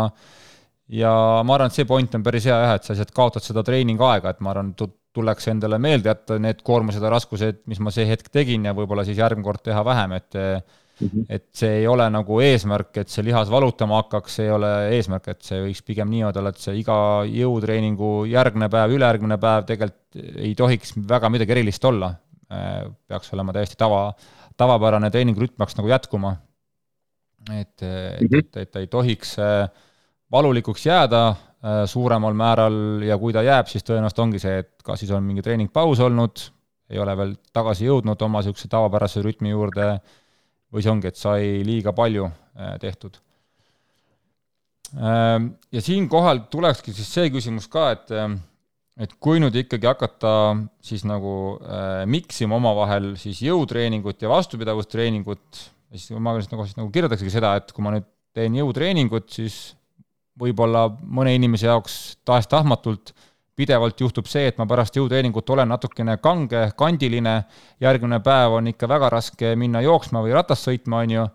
ja 0.92 1.14
ma 1.48 1.54
arvan, 1.56 1.72
et 1.72 1.78
see 1.78 1.88
point 1.88 2.12
on 2.18 2.24
päris 2.26 2.44
hea 2.44 2.58
jah, 2.60 2.74
et 2.76 2.84
sa 2.84 2.92
lihtsalt 2.92 3.14
kaotad 3.16 3.44
seda 3.44 3.62
treeningaega, 3.64 4.34
et 4.34 4.44
ma 4.44 4.52
arvan, 4.52 4.74
tuleks 5.14 5.48
endale 5.48 5.78
meelde 5.80 6.10
jätta 6.10 6.36
need 6.42 6.60
koormused 6.66 7.00
ja 7.00 7.12
raskused, 7.12 7.62
mis 7.70 7.80
ma 7.80 7.92
see 7.94 8.04
hetk 8.08 8.28
tegin 8.34 8.66
ja 8.68 8.74
võib-olla 8.76 9.06
siis 9.06 9.16
järgmine 9.16 9.46
kord 9.46 9.62
teha 9.64 9.80
vähem, 9.86 10.18
et 10.18 10.36
mm. 11.00 11.08
-hmm. 11.08 11.26
et 11.28 11.46
see 11.52 11.80
ei 11.80 11.86
ole 11.86 12.06
nagu 12.10 12.40
eesmärk, 12.40 12.96
et 13.02 13.08
see 13.12 13.24
lihas 13.26 13.50
valutama 13.50 14.02
hakkaks, 14.02 14.38
see 14.38 14.46
ei 14.48 14.54
ole 14.54 14.72
eesmärk, 14.96 15.28
et 15.28 15.42
see 15.42 15.60
võiks 15.66 15.82
pigem 15.86 16.10
niimoodi 16.10 16.40
olla, 16.40 16.54
et 16.54 16.62
see 16.62 16.76
iga 16.80 16.98
jõutreeningu 17.28 18.12
järgne 18.30 18.68
päev, 18.72 18.96
ülejärgmine 18.98 19.38
päev 19.42 19.68
tegelikult 19.70 20.00
ei 20.36 20.54
tohiks 20.54 20.94
väga 21.08 21.28
midagi 21.28 21.56
erilist 21.56 21.84
olla. 21.84 22.14
peaks 23.08 23.32
olema 23.32 23.52
täiesti 23.52 23.74
tava, 23.76 24.12
tavapärane 24.56 25.08
treeningurütm 25.10 25.56
peaks 25.58 25.74
nagu 25.76 25.88
jätkuma. 25.88 26.36
et, 27.50 27.82
et, 27.82 28.20
mhm. 28.20 28.38
et, 28.38 28.56
et 28.56 28.70
ta 28.70 28.78
ei 28.78 28.86
tohiks 28.86 29.36
valulikuks 30.30 30.86
jääda 30.86 31.34
suuremal 31.86 32.34
määral 32.36 33.02
ja 33.02 33.16
kui 33.18 33.32
ta 33.32 33.42
jääb, 33.42 33.68
siis 33.70 33.84
tõenäoliselt 33.86 34.20
ongi 34.20 34.40
see, 34.42 34.58
et 34.60 34.82
kas 34.84 35.00
siis 35.00 35.12
on 35.16 35.24
mingi 35.24 35.42
treeningpaus 35.42 36.00
olnud, 36.04 36.42
ei 36.92 37.00
ole 37.00 37.16
veel 37.16 37.32
tagasi 37.56 37.88
jõudnud 37.88 38.20
oma 38.26 38.42
niisuguse 38.42 38.68
tavapärase 38.68 39.22
rütmi 39.24 39.54
juurde 39.54 39.86
või 40.74 40.82
see 40.82 40.92
ongi, 40.92 41.10
et 41.10 41.20
sai 41.20 41.60
liiga 41.66 41.94
palju 41.94 42.26
äh, 42.26 42.74
tehtud. 42.82 43.20
Ähm, 44.94 45.54
ja 45.74 45.82
siinkohal 45.82 46.44
tulekski 46.50 46.94
siis 46.94 47.10
see 47.14 47.30
küsimus 47.34 47.70
ka, 47.70 47.92
et 47.94 48.12
äh, 48.14 48.34
et 48.94 49.14
kui 49.18 49.40
nüüd 49.42 49.56
ikkagi 49.58 49.88
hakata 49.90 50.32
siis 50.84 51.02
nagu 51.08 51.56
äh, 51.58 52.04
miksima 52.06 52.60
omavahel 52.60 53.14
siis 53.18 53.40
jõutreeningut 53.42 54.22
ja 54.22 54.30
vastupidavustreeningut, 54.30 55.62
siis 55.90 56.12
ma 56.14 56.36
siis 56.38 56.52
nagu, 56.52 56.66
nagu 56.78 56.92
kirjeldaksegi 56.94 57.32
seda, 57.34 57.56
et 57.58 57.74
kui 57.74 57.82
ma 57.82 57.96
nüüd 57.96 58.06
teen 58.34 58.54
jõutreeningut, 58.60 59.26
siis 59.34 59.74
võib-olla 60.38 60.86
mõne 61.02 61.34
inimese 61.34 61.66
jaoks 61.66 61.96
tahes-tahtmatult 62.26 63.10
äh, 63.10 63.33
pidevalt 63.56 64.00
juhtub 64.00 64.28
see, 64.30 64.48
et 64.50 64.58
ma 64.58 64.66
pärast 64.70 64.96
jõutreeningut 64.98 65.50
olen 65.54 65.68
natukene 65.70 66.16
kange, 66.22 66.66
kandiline, 66.78 67.34
järgmine 67.82 68.20
päev 68.24 68.58
on 68.58 68.70
ikka 68.72 68.88
väga 68.90 69.10
raske 69.14 69.54
minna 69.58 69.82
jooksma 69.84 70.22
või 70.24 70.34
ratast 70.34 70.68
sõitma, 70.68 71.04
on 71.04 71.16
ju, 71.16 71.26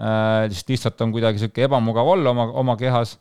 äh, 0.00 0.46
sest 0.50 0.72
lihtsalt 0.74 1.02
on 1.06 1.14
kuidagi 1.14 1.38
niisugune 1.38 1.68
ebamugav 1.70 2.14
olla 2.16 2.34
oma, 2.34 2.48
oma 2.64 2.76
kehas, 2.80 3.18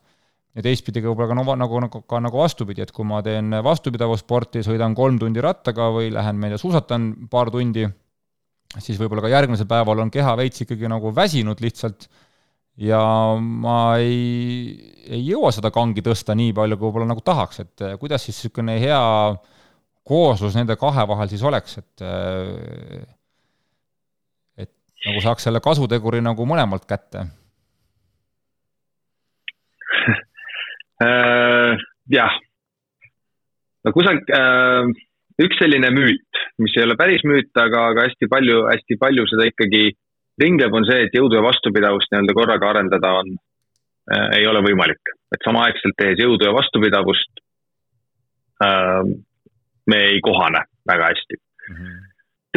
ja 0.57 0.65
teistpidi 0.65 1.03
ka 1.03 1.11
võib-olla 1.11 1.29
ka 1.29 1.37
nagu, 1.37 1.55
nagu, 1.61 1.81
nagu, 1.85 2.01
ka 2.09 2.21
nagu 2.23 2.41
vastupidi, 2.41 2.83
et 2.83 2.93
kui 2.95 3.05
ma 3.07 3.21
teen 3.25 3.53
vastupidavussporti, 3.65 4.63
sõidan 4.65 4.95
kolm 4.97 5.19
tundi 5.21 5.43
rattaga 5.45 5.89
või 5.93 6.09
lähen, 6.13 6.39
ma 6.39 6.49
ei 6.49 6.55
tea, 6.55 6.63
suusatan 6.63 7.11
paar 7.31 7.51
tundi, 7.53 7.85
siis 8.77 8.97
võib-olla 9.01 9.23
ka 9.25 9.33
järgmisel 9.33 9.69
päeval 9.69 10.03
on 10.05 10.11
keha 10.13 10.35
veits 10.39 10.65
ikkagi 10.65 10.89
nagu 10.89 11.13
väsinud 11.15 11.61
lihtsalt 11.63 12.09
ja 12.79 13.01
ma 13.39 13.97
ei, 13.99 14.73
ei 15.09 15.21
jõua 15.27 15.51
seda 15.55 15.71
kangi 15.75 16.03
tõsta 16.05 16.35
nii 16.37 16.53
palju, 16.55 16.77
kui 16.77 16.87
võib-olla 16.87 17.09
nagu 17.11 17.23
tahaks, 17.25 17.63
et 17.65 17.85
eh, 17.85 17.95
kuidas 17.99 18.23
siis 18.25 18.37
niisugune 18.39 18.77
hea 18.79 19.01
kooslus 20.07 20.55
nende 20.57 20.77
kahe 20.79 21.05
vahel 21.09 21.29
siis 21.31 21.43
oleks, 21.45 21.77
et 21.81 22.05
eh, 22.05 23.03
et 24.65 24.71
nagu 25.07 25.23
saaks 25.23 25.47
selle 25.47 25.61
kasuteguri 25.63 26.23
nagu 26.23 26.47
mõlemalt 26.47 26.87
kätte? 26.89 27.27
Äh, 30.99 31.79
jah, 32.11 32.33
no 33.87 33.91
kusagil 33.95 34.33
äh, 34.35 34.89
üks 35.39 35.55
selline 35.61 35.93
müüt, 35.95 36.41
mis 36.59 36.73
ei 36.75 36.83
ole 36.83 36.97
päris 36.99 37.23
müüt, 37.23 37.53
aga, 37.55 37.85
aga 37.93 38.03
hästi 38.09 38.27
palju, 38.27 38.65
hästi 38.67 38.97
palju 38.99 39.23
seda 39.31 39.45
ikkagi 39.47 39.93
ringleb, 40.41 40.73
on 40.73 40.87
see, 40.87 41.05
et 41.05 41.15
jõudu 41.15 41.37
ja 41.39 41.43
vastupidavust 41.45 42.11
nii-öelda 42.11 42.35
korraga 42.37 42.69
arendada 42.73 43.13
on 43.21 43.33
äh,, 43.35 44.39
ei 44.39 44.47
ole 44.47 44.63
võimalik. 44.65 45.15
et 45.35 45.45
samaaegselt 45.45 45.97
tehes 45.97 46.21
jõudu 46.23 46.47
ja 46.47 46.53
vastupidavust 46.55 47.43
äh, 48.65 49.03
me 49.89 49.99
ei 50.13 50.21
kohane 50.21 50.63
väga 50.87 51.11
hästi 51.11 51.37
mm. 51.37 51.75
-hmm. 51.75 51.99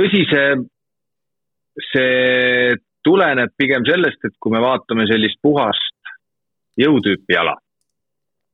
tõsi, 0.01 0.22
see, 0.30 0.49
see 1.91 2.78
tuleneb 3.05 3.53
pigem 3.59 3.85
sellest, 3.89 4.24
et 4.24 4.37
kui 4.41 4.55
me 4.55 4.62
vaatame 4.62 5.07
sellist 5.11 5.41
puhast 5.43 6.14
jõutüüpi 6.80 7.35
jala, 7.35 7.57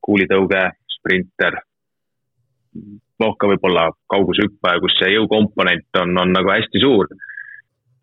kuulitõuge, 0.03 0.63
sprinter, 0.97 1.61
noh, 3.19 3.35
ka 3.39 3.47
võib-olla 3.51 3.89
kaugushüppaja, 4.11 4.81
kus 4.83 4.97
see 4.99 5.13
jõukomponent 5.13 6.01
on, 6.01 6.17
on 6.23 6.33
nagu 6.35 6.51
hästi 6.51 6.81
suur 6.83 7.07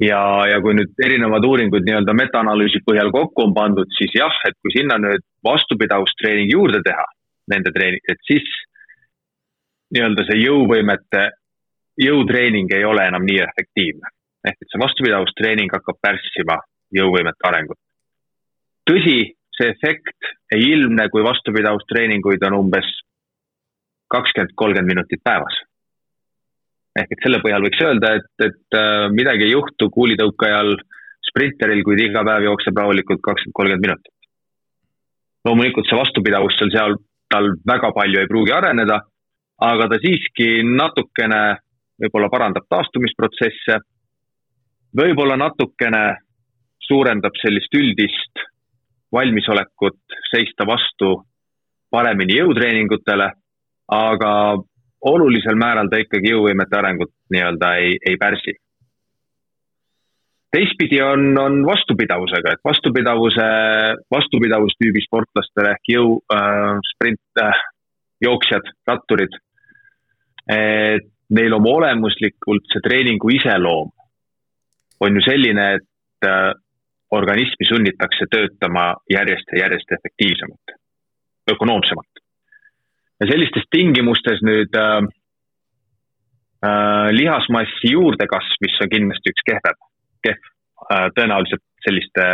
ja, 0.00 0.20
ja 0.50 0.60
kui 0.64 0.74
nüüd 0.76 0.92
erinevad 1.04 1.44
uuringud 1.46 1.86
nii-öelda 1.86 2.14
metaanalüüsi 2.16 2.82
põhjal 2.86 3.12
kokku 3.14 3.46
on 3.46 3.54
pandud, 3.56 3.90
siis 3.98 4.12
jah, 4.16 4.34
et 4.48 4.56
kui 4.62 4.74
sinna 4.74 4.98
nüüd 5.00 5.24
vastupidavustreening 5.46 6.52
juurde 6.52 6.82
teha, 6.84 7.06
nende 7.52 7.72
treening, 7.74 8.04
et 8.12 8.20
siis 8.28 8.46
nii-öelda 9.94 10.26
see 10.28 10.42
jõuvõimete, 10.42 11.24
jõutreening 12.02 12.72
ei 12.76 12.84
ole 12.84 13.06
enam 13.08 13.24
nii 13.24 13.40
efektiivne. 13.46 14.12
ehk 14.46 14.60
et 14.62 14.68
see 14.70 14.78
vastupidavustreening 14.78 15.72
hakkab 15.74 15.96
pärssima 16.02 16.60
jõuvõimete 16.94 17.48
arengut. 17.48 17.78
tõsi, 18.90 19.32
see 19.56 19.72
efekt 19.72 20.34
ei 20.54 20.70
ilmne, 20.74 21.08
kui 21.08 21.24
vastupidavustreeninguid 21.24 22.44
on 22.46 22.58
umbes 22.60 22.86
kakskümmend, 24.12 24.52
kolmkümmend 24.54 24.92
minutit 24.92 25.22
päevas 25.24 25.65
ehk 27.00 27.12
et 27.12 27.24
selle 27.24 27.40
põhjal 27.44 27.64
võiks 27.66 27.82
öelda, 27.84 28.12
et, 28.20 28.30
et 28.46 28.78
äh, 28.78 29.08
midagi 29.12 29.46
ei 29.48 29.54
juhtu 29.54 29.90
kuulitõukajal, 29.94 30.76
sprinteril, 31.30 31.82
kui 31.84 31.98
ta 31.98 32.06
iga 32.06 32.22
päev 32.26 32.46
jookseb 32.46 32.78
rahulikult 32.80 33.22
kakskümmend, 33.24 33.56
kolmkümmend 33.58 33.86
minutit. 33.86 34.12
loomulikult 35.46 35.86
see 35.86 35.98
vastupidavus 35.98 36.56
seal, 36.58 36.72
seal 36.74 36.96
tal 37.30 37.52
väga 37.68 37.92
palju 37.94 38.20
ei 38.20 38.30
pruugi 38.30 38.54
areneda, 38.54 39.00
aga 39.62 39.88
ta 39.90 39.98
siiski 40.02 40.62
natukene 40.66 41.42
võib-olla 42.02 42.28
parandab 42.32 42.66
taastumisprotsesse, 42.70 43.78
võib-olla 44.96 45.36
natukene 45.40 46.04
suurendab 46.86 47.36
sellist 47.40 47.74
üldist 47.74 48.44
valmisolekut 49.12 50.18
seista 50.30 50.66
vastu 50.68 51.14
paremini 51.90 52.40
jõutreeningutele, 52.40 53.28
aga 53.96 54.32
olulisel 55.06 55.58
määral 55.58 55.90
ta 55.90 56.00
ikkagi 56.02 56.32
jõuvõimete 56.32 56.78
arengut 56.78 57.12
nii-öelda 57.32 57.72
ei, 57.82 57.98
ei 58.10 58.16
pärsi. 58.20 58.56
teistpidi 60.56 61.00
on, 61.04 61.38
on 61.38 61.58
vastupidavusega, 61.66 62.54
et 62.54 62.62
vastupidavuse, 62.64 63.48
vastupidavustüübi 64.10 65.02
sportlastele 65.04 65.74
ehk 65.74 65.90
jõu 65.92 66.14
äh,, 66.32 66.78
sprint 66.92 67.42
äh,, 67.42 67.66
jooksjad, 68.24 68.72
ratturid. 68.88 69.36
et 70.48 71.08
neil 71.36 71.52
oma 71.52 71.72
olemuslikult 71.80 72.70
see 72.70 72.82
treeningu 72.84 73.32
iseloom 73.34 73.90
on 75.00 75.18
ju 75.18 75.22
selline, 75.26 75.64
et 75.76 76.28
äh, 76.28 76.52
organismi 77.12 77.66
sunnitakse 77.68 78.28
töötama 78.30 78.92
järjest 79.12 79.50
ja 79.52 79.66
järjest 79.66 79.92
efektiivsemalt, 79.98 80.78
ökonoomsemalt 81.52 82.15
ja 83.20 83.28
sellistes 83.30 83.64
tingimustes 83.72 84.42
nüüd 84.44 84.76
äh, 84.76 85.00
äh, 86.66 87.08
lihasmassi 87.16 87.92
juurdekasv, 87.94 88.60
mis 88.64 88.78
on 88.84 88.92
kindlasti 88.92 89.32
üks 89.32 89.46
kehvem, 89.50 89.82
kehv 90.26 90.40
äh,, 90.90 91.08
tõenäoliselt 91.16 91.64
selliste 91.86 92.28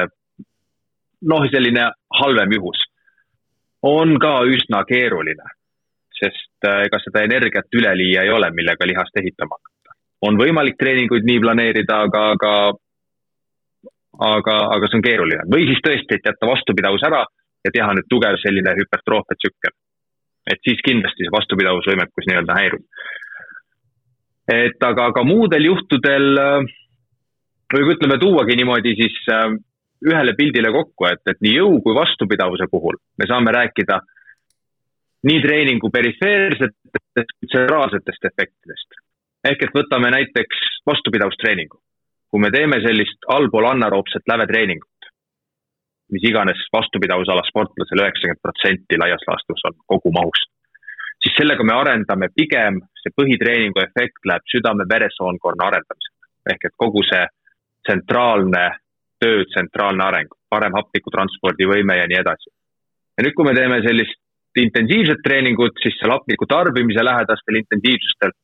noh, 1.31 1.47
selline 1.53 1.91
halvem 2.19 2.57
juhus, 2.59 2.81
on 3.87 4.17
ka 4.23 4.41
üsna 4.51 4.85
keeruline. 4.89 5.59
sest 6.23 6.67
äh, 6.69 6.85
ega 6.87 6.99
seda 7.03 7.25
energiat 7.27 7.75
üleliia 7.75 8.23
ei 8.23 8.31
ole, 8.31 8.51
millega 8.55 8.87
lihast 8.87 9.17
ehitama 9.19 9.59
hakata. 9.59 9.95
on 10.23 10.39
võimalik 10.39 10.79
treeninguid 10.79 11.27
nii 11.27 11.41
planeerida, 11.43 12.01
aga, 12.07 12.25
aga 12.37 12.53
aga, 14.19 14.57
aga 14.77 14.89
see 14.89 14.99
on 14.99 15.07
keeruline 15.07 15.47
või 15.55 15.67
siis 15.71 15.81
tõesti, 15.87 16.19
et 16.19 16.29
jätta 16.31 16.47
vastupidavus 16.47 17.07
ära 17.09 17.25
ja 17.65 17.71
teha 17.75 17.95
nüüd 17.97 18.07
tugev 18.11 18.37
selline 18.43 18.75
hüpertroofia 18.79 19.39
tsükkel 19.39 19.75
et 20.51 20.61
siis 20.67 20.81
kindlasti 20.85 21.27
see 21.27 21.35
vastupidavusvõimekus 21.35 22.29
nii-öelda 22.29 22.57
häirub. 22.59 22.85
et 24.53 24.89
aga, 24.89 25.11
aga 25.13 25.25
muudel 25.25 25.69
juhtudel 25.71 26.41
võib 27.73 27.93
ütleme 27.95 28.19
tuuagi 28.21 28.57
niimoodi 28.59 28.97
siis 28.99 29.19
äh, 29.33 29.53
ühele 30.03 30.35
pildile 30.39 30.73
kokku, 30.75 31.07
et, 31.09 31.23
et 31.31 31.39
nii 31.45 31.55
jõu 31.61 31.79
kui 31.85 31.95
vastupidavuse 31.97 32.67
puhul 32.71 32.99
me 33.19 33.29
saame 33.31 33.55
rääkida 33.55 34.01
nii 35.29 35.41
treeningu 35.45 35.91
perifeersetest 35.95 37.35
kui 37.39 37.49
tsentraalsetest 37.49 38.29
efektidest. 38.33 39.01
ehk 39.51 39.63
et 39.63 39.75
võtame 39.75 40.11
näiteks 40.15 40.63
vastupidavustreeningu. 40.87 41.79
kui 42.31 42.41
me 42.41 42.51
teeme 42.51 42.81
sellist 42.81 43.29
allpool 43.29 43.67
anaeroobset 43.69 44.23
lävetreeningut, 44.29 45.02
mis 46.15 46.25
iganes 46.29 46.61
vastupidavusala 46.77 47.45
sportlasel 47.49 48.03
üheksakümmend 48.05 48.43
protsenti 48.45 48.99
laias 49.03 49.25
laastus 49.29 49.65
on 49.69 49.77
kogu 49.93 50.13
mahust. 50.19 50.51
siis 51.23 51.37
sellega 51.39 51.65
me 51.65 51.75
arendame 51.79 52.29
pigem, 52.35 52.81
see 53.03 53.15
põhitreeningu 53.19 53.79
efekt 53.83 54.27
läheb 54.31 54.45
südame-veresoonkonna 54.55 55.69
arendamisele. 55.71 56.17
ehk 56.53 56.65
et 56.69 56.77
kogu 56.85 57.03
see 57.11 57.25
tsentraalne 57.87 58.65
töö, 59.23 59.45
tsentraalne 59.53 60.05
areng, 60.05 60.35
parem 60.51 60.75
hapnikutranspordivõime 60.79 61.97
ja 62.01 62.07
nii 62.11 62.21
edasi. 62.25 62.51
ja 63.17 63.25
nüüd, 63.25 63.35
kui 63.37 63.49
me 63.49 63.55
teeme 63.55 63.81
sellist 63.87 64.19
intensiivset 64.67 65.23
treeningut, 65.25 65.79
siis 65.83 65.97
seal 65.99 66.13
hapniku 66.13 66.47
tarbimise 66.47 67.05
lähedastel 67.05 67.61
intensiivsustel, 67.63 68.35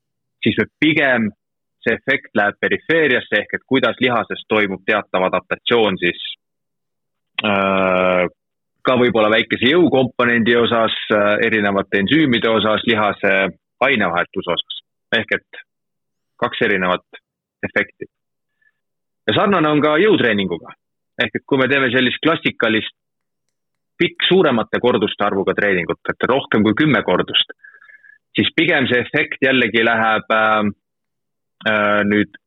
siis 0.42 0.56
me 0.60 0.66
pigem 0.80 1.28
see 1.84 1.94
efekt 1.98 2.32
läheb 2.38 2.56
perifeeriasse 2.64 3.42
ehk 3.42 3.54
et 3.54 3.64
kuidas 3.72 3.98
lihases 4.00 4.44
toimub 4.52 4.82
teatav 4.86 5.28
adaptatsioon 5.28 5.98
siis 6.02 6.22
ka 8.88 8.96
võib-olla 8.96 9.30
väikese 9.32 9.72
jõukomponendi 9.72 10.56
osas, 10.56 10.94
äh, 11.12 11.32
erinevate 11.46 12.02
ensüümide 12.02 12.50
osas, 12.50 12.84
lihase 12.88 13.32
ainevahetuse 13.88 14.54
osas. 14.56 14.84
ehk 15.16 15.30
et 15.32 15.60
kaks 16.36 16.58
erinevat 16.62 17.20
efekti. 17.64 18.04
ja 19.26 19.34
sarnane 19.34 19.68
on 19.68 19.80
ka 19.80 19.96
jõutreeninguga. 19.98 20.72
ehk 21.22 21.36
et 21.36 21.44
kui 21.46 21.58
me 21.58 21.68
teeme 21.68 21.90
sellist 21.90 22.20
klassikalist 22.22 22.94
pikk 23.98 24.28
suuremate 24.28 24.80
korduste 24.80 25.24
arvuga 25.24 25.54
treeningut, 25.54 26.00
et 26.10 26.28
rohkem 26.30 26.62
kui 26.62 26.74
kümme 26.74 27.02
kordust, 27.02 27.50
siis 28.36 28.48
pigem 28.56 28.86
see 28.86 29.00
efekt 29.00 29.42
jällegi 29.42 29.84
läheb 29.84 30.32
äh, 30.32 30.64
äh, 31.68 32.02
nüüd 32.04 32.40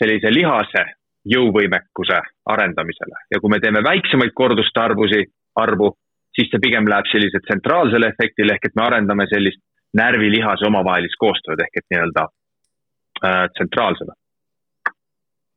sellise 0.00 0.30
lihase 0.32 0.84
jõuvõimekuse 1.28 2.18
arendamisele 2.50 3.26
ja 3.30 3.40
kui 3.40 3.50
me 3.50 3.60
teeme 3.62 3.82
väiksemaid 3.84 4.32
korduste 4.34 4.80
arvusi, 4.80 5.22
arvu, 5.56 5.92
siis 6.34 6.50
see 6.50 6.62
pigem 6.62 6.88
läheb 6.90 7.06
sellise 7.10 7.40
tsentraalsele 7.44 8.10
efektile 8.14 8.56
ehk 8.56 8.66
et 8.66 8.74
me 8.76 8.86
arendame 8.86 9.26
sellist 9.30 9.62
närvilihase 9.96 10.66
omavahelist 10.66 11.18
koostööd 11.20 11.62
ehk 11.62 11.78
et 11.78 11.86
nii-öelda 11.92 12.26
äh, 12.26 13.44
tsentraalsele. 13.54 14.16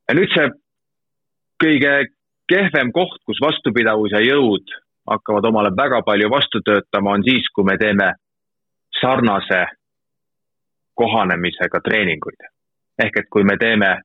ja 0.09 0.17
nüüd 0.19 0.33
see 0.35 0.49
kõige 1.63 1.93
kehvem 2.51 2.91
koht, 2.93 3.21
kus 3.25 3.41
vastupidavus 3.41 4.13
ja 4.13 4.21
jõud 4.21 4.75
hakkavad 5.09 5.45
omale 5.49 5.71
väga 5.77 6.01
palju 6.05 6.29
vastu 6.29 6.61
töötama, 6.65 7.13
on 7.17 7.23
siis, 7.23 7.47
kui 7.53 7.65
me 7.65 7.77
teeme 7.77 8.13
sarnase 8.99 9.65
kohanemisega 10.93 11.81
treeninguid. 11.87 12.51
ehk 13.03 13.17
et 13.17 13.27
kui 13.29 13.43
me 13.43 13.57
teeme 13.57 14.01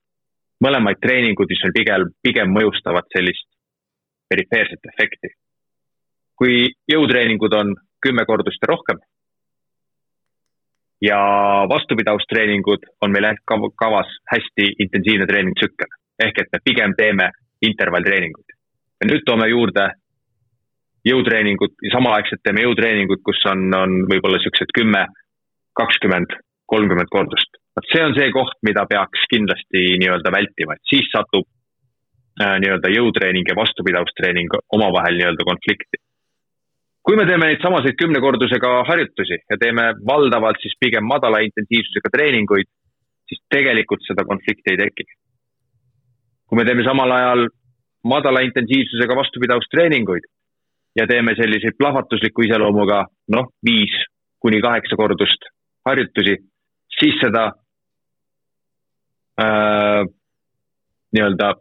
mõlemaid 0.61 0.99
meil 1.01 1.73
pigem, 1.75 2.09
pigem 2.23 2.51
mõjustavad 2.53 3.07
sellist 3.15 3.47
perifeerset 4.29 4.91
efekti. 4.93 5.35
kui 6.41 6.73
jõutreeningud 6.89 7.53
on 7.53 7.75
kümme 8.01 8.25
kordust 8.25 8.63
ja 8.63 8.67
rohkem 8.67 8.97
ja 11.01 11.19
vastupidavustreeningud 11.69 12.87
on 13.01 13.11
meil 13.11 13.27
kavas 13.75 14.09
hästi 14.33 14.67
intensiivne 14.79 15.25
treeningtsükkel. 15.25 15.91
ehk 16.25 16.39
et 16.41 16.49
me 16.53 16.59
pigem 16.63 16.93
teeme 16.97 17.31
intervalltreeninguid. 17.61 18.49
ja 19.01 19.07
nüüd 19.09 19.23
toome 19.25 19.47
juurde 19.49 19.87
jõutreeningud, 21.09 21.73
samaaegselt 21.91 22.43
teeme 22.43 22.61
jõutreeningut, 22.61 23.21
kus 23.25 23.41
on, 23.49 23.65
on 23.73 23.95
võib-olla 24.11 24.37
siuksed 24.43 24.73
kümme, 24.77 25.07
kakskümmend, 25.79 26.35
kolmkümmend 26.65 27.09
kordust. 27.09 27.60
Vot 27.77 27.87
see 27.91 28.03
on 28.03 28.15
see 28.17 28.29
koht, 28.35 28.57
mida 28.67 28.85
peaks 28.89 29.25
kindlasti 29.31 29.97
nii-öelda 30.01 30.33
vältima, 30.33 30.75
et 30.75 30.91
siis 30.91 31.07
satub 31.13 31.47
äh, 32.41 32.57
nii-öelda 32.63 32.91
jõutreening 32.91 33.47
ja 33.47 33.57
vastupidavustreening 33.59 34.57
omavahel 34.77 35.19
nii-öelda 35.19 35.47
konflikti. 35.47 36.01
kui 37.01 37.17
me 37.17 37.25
teeme 37.25 37.47
neid 37.49 37.63
samaseid 37.63 37.97
kümnekordusega 37.97 38.83
harjutusi 38.89 39.39
ja 39.49 39.57
teeme 39.57 39.87
valdavalt 40.07 40.59
siis 40.61 40.75
pigem 40.79 41.07
madala 41.07 41.39
intensiivsusega 41.41 42.11
treeninguid, 42.13 42.69
siis 43.27 43.41
tegelikult 43.49 44.05
seda 44.05 44.27
konflikti 44.27 44.75
ei 44.75 44.77
teki. 44.83 45.07
kui 46.47 46.59
me 46.59 46.67
teeme 46.67 46.83
samal 46.83 47.11
ajal 47.17 47.47
madala 48.03 48.43
intensiivsusega 48.45 49.15
vastupidavustreeninguid 49.15 50.27
ja 50.99 51.07
teeme 51.07 51.35
selliseid 51.39 51.77
plahvatusliku 51.79 52.43
iseloomuga, 52.43 53.05
noh, 53.31 53.51
viis 53.65 53.93
kuni 54.43 54.59
kaheksa 54.61 54.97
kordust 54.99 55.45
harjutusi, 55.85 56.35
siis 57.01 57.17
seda 57.21 57.47
äh, 59.41 60.03
nii-öelda 61.15 61.53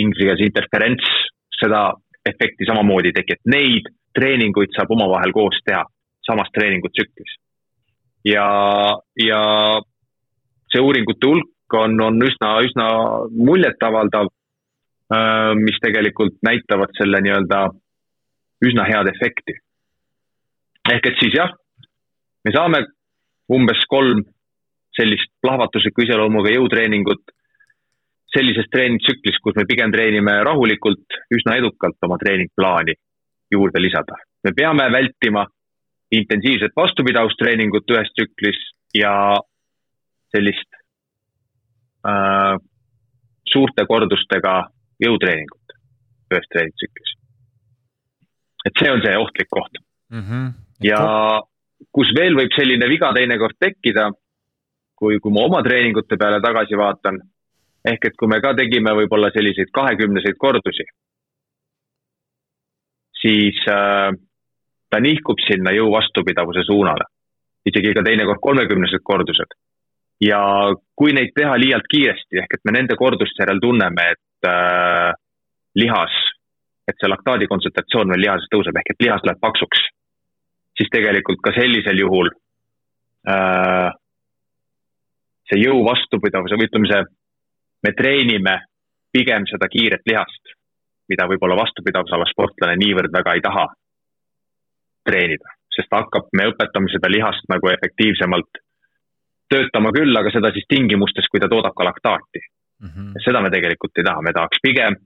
inglise 0.00 0.24
keeles 0.24 0.44
interferents, 0.46 1.08
seda 1.60 1.90
efekti 2.26 2.68
samamoodi 2.68 3.12
ei 3.12 3.16
teki, 3.18 3.36
et 3.36 3.52
neid 3.56 3.90
treeninguid 4.16 4.72
saab 4.76 4.92
omavahel 4.96 5.34
koos 5.36 5.58
teha 5.66 5.84
samas 6.26 6.48
treeningutsüklis. 6.54 7.36
ja, 8.24 8.46
ja 9.22 9.42
see 10.72 10.82
uuringute 10.82 11.28
hulk 11.30 11.76
on, 11.78 12.00
on 12.02 12.22
üsna, 12.26 12.56
üsna 12.66 12.86
muljetavaldav, 13.48 14.30
äh, 15.14 15.52
mis 15.60 15.78
tegelikult 15.82 16.38
näitavad 16.46 16.94
selle 16.98 17.20
nii-öelda 17.26 17.60
üsna 18.66 18.86
head 18.88 19.12
efekti. 19.14 19.58
ehk 20.92 21.06
et 21.10 21.22
siis 21.22 21.34
jah, 21.34 21.52
me 22.44 22.52
saame 22.54 22.82
umbes 23.52 23.84
kolm 23.88 24.24
sellist 24.96 25.32
plahvatusliku 25.42 26.04
iseloomuga 26.06 26.52
jõutreeningut 26.54 27.34
sellises 28.36 28.68
treeningtsüklis, 28.72 29.38
kus 29.42 29.56
me 29.56 29.64
pigem 29.68 29.92
treenime 29.94 30.34
rahulikult, 30.44 31.18
üsna 31.32 31.56
edukalt 31.60 31.96
oma 32.04 32.18
treeningplaani 32.20 32.96
juurde 33.52 33.80
lisada. 33.80 34.18
me 34.44 34.52
peame 34.52 34.86
vältima 34.92 35.46
intensiivset 36.12 36.72
vastupidavustreeningut 36.76 37.90
ühes 37.90 38.10
tsüklis 38.14 38.58
ja 38.94 39.12
sellist 40.34 40.80
äh, 42.06 42.56
suurte 43.52 43.86
kordustega 43.86 44.56
jõutreeningut 45.02 45.78
ühes 46.32 46.50
treeningtsüklis 46.52 47.16
et 48.66 48.80
see 48.80 48.92
on 48.92 49.02
see 49.04 49.16
ohtlik 49.18 49.50
koht 49.50 49.78
mm. 50.10 50.22
-hmm. 50.22 50.46
ja 50.82 51.02
kus 51.94 52.12
veel 52.18 52.36
võib 52.38 52.54
selline 52.56 52.88
viga 52.90 53.12
teinekord 53.16 53.56
tekkida, 53.60 54.10
kui, 54.96 55.18
kui 55.20 55.32
ma 55.32 55.46
oma 55.46 55.62
treeningute 55.62 56.18
peale 56.20 56.40
tagasi 56.44 56.78
vaatan, 56.78 57.18
ehk 57.92 58.08
et 58.08 58.16
kui 58.18 58.30
me 58.30 58.40
ka 58.42 58.54
tegime 58.58 58.94
võib-olla 59.00 59.30
selliseid 59.34 59.70
kahekümneseid 59.74 60.38
kordusi, 60.40 60.86
siis 63.20 63.60
äh, 63.72 64.10
ta 64.90 65.02
nihkub 65.02 65.42
sinna 65.46 65.74
jõu 65.76 65.92
vastupidavuse 65.94 66.64
suunale, 66.66 67.08
isegi 67.66 67.94
ka 67.94 68.04
teinekord 68.06 68.42
kolmekümnesed 68.42 69.04
kordused. 69.04 69.58
ja 70.20 70.40
kui 70.96 71.12
neid 71.12 71.34
teha 71.36 71.58
liialt 71.60 71.84
kiiresti, 71.92 72.40
ehk 72.40 72.54
et 72.56 72.62
me 72.64 72.72
nende 72.72 72.96
korduste 72.96 73.42
järel 73.42 73.60
tunneme, 73.60 74.10
et 74.16 74.48
äh, 74.48 75.12
lihas 75.76 76.14
et 76.86 76.98
see 77.00 77.10
laktaadi 77.10 77.48
kontsentratsioon 77.50 78.10
meil 78.12 78.22
lihases 78.22 78.50
tõuseb, 78.52 78.76
ehk 78.78 78.92
et 78.94 79.06
lihas 79.06 79.24
läheb 79.26 79.42
paksuks, 79.42 79.82
siis 80.78 80.90
tegelikult 80.92 81.42
ka 81.44 81.52
sellisel 81.56 81.98
juhul 81.98 82.30
äh, 83.26 83.90
see 85.50 85.62
jõu 85.62 85.82
vastupidavuse 85.86 86.58
või 86.58 86.68
ütleme, 86.68 86.90
see, 86.90 87.02
me 87.86 87.92
treenime 87.96 88.56
pigem 89.14 89.46
seda 89.50 89.68
kiiret 89.72 90.04
lihast, 90.08 90.54
mida 91.08 91.28
võib-olla 91.30 91.56
vastupidavusala 91.60 92.26
sportlane 92.30 92.76
niivõrd 92.82 93.14
väga 93.14 93.36
ei 93.36 93.44
taha 93.44 93.66
treenida, 95.06 95.54
sest 95.74 95.92
hakkab, 95.94 96.28
me 96.34 96.48
õpetame 96.50 96.90
seda 96.90 97.10
lihast 97.12 97.46
nagu 97.52 97.70
efektiivsemalt 97.70 98.62
töötama 99.48 99.92
küll, 99.94 100.16
aga 100.18 100.32
seda 100.34 100.50
siis 100.52 100.66
tingimustes, 100.68 101.28
kui 101.30 101.40
ta 101.40 101.48
toodab 101.48 101.76
ka 101.78 101.84
laktaati 101.86 102.42
mm. 102.42 102.88
-hmm. 102.88 103.12
seda 103.24 103.40
me 103.40 103.52
tegelikult 103.54 103.98
ei 103.98 104.08
taha, 104.08 104.22
me 104.22 104.34
tahaks 104.34 104.58
pigem 104.62 104.98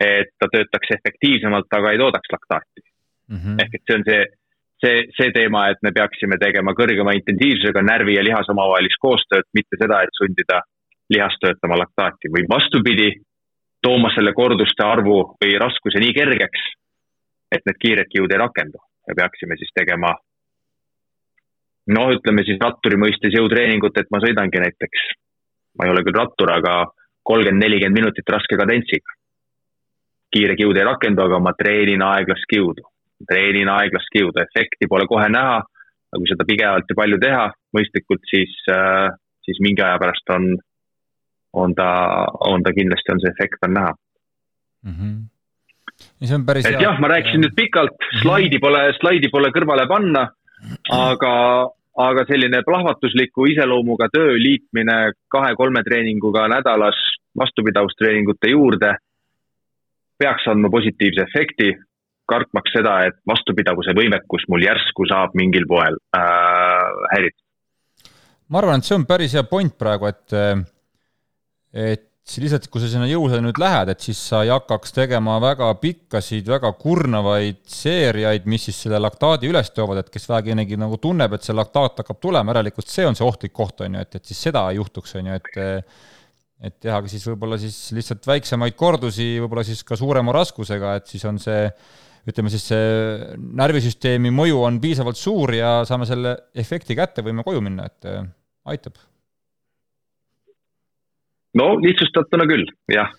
et 0.00 0.32
ta 0.40 0.48
töötaks 0.52 0.94
efektiivsemalt, 0.96 1.68
aga 1.76 1.92
ei 1.92 2.00
toodaks 2.00 2.32
laktaati 2.32 2.82
mm. 2.82 3.36
-hmm. 3.36 3.56
ehk 3.62 3.74
et 3.74 3.82
see 3.86 3.98
on 3.98 4.04
see, 4.08 4.20
see, 4.84 5.06
see 5.16 5.32
teema, 5.36 5.68
et 5.70 5.80
me 5.82 5.92
peaksime 5.96 6.38
tegema 6.40 6.74
kõrgema 6.76 7.14
intensiivsusega 7.18 7.82
närvi 7.86 8.16
ja 8.16 8.24
lihase 8.26 8.52
omavahelist 8.54 9.00
koostööd, 9.02 9.48
mitte 9.56 9.78
seda, 9.80 10.02
et 10.04 10.14
sundida 10.18 10.62
lihast 11.12 11.40
töötama 11.42 11.78
laktaati. 11.80 12.30
Või 12.32 12.46
vastupidi, 12.50 13.10
tooma 13.82 14.12
selle 14.14 14.32
korduste 14.36 14.84
arvu 14.86 15.20
või 15.40 15.56
raskuse 15.60 16.02
nii 16.02 16.16
kergeks, 16.16 16.66
et 17.50 17.64
need 17.66 17.80
kiired 17.82 18.10
kiud 18.12 18.32
ei 18.32 18.42
rakendu. 18.42 18.82
Ja 19.08 19.16
peaksime 19.16 19.56
siis 19.58 19.72
tegema 19.74 20.12
noh, 21.90 22.12
ütleme 22.14 22.44
siis 22.46 22.60
ratturi 22.62 22.98
mõistes 23.00 23.34
jõutreeningut, 23.34 23.96
et 23.98 24.10
ma 24.12 24.20
sõidangi 24.22 24.62
näiteks, 24.62 25.06
ma 25.78 25.86
ei 25.86 25.94
ole 25.94 26.04
küll 26.06 26.18
rattur, 26.18 26.52
aga 26.52 26.84
kolmkümmend, 27.26 27.64
nelikümmend 27.64 27.98
minutit 28.00 28.30
raske 28.30 28.58
kadentsiga. 28.60 29.16
Kiire 30.30 30.54
kiud 30.58 30.78
ei 30.78 30.86
rakendu, 30.86 31.24
aga 31.24 31.40
ma 31.42 31.52
treenin 31.58 32.04
aeglast 32.06 32.46
kiudu. 32.50 32.84
Treenin 33.28 33.68
aeglast 33.68 34.10
kiudu, 34.14 34.40
efekti 34.42 34.88
pole 34.88 35.06
kohe 35.10 35.28
näha, 35.28 35.60
aga 36.10 36.20
kui 36.20 36.30
seda 36.30 36.46
pidevalt 36.48 36.90
ja 36.90 36.98
palju 36.98 37.18
teha 37.22 37.44
mõistlikult, 37.76 38.22
siis, 38.30 38.54
äh, 38.72 39.10
siis 39.46 39.60
mingi 39.64 39.84
aja 39.84 39.98
pärast 40.02 40.32
on, 40.36 40.48
on 41.52 41.74
ta, 41.74 41.90
on 42.52 42.64
ta 42.66 42.72
kindlasti, 42.76 43.12
on 43.14 43.22
see 43.22 43.34
efekt 43.34 43.68
on 43.68 43.76
näha 43.78 43.92
mm. 44.86 44.96
-hmm 44.96 45.20
ja 46.20 46.26
see 46.28 46.36
on 46.36 46.46
päris 46.46 46.66
et 46.66 46.76
hea. 46.76 46.82
jah, 46.86 47.00
ma 47.02 47.10
rääkisin 47.12 47.44
nüüd 47.44 47.56
pikalt, 47.56 47.96
mhm. 47.96 48.22
slaidi 48.22 48.60
pole, 48.62 48.80
slaidi 49.00 49.28
pole 49.32 49.50
kõrvale 49.54 49.86
panna, 49.90 50.24
aga, 50.96 51.34
aga 52.06 52.24
selline 52.28 52.62
plahvatusliku 52.66 53.48
iseloomuga 53.52 54.08
töö 54.12 54.38
liitmine 54.38 54.98
kahe-kolme 55.32 55.84
treeninguga 55.86 56.46
nädalas 56.52 56.98
vastupidavustreeningute 57.38 58.50
juurde 58.52 58.94
peaks 60.20 60.48
andma 60.52 60.68
positiivse 60.72 61.24
efekti, 61.28 61.70
kartmaks 62.30 62.76
seda, 62.76 62.96
et 63.08 63.18
vastupidavuse 63.28 63.94
võimekus 63.98 64.46
mul 64.52 64.64
järsku 64.64 65.08
saab 65.10 65.34
mingil 65.38 65.66
poel 65.70 65.98
äh, 66.16 67.08
häiritud. 67.14 67.46
ma 68.50 68.62
arvan, 68.62 68.80
et 68.80 68.88
see 68.88 68.98
on 68.98 69.08
päris 69.08 69.34
hea 69.36 69.44
point 69.50 69.74
praegu, 69.78 70.10
et 70.10 70.36
äh, 70.36 70.62
et 71.90 72.06
lihtsalt, 72.38 72.68
kui 72.70 72.82
sa 72.82 72.88
sinna 72.90 73.08
jõule 73.10 73.40
nüüd 73.42 73.58
lähed, 73.58 73.90
et 73.90 74.04
siis 74.04 74.18
sa 74.30 74.44
ei 74.44 74.52
hakkaks 74.52 74.92
tegema 74.94 75.38
väga 75.42 75.72
pikkasid, 75.82 76.46
väga 76.46 76.70
kurnavaid 76.78 77.64
seeriaid, 77.66 78.46
mis 78.50 78.68
siis 78.68 78.78
selle 78.84 79.00
laktaadi 79.02 79.50
üles 79.50 79.72
toovad, 79.74 80.02
et 80.02 80.12
kes 80.14 80.28
väheginegi 80.30 80.78
nagu 80.78 81.00
tunneb, 81.02 81.34
et 81.34 81.46
see 81.46 81.56
laktaat 81.56 82.04
hakkab 82.04 82.20
tulema, 82.22 82.54
järelikult 82.54 82.92
see 82.92 83.08
on 83.08 83.18
see 83.18 83.26
ohtlik 83.26 83.54
koht, 83.56 83.82
on 83.82 83.98
ju, 83.98 84.04
et, 84.06 84.20
et 84.20 84.30
siis 84.30 84.44
seda 84.46 84.68
ei 84.70 84.78
juhtuks, 84.78 85.16
on 85.18 85.32
ju, 85.32 85.40
et 85.40 85.82
et 86.60 86.74
tehagi 86.84 87.08
siis 87.08 87.22
võib-olla 87.24 87.56
siis 87.56 87.76
lihtsalt 87.96 88.26
väiksemaid 88.28 88.74
kordusi, 88.76 89.38
võib-olla 89.40 89.64
siis 89.64 89.80
ka 89.86 89.96
suurema 89.96 90.34
raskusega, 90.36 90.98
et 91.00 91.06
siis 91.08 91.24
on 91.24 91.38
see 91.40 91.62
ütleme 92.28 92.50
siis 92.52 92.66
see 92.72 93.36
närvisüsteemi 93.60 94.32
mõju 94.34 94.64
on 94.66 94.80
piisavalt 94.82 95.16
suur 95.16 95.54
ja 95.56 95.80
saame 95.88 96.08
selle 96.08 96.36
efekti 96.54 96.98
kätte, 96.98 97.24
võime 97.24 97.44
koju 97.46 97.62
minna, 97.64 97.86
et 97.88 98.10
aitab 98.68 99.00
no 101.58 101.74
lihtsustatuna 101.82 102.46
küll, 102.50 102.66
jah. 102.92 103.10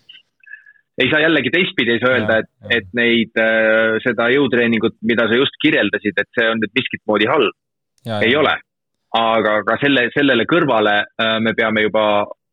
ei 1.01 1.09
saa 1.11 1.23
jällegi 1.25 1.51
teistpidi 1.53 1.95
ei 1.95 2.01
saa 2.03 2.15
öelda, 2.15 2.41
et, 2.43 2.51
et 2.77 2.89
neid, 2.97 3.31
äh, 3.39 3.97
seda 4.05 4.29
jõutreeningut, 4.33 4.97
mida 5.07 5.27
sa 5.29 5.39
just 5.39 5.55
kirjeldasid, 5.63 6.19
et 6.19 6.29
see 6.37 6.51
on 6.51 6.61
nüüd 6.61 6.75
miskit 6.77 7.03
moodi 7.09 7.29
halb. 7.31 7.57
ei 8.21 8.35
ole. 8.35 8.57
aga 9.17 9.57
ka 9.67 9.75
selle, 9.81 10.05
sellele 10.15 10.45
kõrvale 10.47 11.01
äh, 11.03 11.39
me 11.43 11.51
peame 11.57 11.83
juba 11.87 12.05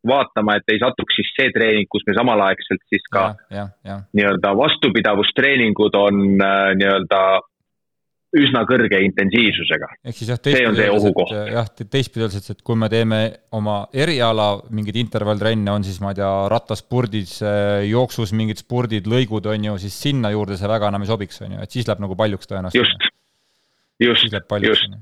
vaatama, 0.07 0.55
et 0.59 0.71
ei 0.71 0.79
satuks 0.79 1.17
siis 1.19 1.29
see 1.35 1.51
treening, 1.55 1.87
kus 1.91 2.05
me 2.07 2.15
samalaegselt 2.15 2.83
siis 2.91 3.05
ka 3.11 3.33
nii-öelda 3.51 4.55
vastupidavustreeningud 4.55 5.97
on 5.99 6.21
äh, 6.39 6.73
nii-öelda 6.79 7.21
üsna 8.37 8.61
kõrge 8.69 8.99
intensiivsusega. 9.01 9.87
ehk 10.05 10.15
siis 10.15 10.29
jah, 10.29 10.37
teistpidi 10.37 10.85
öeldes, 10.85 11.07
et 11.09 11.53
jah, 11.55 11.69
teistpidi 11.81 12.25
öeldes, 12.25 12.51
et 12.53 12.61
kui 12.65 12.77
me 12.77 12.89
teeme 12.91 13.19
oma 13.57 13.79
eriala 13.89 14.51
mingeid 14.69 14.99
intervalltrenne, 15.01 15.71
on 15.73 15.85
siis 15.85 15.97
ma 16.03 16.13
ei 16.13 16.19
tea, 16.19 16.29
rattaspurdid, 16.53 17.33
jooksus 17.89 18.33
mingid 18.37 18.61
spurdid, 18.61 19.09
lõigud 19.09 19.49
on 19.49 19.69
ju, 19.71 19.77
siis 19.81 19.97
sinna 20.05 20.31
juurde 20.35 20.59
see 20.61 20.69
väga 20.69 20.91
enam 20.93 21.05
ei 21.05 21.09
sobiks, 21.09 21.41
on 21.45 21.57
ju, 21.57 21.63
et 21.65 21.73
siis 21.73 21.89
läheb 21.89 22.05
nagu 22.05 22.17
paljuks 22.19 22.51
tõenäoliselt. 22.51 22.85
just, 22.85 23.09
just, 24.05 24.41
just. 24.69 24.99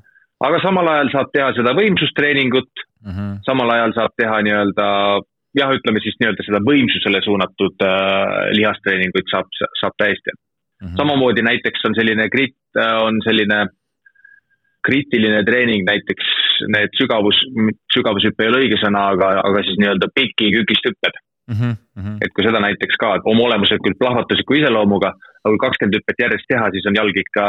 aga 0.47 0.63
samal 0.63 0.87
ajal 0.95 1.11
saab 1.17 1.35
teha 1.35 1.51
seda 1.59 1.75
võimsustreeningut 1.75 2.86
mm, 3.05 3.11
-hmm. 3.11 3.39
samal 3.45 3.69
ajal 3.75 3.93
saab 3.97 4.13
teha 4.17 4.41
nii-öelda 4.47 4.87
jah, 5.59 5.71
ütleme 5.77 6.03
siis 6.03 6.19
nii-öelda 6.19 6.45
seda 6.47 6.61
võimsusele 6.69 7.21
suunatud 7.25 7.87
äh, 7.87 8.51
lihastreeninguid 8.59 9.31
saab, 9.33 9.49
saab 9.81 9.97
täiesti 9.97 10.35
Mm 10.77 10.87
-hmm. 10.87 10.97
samamoodi 10.97 11.41
näiteks 11.41 11.85
on 11.87 11.95
selline 11.97 12.29
grit, 12.29 12.57
äh, 12.77 12.97
on 13.07 13.15
selline 13.25 13.67
kriitiline 14.87 15.43
treening, 15.43 15.83
näiteks 15.91 16.27
need 16.73 16.91
sügavus, 16.99 17.39
sügavushüpe 17.93 18.43
ei 18.43 18.51
ole 18.51 18.59
õige 18.63 18.77
sõna, 18.83 19.01
aga, 19.13 19.27
aga 19.49 19.63
siis 19.65 19.79
nii-öelda 19.81 20.07
piki 20.15 20.51
kükisthüpped 20.55 21.17
mm. 21.49 21.55
-hmm. 21.57 22.15
et 22.21 22.31
kui 22.35 22.45
seda 22.47 22.61
näiteks 22.67 22.99
ka 23.03 23.09
oma 23.31 23.47
olemuselt 23.49 23.83
küll 23.85 23.99
plahvatusliku 24.01 24.59
iseloomuga, 24.59 25.11
aga 25.43 25.53
kui 25.53 25.63
kakskümmend 25.65 25.97
hüpet 25.99 26.23
järjest 26.23 26.49
teha, 26.53 26.69
siis 26.75 26.85
on 26.89 26.99
jalg 27.01 27.19
ikka 27.25 27.45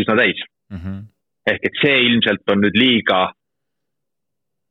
üsna 0.00 0.16
täis 0.22 0.38
mm. 0.70 0.78
-hmm. 0.78 0.98
ehk 1.52 1.68
et 1.70 1.82
see 1.82 1.96
ilmselt 2.08 2.54
on 2.54 2.62
nüüd 2.66 2.76
liiga 2.84 3.20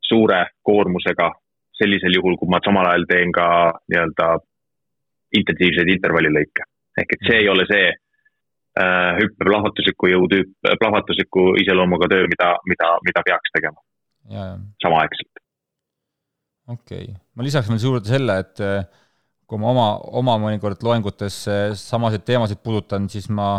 suure 0.09 0.41
koormusega 0.65 1.29
sellisel 1.79 2.17
juhul, 2.17 2.35
kui 2.37 2.49
ma 2.51 2.59
samal 2.65 2.89
ajal 2.89 3.05
teen 3.07 3.31
ka 3.31 3.47
nii-öelda 3.87 4.33
intensiivseid 5.39 5.93
intervallilõike 5.95 6.65
ehk 7.01 7.15
et 7.15 7.27
see 7.27 7.41
ei 7.43 7.49
ole 7.51 7.65
see 7.69 7.89
äh, 7.89 9.11
hüppe 9.19 9.47
plahvatusliku 9.47 10.11
jõutüüp, 10.11 10.55
plahvatusliku 10.81 11.51
iseloomuga 11.63 12.09
töö, 12.11 12.27
mida, 12.31 12.53
mida, 12.69 12.93
mida 13.07 13.25
peaks 13.27 13.55
tegema. 13.55 13.81
samaaegselt. 14.83 15.43
okei 16.67 17.05
okay., 17.07 17.15
ma 17.35 17.45
lisaks 17.45 17.69
veel 17.71 17.81
juurde 17.81 18.11
selle, 18.11 18.39
et 18.43 18.61
äh, 18.65 18.83
kui 19.49 19.61
ma 19.61 19.71
oma, 19.73 19.87
oma 20.21 20.37
mõnikord 20.43 20.83
loengutes 20.85 21.41
äh, 21.49 21.63
samasid 21.77 22.25
teemasid 22.27 22.61
puudutan, 22.65 23.09
siis 23.09 23.29
ma 23.29 23.55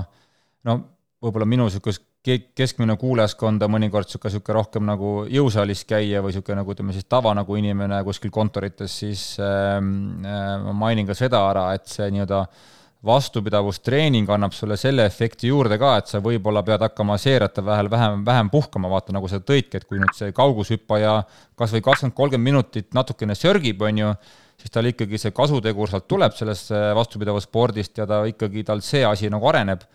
no 0.69 0.79
võib-olla 1.21 1.49
minu 1.49 1.67
niisugust 1.67 2.07
keskmine 2.25 2.97
kuulajaskond 3.01 3.63
on 3.65 3.73
mõnikord 3.73 4.09
niisugune, 4.09 4.33
niisugune 4.35 4.57
rohkem 4.59 4.85
nagu 4.89 5.13
jõusaalis 5.33 5.87
käija 5.89 6.21
või 6.21 6.35
niisugune 6.35 6.61
nagu 6.61 6.75
ütleme 6.75 6.97
siis 6.97 7.09
tava 7.09 7.33
nagu 7.37 7.57
inimene 7.57 8.03
kuskil 8.05 8.33
kontorites, 8.35 8.99
siis 9.03 9.23
äh, 9.41 9.79
ma 9.81 10.77
mainin 10.85 11.09
ka 11.09 11.17
seda 11.17 11.41
ära, 11.49 11.71
et 11.79 11.89
see 11.89 12.11
nii-öelda 12.13 12.45
äh, 12.45 12.69
vastupidavustreening 13.07 14.29
annab 14.29 14.53
sulle 14.53 14.77
selle 14.77 15.07
efekti 15.09 15.49
juurde 15.49 15.79
ka, 15.81 15.95
et 16.01 16.11
sa 16.11 16.21
võib-olla 16.21 16.61
pead 16.65 16.83
hakkama 16.85 17.17
seeriate 17.21 17.65
vahel 17.65 17.89
vähem, 17.91 18.25
vähem 18.27 18.51
puhkama, 18.53 18.91
vaata 18.93 19.15
nagu 19.17 19.29
sa 19.29 19.41
tõidki, 19.41 19.81
et 19.81 19.87
kui 19.89 20.01
nüüd 20.03 20.13
see 20.17 20.35
kaugushüppaja 20.37 21.15
kas 21.57 21.73
või 21.73 21.85
kakskümmend, 21.87 22.17
kolmkümmend 22.19 22.51
minutit 22.51 22.91
natukene 22.97 23.37
sörgib, 23.39 23.81
on 23.89 24.03
ju, 24.03 24.13
siis 24.61 24.75
tal 24.75 24.91
ikkagi 24.91 25.21
see 25.23 25.33
kasutegur 25.37 25.89
sealt 25.89 26.09
tuleb 26.13 26.37
sellest 26.37 26.75
vastupidavusspordist 26.99 28.03
ja 28.03 28.09
ta 28.11 28.21
ikkagi, 28.29 28.67
tal 28.69 28.85
see 28.85 29.01
asi 29.09 29.33
nagu 29.33 29.49
areneb. 29.49 29.89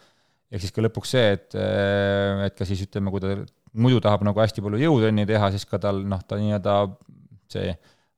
Ehk 0.52 0.62
siis 0.64 0.74
ka 0.76 0.84
lõpuks 0.86 1.16
see, 1.16 1.34
et, 1.38 1.58
et 2.46 2.56
ka 2.58 2.68
siis 2.68 2.84
ütleme, 2.86 3.12
kui 3.14 3.24
ta 3.24 3.36
muidu 3.76 4.00
tahab 4.04 4.24
nagu 4.28 4.39
hästi 4.39 4.64
palju 4.64 4.80
jõutrenni 4.84 5.26
teha, 5.28 5.52
siis 5.54 5.68
ka 5.70 5.80
tal 5.82 6.04
noh, 6.08 6.22
ta 6.28 6.39
nii-öelda 6.39 6.78
see 7.52 7.74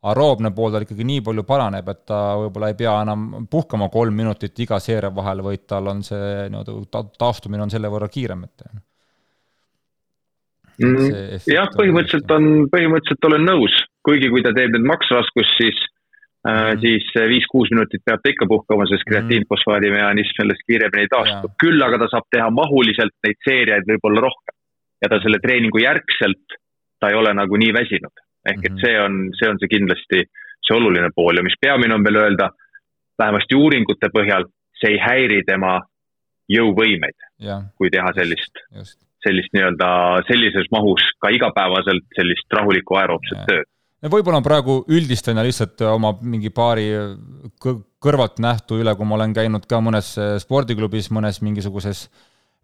aeroobne 0.08 0.52
pool 0.56 0.72
tal 0.74 0.86
ikkagi 0.86 1.06
nii 1.08 1.24
palju 1.26 1.44
paraneb, 1.48 1.88
et 1.92 2.04
ta 2.08 2.20
võib-olla 2.44 2.70
ei 2.72 2.78
pea 2.80 2.94
enam 3.04 3.48
puhkama 3.52 3.90
kolm 3.94 4.16
minutit 4.22 4.60
iga 4.64 4.80
seeria 4.84 5.12
vahel, 5.14 5.42
vaid 5.46 5.66
tal 5.70 5.90
on 5.92 6.04
see 6.06 6.50
nii-öelda 6.54 7.04
taastumine 7.18 7.66
on 7.66 7.74
selle 7.74 7.92
võrra 7.92 8.10
kiirem, 8.12 8.46
et 8.46 8.68
mm,. 10.84 11.44
jah, 11.50 11.72
põhimõtteliselt 11.74 12.34
on, 12.38 12.68
põhimõtteliselt 12.74 13.30
olen 13.32 13.48
nõus, 13.50 13.78
kuigi 14.06 14.30
kui 14.32 14.46
ta 14.46 14.54
teeb 14.56 14.76
nüüd 14.78 14.86
maksraskust, 14.94 15.58
siis 15.58 15.82
äh, 15.82 15.97
siis 16.82 17.08
viis-kuus 17.32 17.72
minutit 17.74 18.04
peab 18.06 18.22
ta 18.24 18.32
ikka 18.32 18.48
puhkama, 18.50 18.86
sest 18.90 19.06
kreatiinfosfaadi 19.10 19.90
mehhanism 19.92 20.38
sellest 20.42 20.64
kiiremini 20.70 21.10
taastub. 21.12 21.56
küll 21.64 21.82
aga 21.84 22.00
ta 22.04 22.10
saab 22.14 22.28
teha 22.32 22.50
mahuliselt 22.54 23.16
neid 23.26 23.40
seeriaid 23.48 23.90
võib-olla 23.90 24.24
rohkem. 24.28 24.56
ja 25.02 25.10
ta 25.10 25.20
selle 25.22 25.38
treeningu 25.44 25.82
järgselt, 25.82 26.58
ta 27.00 27.12
ei 27.12 27.18
ole 27.18 27.34
nagu 27.38 27.58
nii 27.62 27.74
väsinud. 27.74 28.24
Ehk 28.48 28.64
et 28.64 28.72
mhm. 28.72 28.80
see 28.82 28.96
on, 29.02 29.18
see 29.38 29.50
on 29.50 29.60
see 29.62 29.70
kindlasti 29.70 30.24
see 30.66 30.78
oluline 30.78 31.12
pool. 31.16 31.38
Ja 31.38 31.44
mis 31.46 31.58
peamine 31.62 31.94
on 31.94 32.06
veel 32.06 32.22
öelda, 32.24 32.50
vähemasti 33.20 33.56
uuringute 33.56 34.10
põhjal, 34.14 34.48
see 34.80 34.96
ei 34.96 35.02
häiri 35.04 35.44
tema 35.46 35.80
jõuvõimeid, 36.50 37.18
kui 37.78 37.92
teha 37.94 38.14
sellist, 38.16 38.64
sellist 39.26 39.54
nii-öelda 39.54 39.90
sellises 40.30 40.70
mahus 40.72 41.04
ka 41.22 41.30
igapäevaselt 41.36 42.06
sellist 42.16 42.58
rahulikku 42.58 42.98
aeroobset 42.98 43.44
tööd 43.50 43.70
võib-olla 44.06 44.42
praegu 44.46 44.82
üldistan 44.94 45.40
ja 45.40 45.46
lihtsalt 45.46 45.82
oma 45.90 46.14
mingi 46.22 46.52
paari 46.54 46.88
kõrvalt 47.58 48.42
nähtu 48.44 48.78
üle, 48.82 48.94
kui 48.96 49.08
ma 49.10 49.18
olen 49.18 49.34
käinud 49.34 49.66
ka 49.70 49.82
mõnes 49.82 50.14
spordiklubis, 50.44 51.10
mõnes 51.14 51.42
mingisuguses 51.42 52.08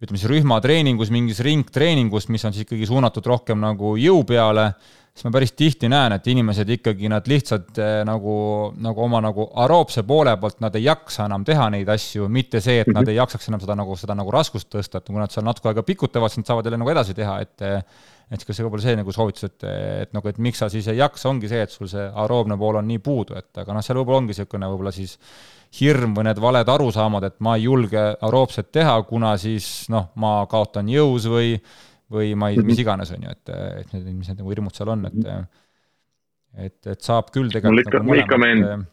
ütleme 0.03 0.19
siis 0.19 0.29
rühmatreeningus, 0.29 1.11
mingis 1.13 1.39
ringtreeningus, 1.45 2.27
mis 2.29 2.43
on 2.45 2.53
siis 2.53 2.67
ikkagi 2.67 2.85
suunatud 2.89 3.25
rohkem 3.25 3.61
nagu 3.63 3.95
jõu 3.97 4.21
peale 4.27 4.73
siis 5.13 5.27
ma 5.27 5.31
päris 5.35 5.53
tihti 5.53 5.89
näen, 5.91 6.15
et 6.15 6.27
inimesed 6.31 6.69
ikkagi 6.77 7.09
nad 7.11 7.27
lihtsalt 7.29 7.77
eh, 7.77 7.99
nagu, 8.07 8.35
nagu 8.81 9.03
oma 9.05 9.21
nagu 9.21 9.45
aroobse 9.61 10.01
poole 10.09 10.33
pealt 10.41 10.63
nad 10.63 10.73
ei 10.79 10.87
jaksa 10.87 11.27
enam 11.29 11.45
teha 11.45 11.69
neid 11.75 11.89
asju, 11.93 12.25
mitte 12.33 12.61
see, 12.63 12.79
et 12.81 12.89
nad 12.89 13.03
mhm. 13.03 13.13
ei 13.13 13.19
jaksaks 13.21 13.51
enam 13.51 13.61
seda 13.61 13.77
nagu, 13.77 13.97
seda 13.99 14.17
nagu 14.17 14.33
raskust 14.33 14.71
tõsta, 14.73 14.99
et 14.99 15.11
kui 15.11 15.21
nad 15.21 15.33
seal 15.33 15.45
natuke 15.45 15.69
aega 15.69 15.85
pikutavad, 15.85 16.33
siis 16.33 16.41
nad 16.41 16.49
saavad 16.49 16.69
jälle 16.69 16.81
nagu 16.81 16.95
edasi 16.95 17.15
teha, 17.17 17.37
et 17.45 17.69
et 18.33 18.41
siis 18.41 18.47
ka 18.47 18.55
see 18.55 18.65
võib-olla 18.65 18.81
see 18.81 18.97
nagu 18.97 19.13
soovitus, 19.13 19.45
et, 19.45 19.65
et 20.07 20.13
nagu, 20.15 20.25
et 20.31 20.39
miks 20.41 20.63
sa 20.63 20.69
siis 20.71 20.87
ei 20.89 20.97
jaksa, 20.97 21.27
ongi 21.29 21.49
see, 21.51 21.59
et 21.65 21.73
sul 21.73 21.89
see 21.91 22.05
aroobne 22.23 22.57
pool 22.57 22.79
on 22.79 22.87
nii 22.89 23.01
puudu, 23.03 23.35
et 23.37 23.61
aga 23.61 23.75
noh, 23.75 23.83
seal 23.85 23.99
võib-olla 23.99 24.23
ongi 24.23 24.33
niisugune 24.33 24.69
võib-olla 24.71 24.93
siis 24.95 25.17
hirm 25.77 26.15
või 26.17 26.27
need 26.29 26.41
valed 26.41 26.69
arusaamad, 26.69 27.27
et 27.29 27.39
ma 27.45 27.57
ei 27.59 27.67
julge 27.67 28.03
aroobset 28.25 28.71
teha, 28.73 28.95
kuna 29.09 29.35
siis 29.41 29.67
noh, 29.93 30.09
ma 30.21 30.39
kaotan 30.49 30.89
jõus 30.89 31.27
või 31.29 31.57
või 32.11 32.33
ma 32.35 32.51
ei, 32.51 32.59
mis 32.61 32.75
mhm. 32.75 32.81
iganes, 32.83 33.11
on 33.15 33.27
ju, 33.27 33.35
et, 33.35 33.53
et 33.83 33.93
need, 33.95 34.09
mis 34.13 34.31
need 34.31 34.41
nagu 34.41 34.53
hirmud 34.53 34.75
seal 34.75 34.91
on, 34.93 35.05
et 35.09 35.19
mhm. 35.19 35.45
et, 36.67 36.79
et 36.93 37.01
saab 37.01 37.31
küll 37.33 37.51
tegelikult 37.53 37.71
mul 37.73 37.83
ikka, 37.83 38.01
nagu 38.03 38.19
ikka 38.21 38.41
meenub, 38.43 38.87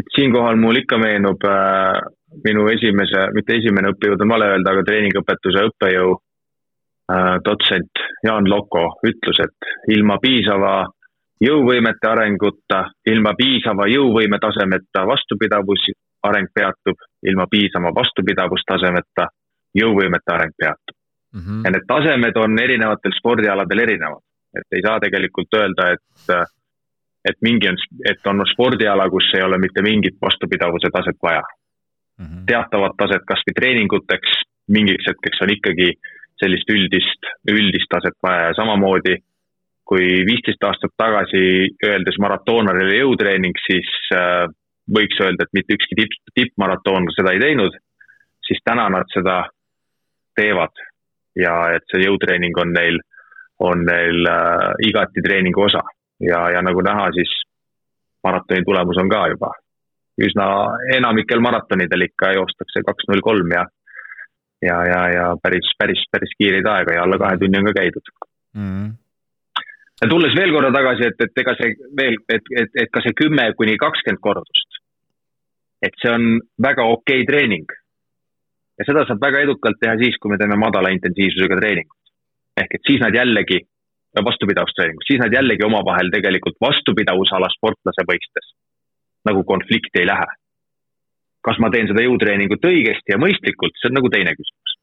et 0.00 0.12
siinkohal 0.16 0.60
mul 0.60 0.80
ikka 0.82 0.98
meenub 0.98 1.48
äh, 1.48 1.98
minu 2.44 2.66
esimese, 2.72 3.28
mitte 3.36 3.58
esimene 3.60 3.92
õppejõud 3.94 4.24
on 4.24 4.34
vale 4.34 4.50
öelda, 4.54 4.74
aga 4.74 4.86
treeningõpetuse 4.88 5.68
õppejõu 5.70 6.16
äh, 6.16 7.36
dotsent 7.46 8.04
Jaan 8.26 8.48
Loko 8.50 8.88
ütlus, 9.06 9.40
et 9.44 9.94
ilma 9.94 10.18
piisava 10.22 10.82
jõuvõimete 11.44 12.08
arenguta, 12.08 12.84
ilma 13.10 13.34
piisava 13.38 13.86
jõuvõime 13.90 14.38
tasemeta 14.42 15.04
vastupidavus 15.06 15.90
areng 16.24 16.48
peatub, 16.54 16.96
ilma 17.28 17.46
piisava 17.50 17.92
vastupidavustasemeta 17.94 19.28
jõuvõimete 19.80 20.32
areng 20.34 20.54
peatub 20.58 20.96
mm. 21.34 21.40
-hmm. 21.40 21.64
ja 21.64 21.74
need 21.74 21.86
tasemed 21.88 22.36
on 22.44 22.58
erinevatel 22.66 23.16
spordialadel 23.18 23.84
erinevad, 23.86 24.22
et 24.58 24.78
ei 24.78 24.82
saa 24.86 25.00
tegelikult 25.00 25.58
öelda, 25.60 25.90
et, 25.96 26.32
et 27.30 27.38
mingi 27.42 27.68
on, 27.68 27.78
et 28.10 28.32
on 28.32 28.46
spordiala, 28.52 29.08
kus 29.10 29.30
ei 29.36 29.42
ole 29.42 29.58
mitte 29.58 29.82
mingit 29.82 30.16
vastupidavuse 30.22 30.90
taset 30.92 31.18
vaja 31.22 31.42
mm. 31.42 32.24
-hmm. 32.24 32.44
teatavat 32.46 32.96
taset 32.96 33.24
kasvõi 33.26 33.58
treeninguteks 33.60 34.42
mingiks 34.68 35.06
hetkeks 35.08 35.42
on 35.44 35.52
ikkagi 35.52 35.92
sellist 36.40 36.70
üldist, 36.70 37.30
üldist 37.50 37.90
taset 37.90 38.16
vaja 38.22 38.50
ja 38.50 38.58
samamoodi 38.58 39.18
kui 39.88 40.24
viisteist 40.26 40.64
aastat 40.64 40.94
tagasi 40.96 41.40
öeldes 41.84 42.16
maratoonarile 42.22 43.02
jõutreening, 43.02 43.56
siis 43.66 43.90
äh, 44.16 44.46
võiks 44.88 45.18
öelda, 45.20 45.44
et 45.44 45.56
mitte 45.56 45.76
ükski 45.76 45.98
tipp, 45.98 46.14
tippmaratoon 46.38 47.10
seda 47.16 47.34
ei 47.34 47.42
teinud, 47.42 47.76
siis 48.48 48.62
täna 48.64 48.88
nad 48.92 49.08
seda 49.12 49.42
teevad 50.36 50.84
ja 51.38 51.54
et 51.76 51.86
see 51.90 52.04
jõutreening 52.04 52.56
on 52.62 52.72
neil, 52.76 52.98
on 53.64 53.84
neil 53.86 54.30
äh, 54.30 54.70
igati 54.88 55.22
treeningu 55.24 55.66
osa 55.66 55.82
ja, 56.20 56.46
ja 56.54 56.62
nagu 56.62 56.82
näha, 56.84 57.10
siis 57.16 57.32
maratoni 58.24 58.64
tulemus 58.66 59.00
on 59.02 59.10
ka 59.12 59.26
juba 59.34 59.52
üsna 60.24 60.46
enamikel 60.94 61.40
maratonidel 61.42 62.06
ikka 62.06 62.34
joostakse 62.36 62.84
kaks 62.86 63.08
null 63.10 63.24
kolm 63.24 63.56
ja 63.56 63.64
ja, 64.64 64.76
ja, 64.88 65.00
ja 65.12 65.24
päris, 65.42 65.66
päris, 65.78 66.04
päris 66.12 66.30
kiireid 66.38 66.66
aega 66.70 66.94
ja 66.94 67.02
alla 67.02 67.18
kahe 67.20 67.36
tunni 67.40 67.58
on 67.58 67.66
ka 67.70 67.80
käidud 67.80 68.12
mm. 68.54 68.68
-hmm 68.68 68.92
ja 70.02 70.10
tulles 70.10 70.34
veel 70.36 70.52
korra 70.54 70.72
tagasi, 70.74 71.08
et, 71.10 71.22
et 71.26 71.42
ega 71.42 71.54
see 71.58 71.74
veel, 72.00 72.18
et, 72.28 72.50
et, 72.60 72.76
et 72.82 72.90
ka 72.92 73.02
see 73.04 73.16
kümme 73.18 73.46
kuni 73.58 73.76
kakskümmend 73.80 74.20
kordust, 74.24 74.80
et 75.86 75.94
see 76.02 76.12
on 76.12 76.26
väga 76.66 76.86
okei 76.96 77.22
okay 77.22 77.28
treening. 77.30 77.66
Ja 78.78 78.86
seda 78.88 79.04
saab 79.08 79.22
väga 79.22 79.44
edukalt 79.46 79.78
teha 79.80 79.94
siis, 80.00 80.18
kui 80.20 80.32
me 80.32 80.38
teeme 80.40 80.58
madala 80.58 80.90
intensiivsusega 80.94 81.60
treeningut. 81.60 82.00
ehk 82.60 82.74
et 82.74 82.86
siis 82.86 83.00
nad 83.02 83.14
jällegi, 83.14 83.60
vastupidavustreeningut, 84.28 85.06
siis 85.06 85.20
nad 85.22 85.32
jällegi 85.34 85.66
omavahel 85.66 86.10
tegelikult 86.14 86.58
vastupidavusala 86.62 87.50
sportlase 87.56 88.06
mõistes 88.10 88.52
nagu 89.28 89.44
konflikti 89.44 90.02
ei 90.02 90.06
lähe. 90.06 90.26
kas 91.44 91.58
ma 91.60 91.68
teen 91.70 91.88
seda 91.90 92.00
jõutreeningut 92.06 92.62
õigesti 92.64 93.12
ja 93.12 93.18
mõistlikult, 93.20 93.74
see 93.76 93.90
on 93.90 93.98
nagu 93.98 94.10
teine 94.12 94.32
küsimus. 94.38 94.76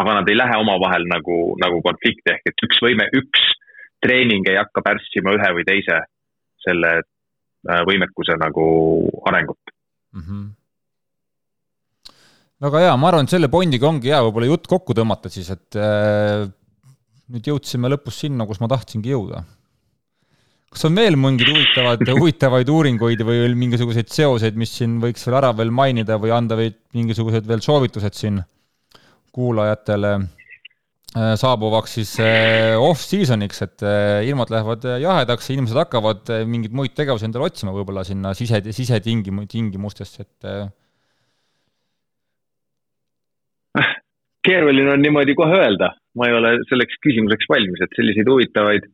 aga 0.00 0.14
nad 0.20 0.28
ei 0.28 0.36
lähe 0.36 0.56
omavahel 0.64 1.06
nagu, 1.08 1.38
nagu 1.62 1.82
konflikti 1.82 2.34
ehk 2.34 2.50
et 2.52 2.66
üks 2.66 2.80
võime, 2.84 3.08
üks 3.12 3.44
treening 4.02 4.48
ei 4.48 4.58
hakka 4.58 4.82
pärssima 4.82 5.34
ühe 5.36 5.52
või 5.58 5.64
teise 5.68 6.00
selle 6.64 6.90
äh, 6.98 7.82
võimekuse 7.88 8.38
nagu 8.40 8.66
arengut 9.30 9.76
mm. 10.14 10.26
-hmm 10.26 10.50
väga 12.62 12.84
hea, 12.84 12.92
ma 12.98 13.10
arvan, 13.10 13.26
et 13.26 13.34
selle 13.34 13.50
Bondiga 13.52 13.88
ongi 13.88 14.12
hea 14.12 14.20
võib-olla 14.26 14.50
jutt 14.52 14.68
kokku 14.70 14.94
tõmmata 14.96 15.30
siis, 15.32 15.50
et 15.54 15.78
äh, 15.80 16.46
nüüd 17.32 17.50
jõudsime 17.50 17.90
lõpus 17.92 18.22
sinna, 18.24 18.46
kus 18.48 18.62
ma 18.62 18.70
tahtsingi 18.72 19.12
jõuda. 19.12 19.42
kas 20.72 20.86
on 20.88 20.96
veel 20.96 21.18
mingeid 21.20 21.50
huvitavad, 21.52 22.04
huvitavaid 22.20 22.70
uuringuid 22.72 23.24
või 23.26 23.48
mingisuguseid 23.64 24.12
seoseid, 24.12 24.58
mis 24.58 24.76
siin 24.78 25.00
võiks 25.02 25.26
veel 25.26 25.40
ära 25.40 25.50
veel 25.56 25.74
mainida 25.74 26.20
või 26.22 26.34
anda 26.34 26.58
või 26.58 26.70
mingisugused 26.94 27.48
veel 27.48 27.64
soovitused 27.64 28.16
siin 28.18 28.40
kuulajatele? 29.32 30.16
Äh, 31.12 31.34
saabuvaks 31.36 31.92
siis 31.98 32.10
äh, 32.24 32.72
off-season'iks, 32.80 33.58
et 33.66 33.82
äh, 33.84 34.22
ilmad 34.24 34.48
lähevad 34.48 34.86
jahedaks 35.02 35.50
ja 35.50 35.56
inimesed 35.58 35.76
hakkavad 35.76 36.30
mingeid 36.48 36.72
muid 36.72 36.94
tegevusi 36.96 37.26
endale 37.28 37.50
otsima 37.50 37.74
võib-olla 37.76 38.00
sinna 38.08 38.32
sise, 38.32 38.62
sisetingim-, 38.72 39.42
tingimustesse, 39.50 40.24
et 40.24 40.72
keeruline 44.46 44.92
on 44.92 45.02
niimoodi 45.02 45.34
kohe 45.38 45.58
öelda, 45.64 45.92
ma 46.18 46.28
ei 46.28 46.36
ole 46.36 46.52
selleks 46.68 46.98
küsimuseks 47.06 47.48
valmis, 47.50 47.82
et 47.84 47.98
selliseid 47.98 48.28
huvitavaid, 48.28 48.88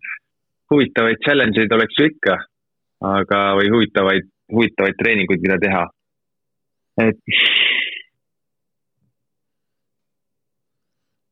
huvitavaid 0.73 1.23
challenge 1.25 1.63
eid 1.63 1.75
oleks 1.77 1.99
ju 1.99 2.09
ikka, 2.11 2.37
aga, 3.15 3.41
või 3.61 3.73
huvitavaid, 3.75 4.29
huvitavaid 4.53 4.99
treeninguid, 5.01 5.45
mida 5.45 5.59
teha. 5.65 5.87
et 6.99 7.21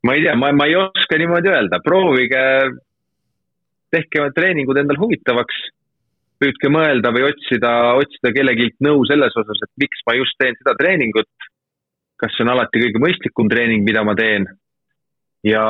ma 0.07 0.15
ei 0.15 0.23
tea, 0.23 0.35
ma, 0.39 0.53
ma 0.55 0.67
ei 0.71 0.77
oska 0.79 1.19
niimoodi 1.19 1.51
öelda, 1.51 1.81
proovige, 1.85 2.43
tehke 3.95 4.31
treeningud 4.37 4.79
endal 4.83 5.01
huvitavaks. 5.03 5.65
püüdke 6.37 6.69
mõelda 6.69 7.09
või 7.17 7.23
otsida, 7.31 7.71
otsida 7.97 8.29
kellegilt 8.37 8.75
nõu 8.85 9.07
selles 9.09 9.33
osas, 9.41 9.63
et 9.65 9.71
miks 9.81 10.03
ma 10.05 10.19
just 10.19 10.37
teen 10.37 10.53
seda 10.59 10.75
treeningut. 10.77 11.47
Kas 12.21 12.37
see 12.37 12.47
on 12.47 12.53
alati 12.55 12.83
kõige 12.83 13.03
mõistlikum 13.03 13.51
treening, 13.53 13.85
mida 13.87 14.05
ma 14.05 14.17
teen? 14.19 14.47
ja 15.47 15.63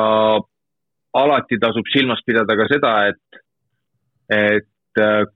alati 1.13 1.59
tasub 1.61 1.85
silmas 1.93 2.23
pidada 2.25 2.55
ka 2.57 2.65
seda, 2.71 2.93
et, 3.11 3.41
et 4.33 5.01
äh, 5.03 5.27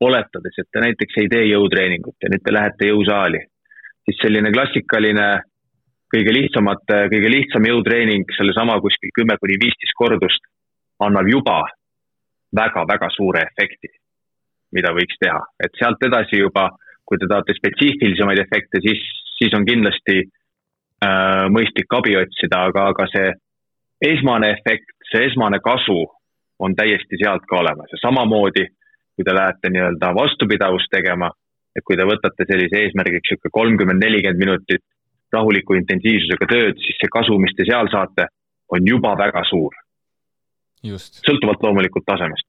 oletades, 0.00 0.58
et 0.60 0.68
te 0.70 0.82
näiteks 0.84 1.18
ei 1.22 1.28
tee 1.32 1.44
jõutreeningut 1.48 2.16
ja 2.22 2.30
nüüd 2.30 2.44
te 2.44 2.54
lähete 2.54 2.90
jõusaali, 2.90 3.40
siis 4.06 4.20
selline 4.22 4.52
klassikaline 4.54 5.28
kõige 6.12 6.34
lihtsamate, 6.34 7.00
kõige 7.12 7.32
lihtsam 7.32 7.66
jõutreening, 7.66 8.28
sellesama 8.36 8.78
kuskil 8.84 9.12
kümme 9.16 9.36
kuni 9.40 9.58
viisteist 9.62 9.96
kordust, 9.98 10.44
annab 11.02 11.28
juba 11.30 11.62
väga-väga 12.56 13.08
suure 13.14 13.42
efekti, 13.48 13.90
mida 14.76 14.92
võiks 14.96 15.18
teha, 15.20 15.40
et 15.62 15.74
sealt 15.80 16.02
edasi 16.06 16.40
juba, 16.40 16.70
kui 17.06 17.18
te 17.18 17.28
tahate 17.30 17.54
spetsiifilisemaid 17.56 18.40
efekte, 18.42 18.82
siis, 18.84 19.02
siis 19.38 19.54
on 19.56 19.66
kindlasti 19.68 20.18
äh, 20.22 21.46
mõistlik 21.52 21.92
abi 21.98 22.16
otsida, 22.20 22.66
aga, 22.70 22.90
aga 22.92 23.08
see 23.12 23.32
esmane 24.12 24.52
efekt, 24.56 24.92
see 25.10 25.26
esmane 25.30 25.60
kasu 25.64 26.04
on 26.58 26.74
täiesti 26.76 27.20
sealt 27.20 27.44
ka 27.48 27.60
olemas 27.60 27.92
ja 27.92 28.00
samamoodi, 28.00 28.66
kui 29.16 29.24
te 29.24 29.34
lähete 29.34 29.70
nii-öelda 29.72 30.12
vastupidavust 30.16 30.90
tegema, 30.92 31.30
et 31.76 31.84
kui 31.84 31.96
te 31.96 32.04
võtate 32.08 32.46
sellise 32.48 32.82
eesmärgiks 32.84 33.32
sihuke 33.32 33.52
kolmkümmend, 33.52 34.00
nelikümmend 34.04 34.40
minutit 34.40 34.84
rahuliku 35.32 35.76
intensiivsusega 35.76 36.48
tööd, 36.48 36.80
siis 36.80 36.98
see 37.00 37.12
kasu, 37.12 37.36
mis 37.42 37.54
te 37.56 37.66
seal 37.68 37.90
saate, 37.92 38.28
on 38.72 38.88
juba 38.88 39.14
väga 39.18 39.42
suur. 39.48 39.74
sõltuvalt 41.26 41.62
loomulikult 41.62 42.06
tasemest. 42.06 42.46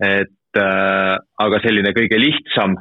et 0.00 0.56
äh, 0.56 1.16
aga 1.44 1.60
selline 1.62 1.92
kõige 1.92 2.18
lihtsam 2.18 2.76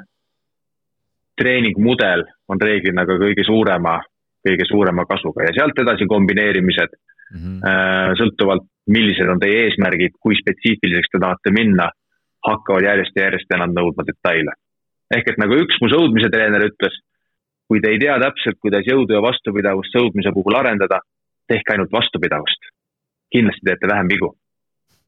treeningmudel 1.40 2.26
on 2.52 2.62
reeglina 2.62 3.06
ka 3.08 3.18
kõige 3.22 3.46
suurema, 3.48 4.00
kõige 4.46 4.68
suurema 4.70 5.06
kasuga 5.10 5.48
ja 5.48 5.56
sealt 5.58 5.80
edasi 5.84 6.08
kombineerimised 6.08 6.96
mm 6.96 7.40
-hmm. 7.40 8.16
sõltuvalt, 8.22 8.68
millised 8.88 9.30
on 9.30 9.40
teie 9.40 9.66
eesmärgid, 9.68 10.16
kui 10.20 10.38
spetsiifiliseks 10.40 11.12
te 11.14 11.22
tahate 11.22 11.54
minna, 11.56 11.90
hakkavad 12.48 12.88
järjest 12.88 13.16
ja 13.16 13.28
järjest 13.28 13.56
enam 13.56 13.76
nõudma 13.76 14.06
detaile. 14.08 14.56
ehk 15.16 15.30
et 15.30 15.40
nagu 15.42 15.56
üks 15.58 15.80
mu 15.82 15.90
sõudmise 15.90 16.30
treener 16.30 16.62
ütles 16.70 16.96
kui 17.70 17.82
te 17.84 17.94
ei 17.94 18.02
tea 18.02 18.18
täpselt, 18.18 18.58
kuidas 18.66 18.88
jõudu 18.90 19.14
ja 19.14 19.22
vastupidavust 19.22 19.94
sõudmise 19.94 20.34
puhul 20.34 20.58
arendada, 20.58 21.04
tehke 21.48 21.76
ainult 21.76 21.94
vastupidavust. 21.94 22.74
kindlasti 23.30 23.62
teete 23.62 23.88
vähem 23.88 24.08
vigu. 24.10 24.32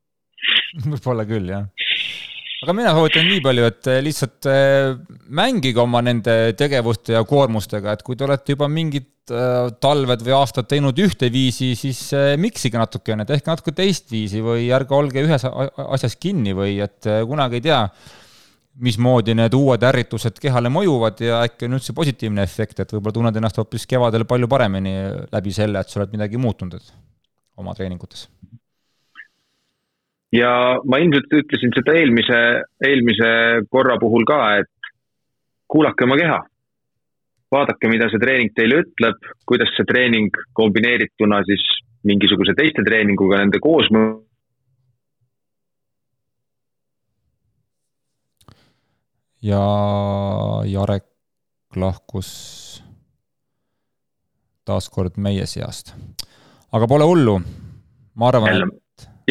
võib-olla 0.92 1.26
küll, 1.26 1.48
jah. 1.50 1.81
Aga 2.62 2.76
mina 2.78 2.92
soovitan 2.94 3.26
nii 3.26 3.42
palju, 3.42 3.66
et 3.72 3.90
eh, 3.90 4.00
lihtsalt 4.06 4.48
eh, 4.52 4.92
mängige 5.34 5.82
oma 5.82 6.02
nende 6.06 6.54
tegevuste 6.58 7.16
ja 7.16 7.24
koormustega, 7.28 7.96
et 7.96 8.04
kui 8.06 8.18
te 8.18 8.28
olete 8.28 8.54
juba 8.54 8.70
mingid 8.70 9.34
eh, 9.34 9.72
talved 9.82 10.26
või 10.28 10.36
aastad 10.38 10.70
teinud 10.70 11.02
ühteviisi, 11.02 11.72
siis 11.80 12.04
miksige 12.42 12.78
natukene, 12.78 13.26
tehke 13.30 13.50
natuke 13.50 13.74
teistviisi 13.78 14.44
või 14.46 14.70
ärge 14.78 14.98
olge 14.98 15.26
ühes 15.26 15.46
asjas 15.48 16.18
kinni 16.22 16.54
või 16.58 16.78
et 16.86 17.10
kunagi 17.30 17.58
ei 17.58 17.66
tea 17.66 17.82
mismoodi 18.82 19.34
need 19.36 19.56
uued 19.58 19.82
ärritused 19.84 20.38
kehale 20.42 20.70
mõjuvad 20.72 21.20
ja 21.26 21.42
äkki 21.48 21.68
on 21.68 21.80
üldse 21.80 21.96
positiivne 21.98 22.46
efekt, 22.46 22.80
et 22.80 22.94
võib-olla 22.94 23.18
tunned 23.18 23.42
ennast 23.42 23.58
hoopis 23.60 23.90
kevadel 23.90 24.24
palju 24.30 24.48
paremini 24.52 24.96
läbi 25.34 25.54
selle, 25.56 25.82
et 25.82 25.90
sa 25.90 26.00
oled 26.00 26.14
midagi 26.14 26.40
muutnud 26.40 26.78
oma 27.58 27.76
treeningutes. 27.78 28.30
Ja 30.36 30.52
ma 30.88 31.02
ilmselt 31.02 31.34
ütlesin 31.42 31.74
seda 31.76 31.96
eelmise, 32.00 32.40
eelmise 32.88 33.30
korra 33.70 33.98
puhul 34.00 34.26
ka, 34.28 34.40
et 34.64 34.92
kuulake 35.72 36.08
oma 36.08 36.18
keha. 36.20 36.40
vaadake, 37.52 37.90
mida 37.92 38.08
see 38.08 38.20
treening 38.20 38.54
teile 38.56 38.78
ütleb, 38.86 39.18
kuidas 39.44 39.74
see 39.76 39.84
treening 39.90 40.38
kombineerituna 40.56 41.42
siis 41.44 41.64
mingisuguse 42.08 42.56
teiste 42.56 42.86
treeninguga, 42.88 43.42
nende 43.42 43.60
koosmõju 43.60 44.22
ja 49.42 49.62
Jarek 50.66 51.08
lahkus 51.76 52.30
taas 54.66 54.90
kord 54.90 55.18
meie 55.18 55.46
seast. 55.50 55.94
aga 56.72 56.88
pole 56.88 57.04
hullu, 57.04 57.40
ma 58.16 58.28
arvan, 58.30 58.70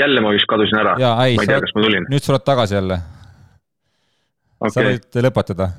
jälle, 0.00 0.24
ma 0.24 0.34
vist 0.34 0.48
kadusin 0.50 0.80
ära, 0.82 0.96
ma 0.98 1.28
ei 1.28 1.38
tea, 1.38 1.60
kas 1.64 1.74
ma 1.76 1.84
tulin. 1.86 2.08
nüüd 2.12 2.26
sa 2.26 2.34
oled 2.34 2.46
tagasi 2.48 2.78
jälle 2.78 2.98
okay.. 4.60 4.74
sa 4.74 4.86
võid 4.88 5.22
lõpetada. 5.28 5.70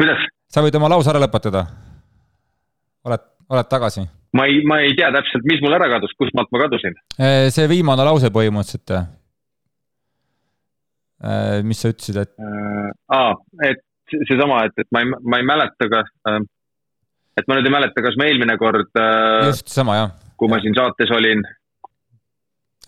kuidas? 0.00 0.26
sa 0.50 0.64
võid 0.66 0.80
oma 0.80 0.90
lause 0.94 1.12
ära 1.12 1.22
lõpetada. 1.26 1.66
oled, 3.10 3.30
oled 3.50 3.70
tagasi? 3.76 4.08
ma 4.38 4.48
ei, 4.50 4.60
ma 4.66 4.82
ei 4.84 4.96
tea 4.98 5.12
täpselt, 5.14 5.46
mis 5.50 5.62
mul 5.64 5.78
ära 5.78 5.90
kadus, 5.96 6.16
kust 6.18 6.36
maalt 6.38 6.52
ma 6.54 6.66
kadusin? 6.66 6.98
see 7.54 7.70
viimane 7.70 8.06
lause 8.06 8.32
põhimõtteliselt 8.34 9.18
Äh, 11.20 11.60
mis 11.68 11.82
sa 11.82 11.90
ütlesid, 11.92 12.16
et 12.16 12.30
äh,? 12.40 12.92
aa, 13.12 13.34
et 13.68 13.82
seesama, 14.24 14.62
et, 14.64 14.72
et 14.80 14.88
ma 14.88 15.02
ei, 15.02 15.10
ma 15.20 15.40
ei 15.42 15.44
mäleta, 15.44 15.88
kas 15.92 16.08
äh,, 16.30 16.38
et 17.36 17.44
ma 17.44 17.58
nüüd 17.58 17.68
ei 17.68 17.74
mäleta, 17.74 18.04
kas 18.06 18.16
ma 18.16 18.28
eelmine 18.30 18.56
kord 18.60 18.88
äh,. 18.96 19.50
just, 19.50 19.68
sama 19.68 19.98
jah. 19.98 20.14
kui 20.40 20.48
ma 20.48 20.62
siin 20.64 20.72
saates 20.78 21.12
olin, 21.12 21.44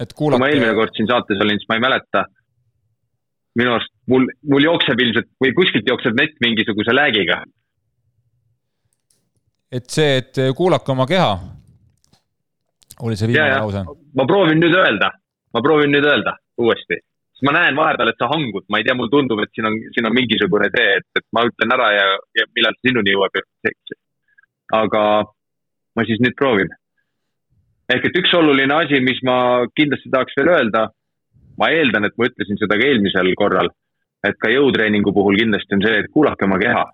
et 0.01 0.13
kuulake. 0.13 0.39
kui 0.39 0.45
ma 0.45 0.53
eelmine 0.53 0.75
kord 0.79 0.95
siin 0.97 1.11
saates 1.11 1.43
olin, 1.45 1.61
siis 1.61 1.69
ma 1.69 1.79
ei 1.79 1.85
mäleta. 1.87 2.25
minu 3.61 3.75
arust 3.75 3.93
mul, 4.09 4.27
mul 4.49 4.65
jookseb 4.65 5.01
ilmselt 5.05 5.29
või 5.45 5.53
kuskilt 5.57 5.89
jookseb 5.89 6.17
nett 6.21 6.39
mingisuguse 6.41 6.95
läägiga. 6.95 7.43
et 9.73 9.91
see, 9.91 10.17
et 10.23 10.45
kuulake 10.57 10.93
oma 10.93 11.07
keha, 11.07 11.33
oli 13.01 13.17
see 13.17 13.33
viimane 13.33 13.61
lause. 13.61 13.85
ma 14.17 14.27
proovin 14.27 14.61
nüüd 14.61 14.77
öelda, 14.77 15.13
ma 15.55 15.65
proovin 15.65 15.93
nüüd 15.93 16.09
öelda 16.09 16.37
uuesti 16.59 17.01
siis 17.43 17.51
ma 17.51 17.59
näen 17.59 17.77
vahepeal, 17.77 18.13
et 18.13 18.21
sa 18.23 18.31
hangud, 18.31 18.65
ma 18.71 18.79
ei 18.79 18.87
tea, 18.87 18.95
mulle 18.95 19.11
tundub, 19.11 19.41
et 19.43 19.51
siin 19.55 19.67
on, 19.67 19.79
siin 19.95 20.07
on 20.07 20.15
mingisugune 20.15 20.69
tee, 20.71 20.99
et, 21.01 21.09
et 21.19 21.27
ma 21.35 21.43
ütlen 21.49 21.75
ära 21.75 21.89
ja, 21.97 22.05
ja 22.39 22.47
millal 22.55 22.77
see 22.79 22.93
sinuni 22.93 23.17
jõuab. 23.17 23.41
aga 24.79 25.03
ma 25.97 26.05
siis 26.09 26.23
nüüd 26.23 26.37
proovin. 26.39 26.71
Ehk 27.91 28.09
et 28.09 28.19
üks 28.23 28.35
oluline 28.39 28.75
asi, 28.75 29.01
mis 29.01 29.21
ma 29.27 29.67
kindlasti 29.77 30.11
tahaks 30.13 30.37
veel 30.39 30.53
öelda, 30.55 30.87
ma 31.59 31.71
eeldan, 31.75 32.07
et 32.09 32.17
ma 32.19 32.29
ütlesin 32.31 32.61
seda 32.61 32.79
ka 32.79 32.89
eelmisel 32.89 33.35
korral, 33.39 33.71
et 34.27 34.39
ka 34.39 34.51
jõutreeningu 34.53 35.13
puhul 35.13 35.39
kindlasti 35.41 35.79
on 35.79 35.87
see, 35.87 36.03
et 36.03 36.11
kuulake 36.13 36.45
oma 36.49 36.59
keha. 36.63 36.85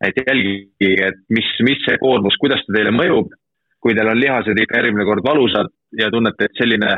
et 0.00 0.16
jälgige, 0.16 1.06
et 1.06 1.18
mis, 1.28 1.48
mis 1.60 1.80
see 1.84 1.98
koormus, 2.00 2.36
kuidas 2.40 2.62
ta 2.66 2.72
teile 2.76 2.92
mõjub. 2.94 3.32
kui 3.80 3.94
teil 3.96 4.08
on 4.12 4.20
lihased 4.20 4.58
ikka 4.60 4.76
järgmine 4.76 5.04
kord 5.08 5.24
valusad 5.24 5.68
ja 5.96 6.10
tunnete, 6.12 6.44
et 6.44 6.58
selline 6.60 6.90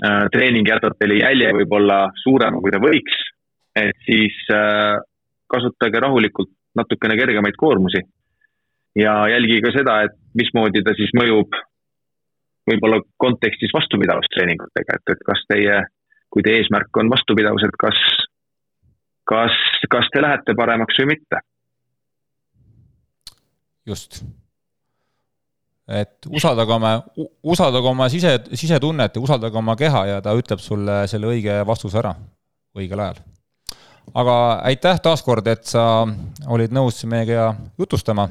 Äh, 0.00 0.26
treening 0.32 0.66
jätab 0.66 0.96
teile 0.98 1.18
jälje 1.20 1.50
võib-olla 1.52 2.06
suurema, 2.22 2.58
kui 2.64 2.72
ta 2.72 2.78
võiks, 2.80 3.18
et 3.76 3.98
siis 4.06 4.34
äh, 4.50 4.96
kasutage 5.52 6.00
rahulikult 6.00 6.48
natukene 6.78 7.18
kergemaid 7.20 7.58
koormusi. 7.60 8.00
ja 8.96 9.12
jälgige 9.28 9.70
seda, 9.72 10.02
et 10.04 10.16
mismoodi 10.36 10.82
ta 10.84 10.92
siis 10.96 11.12
mõjub 11.16 11.54
võib-olla 12.70 13.00
kontekstis 13.22 13.72
vastupidavustreeningutega, 13.74 14.98
et, 14.98 15.14
et 15.14 15.24
kas 15.26 15.46
teie, 15.50 15.80
kui 16.32 16.44
teie 16.46 16.62
eesmärk 16.62 17.02
on 17.02 17.10
vastupidavus, 17.12 17.64
et 17.66 17.78
kas, 17.80 18.02
kas, 19.28 19.56
kas 19.90 20.12
te 20.14 20.22
lähete 20.22 20.56
paremaks 20.58 21.00
või 21.02 21.14
mitte. 21.14 21.42
just 23.86 24.22
et 25.90 26.28
usaldage 26.30 26.72
oma, 26.72 26.92
usaldage 27.42 27.88
oma 27.88 28.06
sise, 28.12 28.36
sisetunnet 28.54 29.16
ja 29.16 29.22
usaldage 29.22 29.58
oma 29.58 29.74
keha 29.76 30.04
ja 30.06 30.20
ta 30.22 30.34
ütleb 30.38 30.62
sulle 30.62 31.02
selle 31.10 31.26
õige 31.32 31.58
vastuse 31.66 31.98
ära 31.98 32.14
õigel 32.78 33.02
ajal. 33.02 33.18
aga 34.14 34.36
aitäh 34.70 35.00
taaskord, 35.02 35.46
et 35.46 35.66
sa 35.68 36.06
olid 36.46 36.72
nõus 36.72 37.02
meiega 37.04 37.52
jutustama 37.78 38.28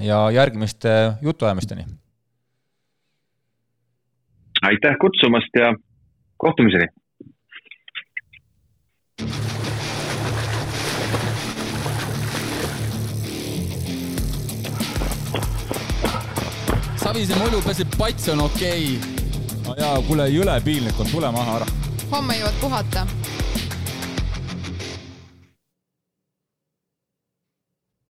ja 0.00 0.30
järgmiste 0.30 1.16
jutuajamisteni. 1.22 1.84
Aitäh 4.62 4.96
kutsumast 5.00 5.54
ja 5.58 5.74
kohtumiseni! 6.36 6.86
Savise 16.96 17.34
mulju 17.38 17.62
peseb, 17.66 17.88
pats 17.98 18.28
on 18.28 18.40
okei. 18.40 18.96
Okay.. 18.96 19.24
no 19.66 19.74
jaa, 19.78 19.96
kuule, 20.06 20.28
jõle 20.30 20.60
piinlik 20.64 21.00
on, 21.00 21.10
tule 21.10 21.30
maha 21.34 21.58
ära. 21.60 21.66
homme 22.12 22.38
jõuad 22.38 22.58
puhata 22.60 23.06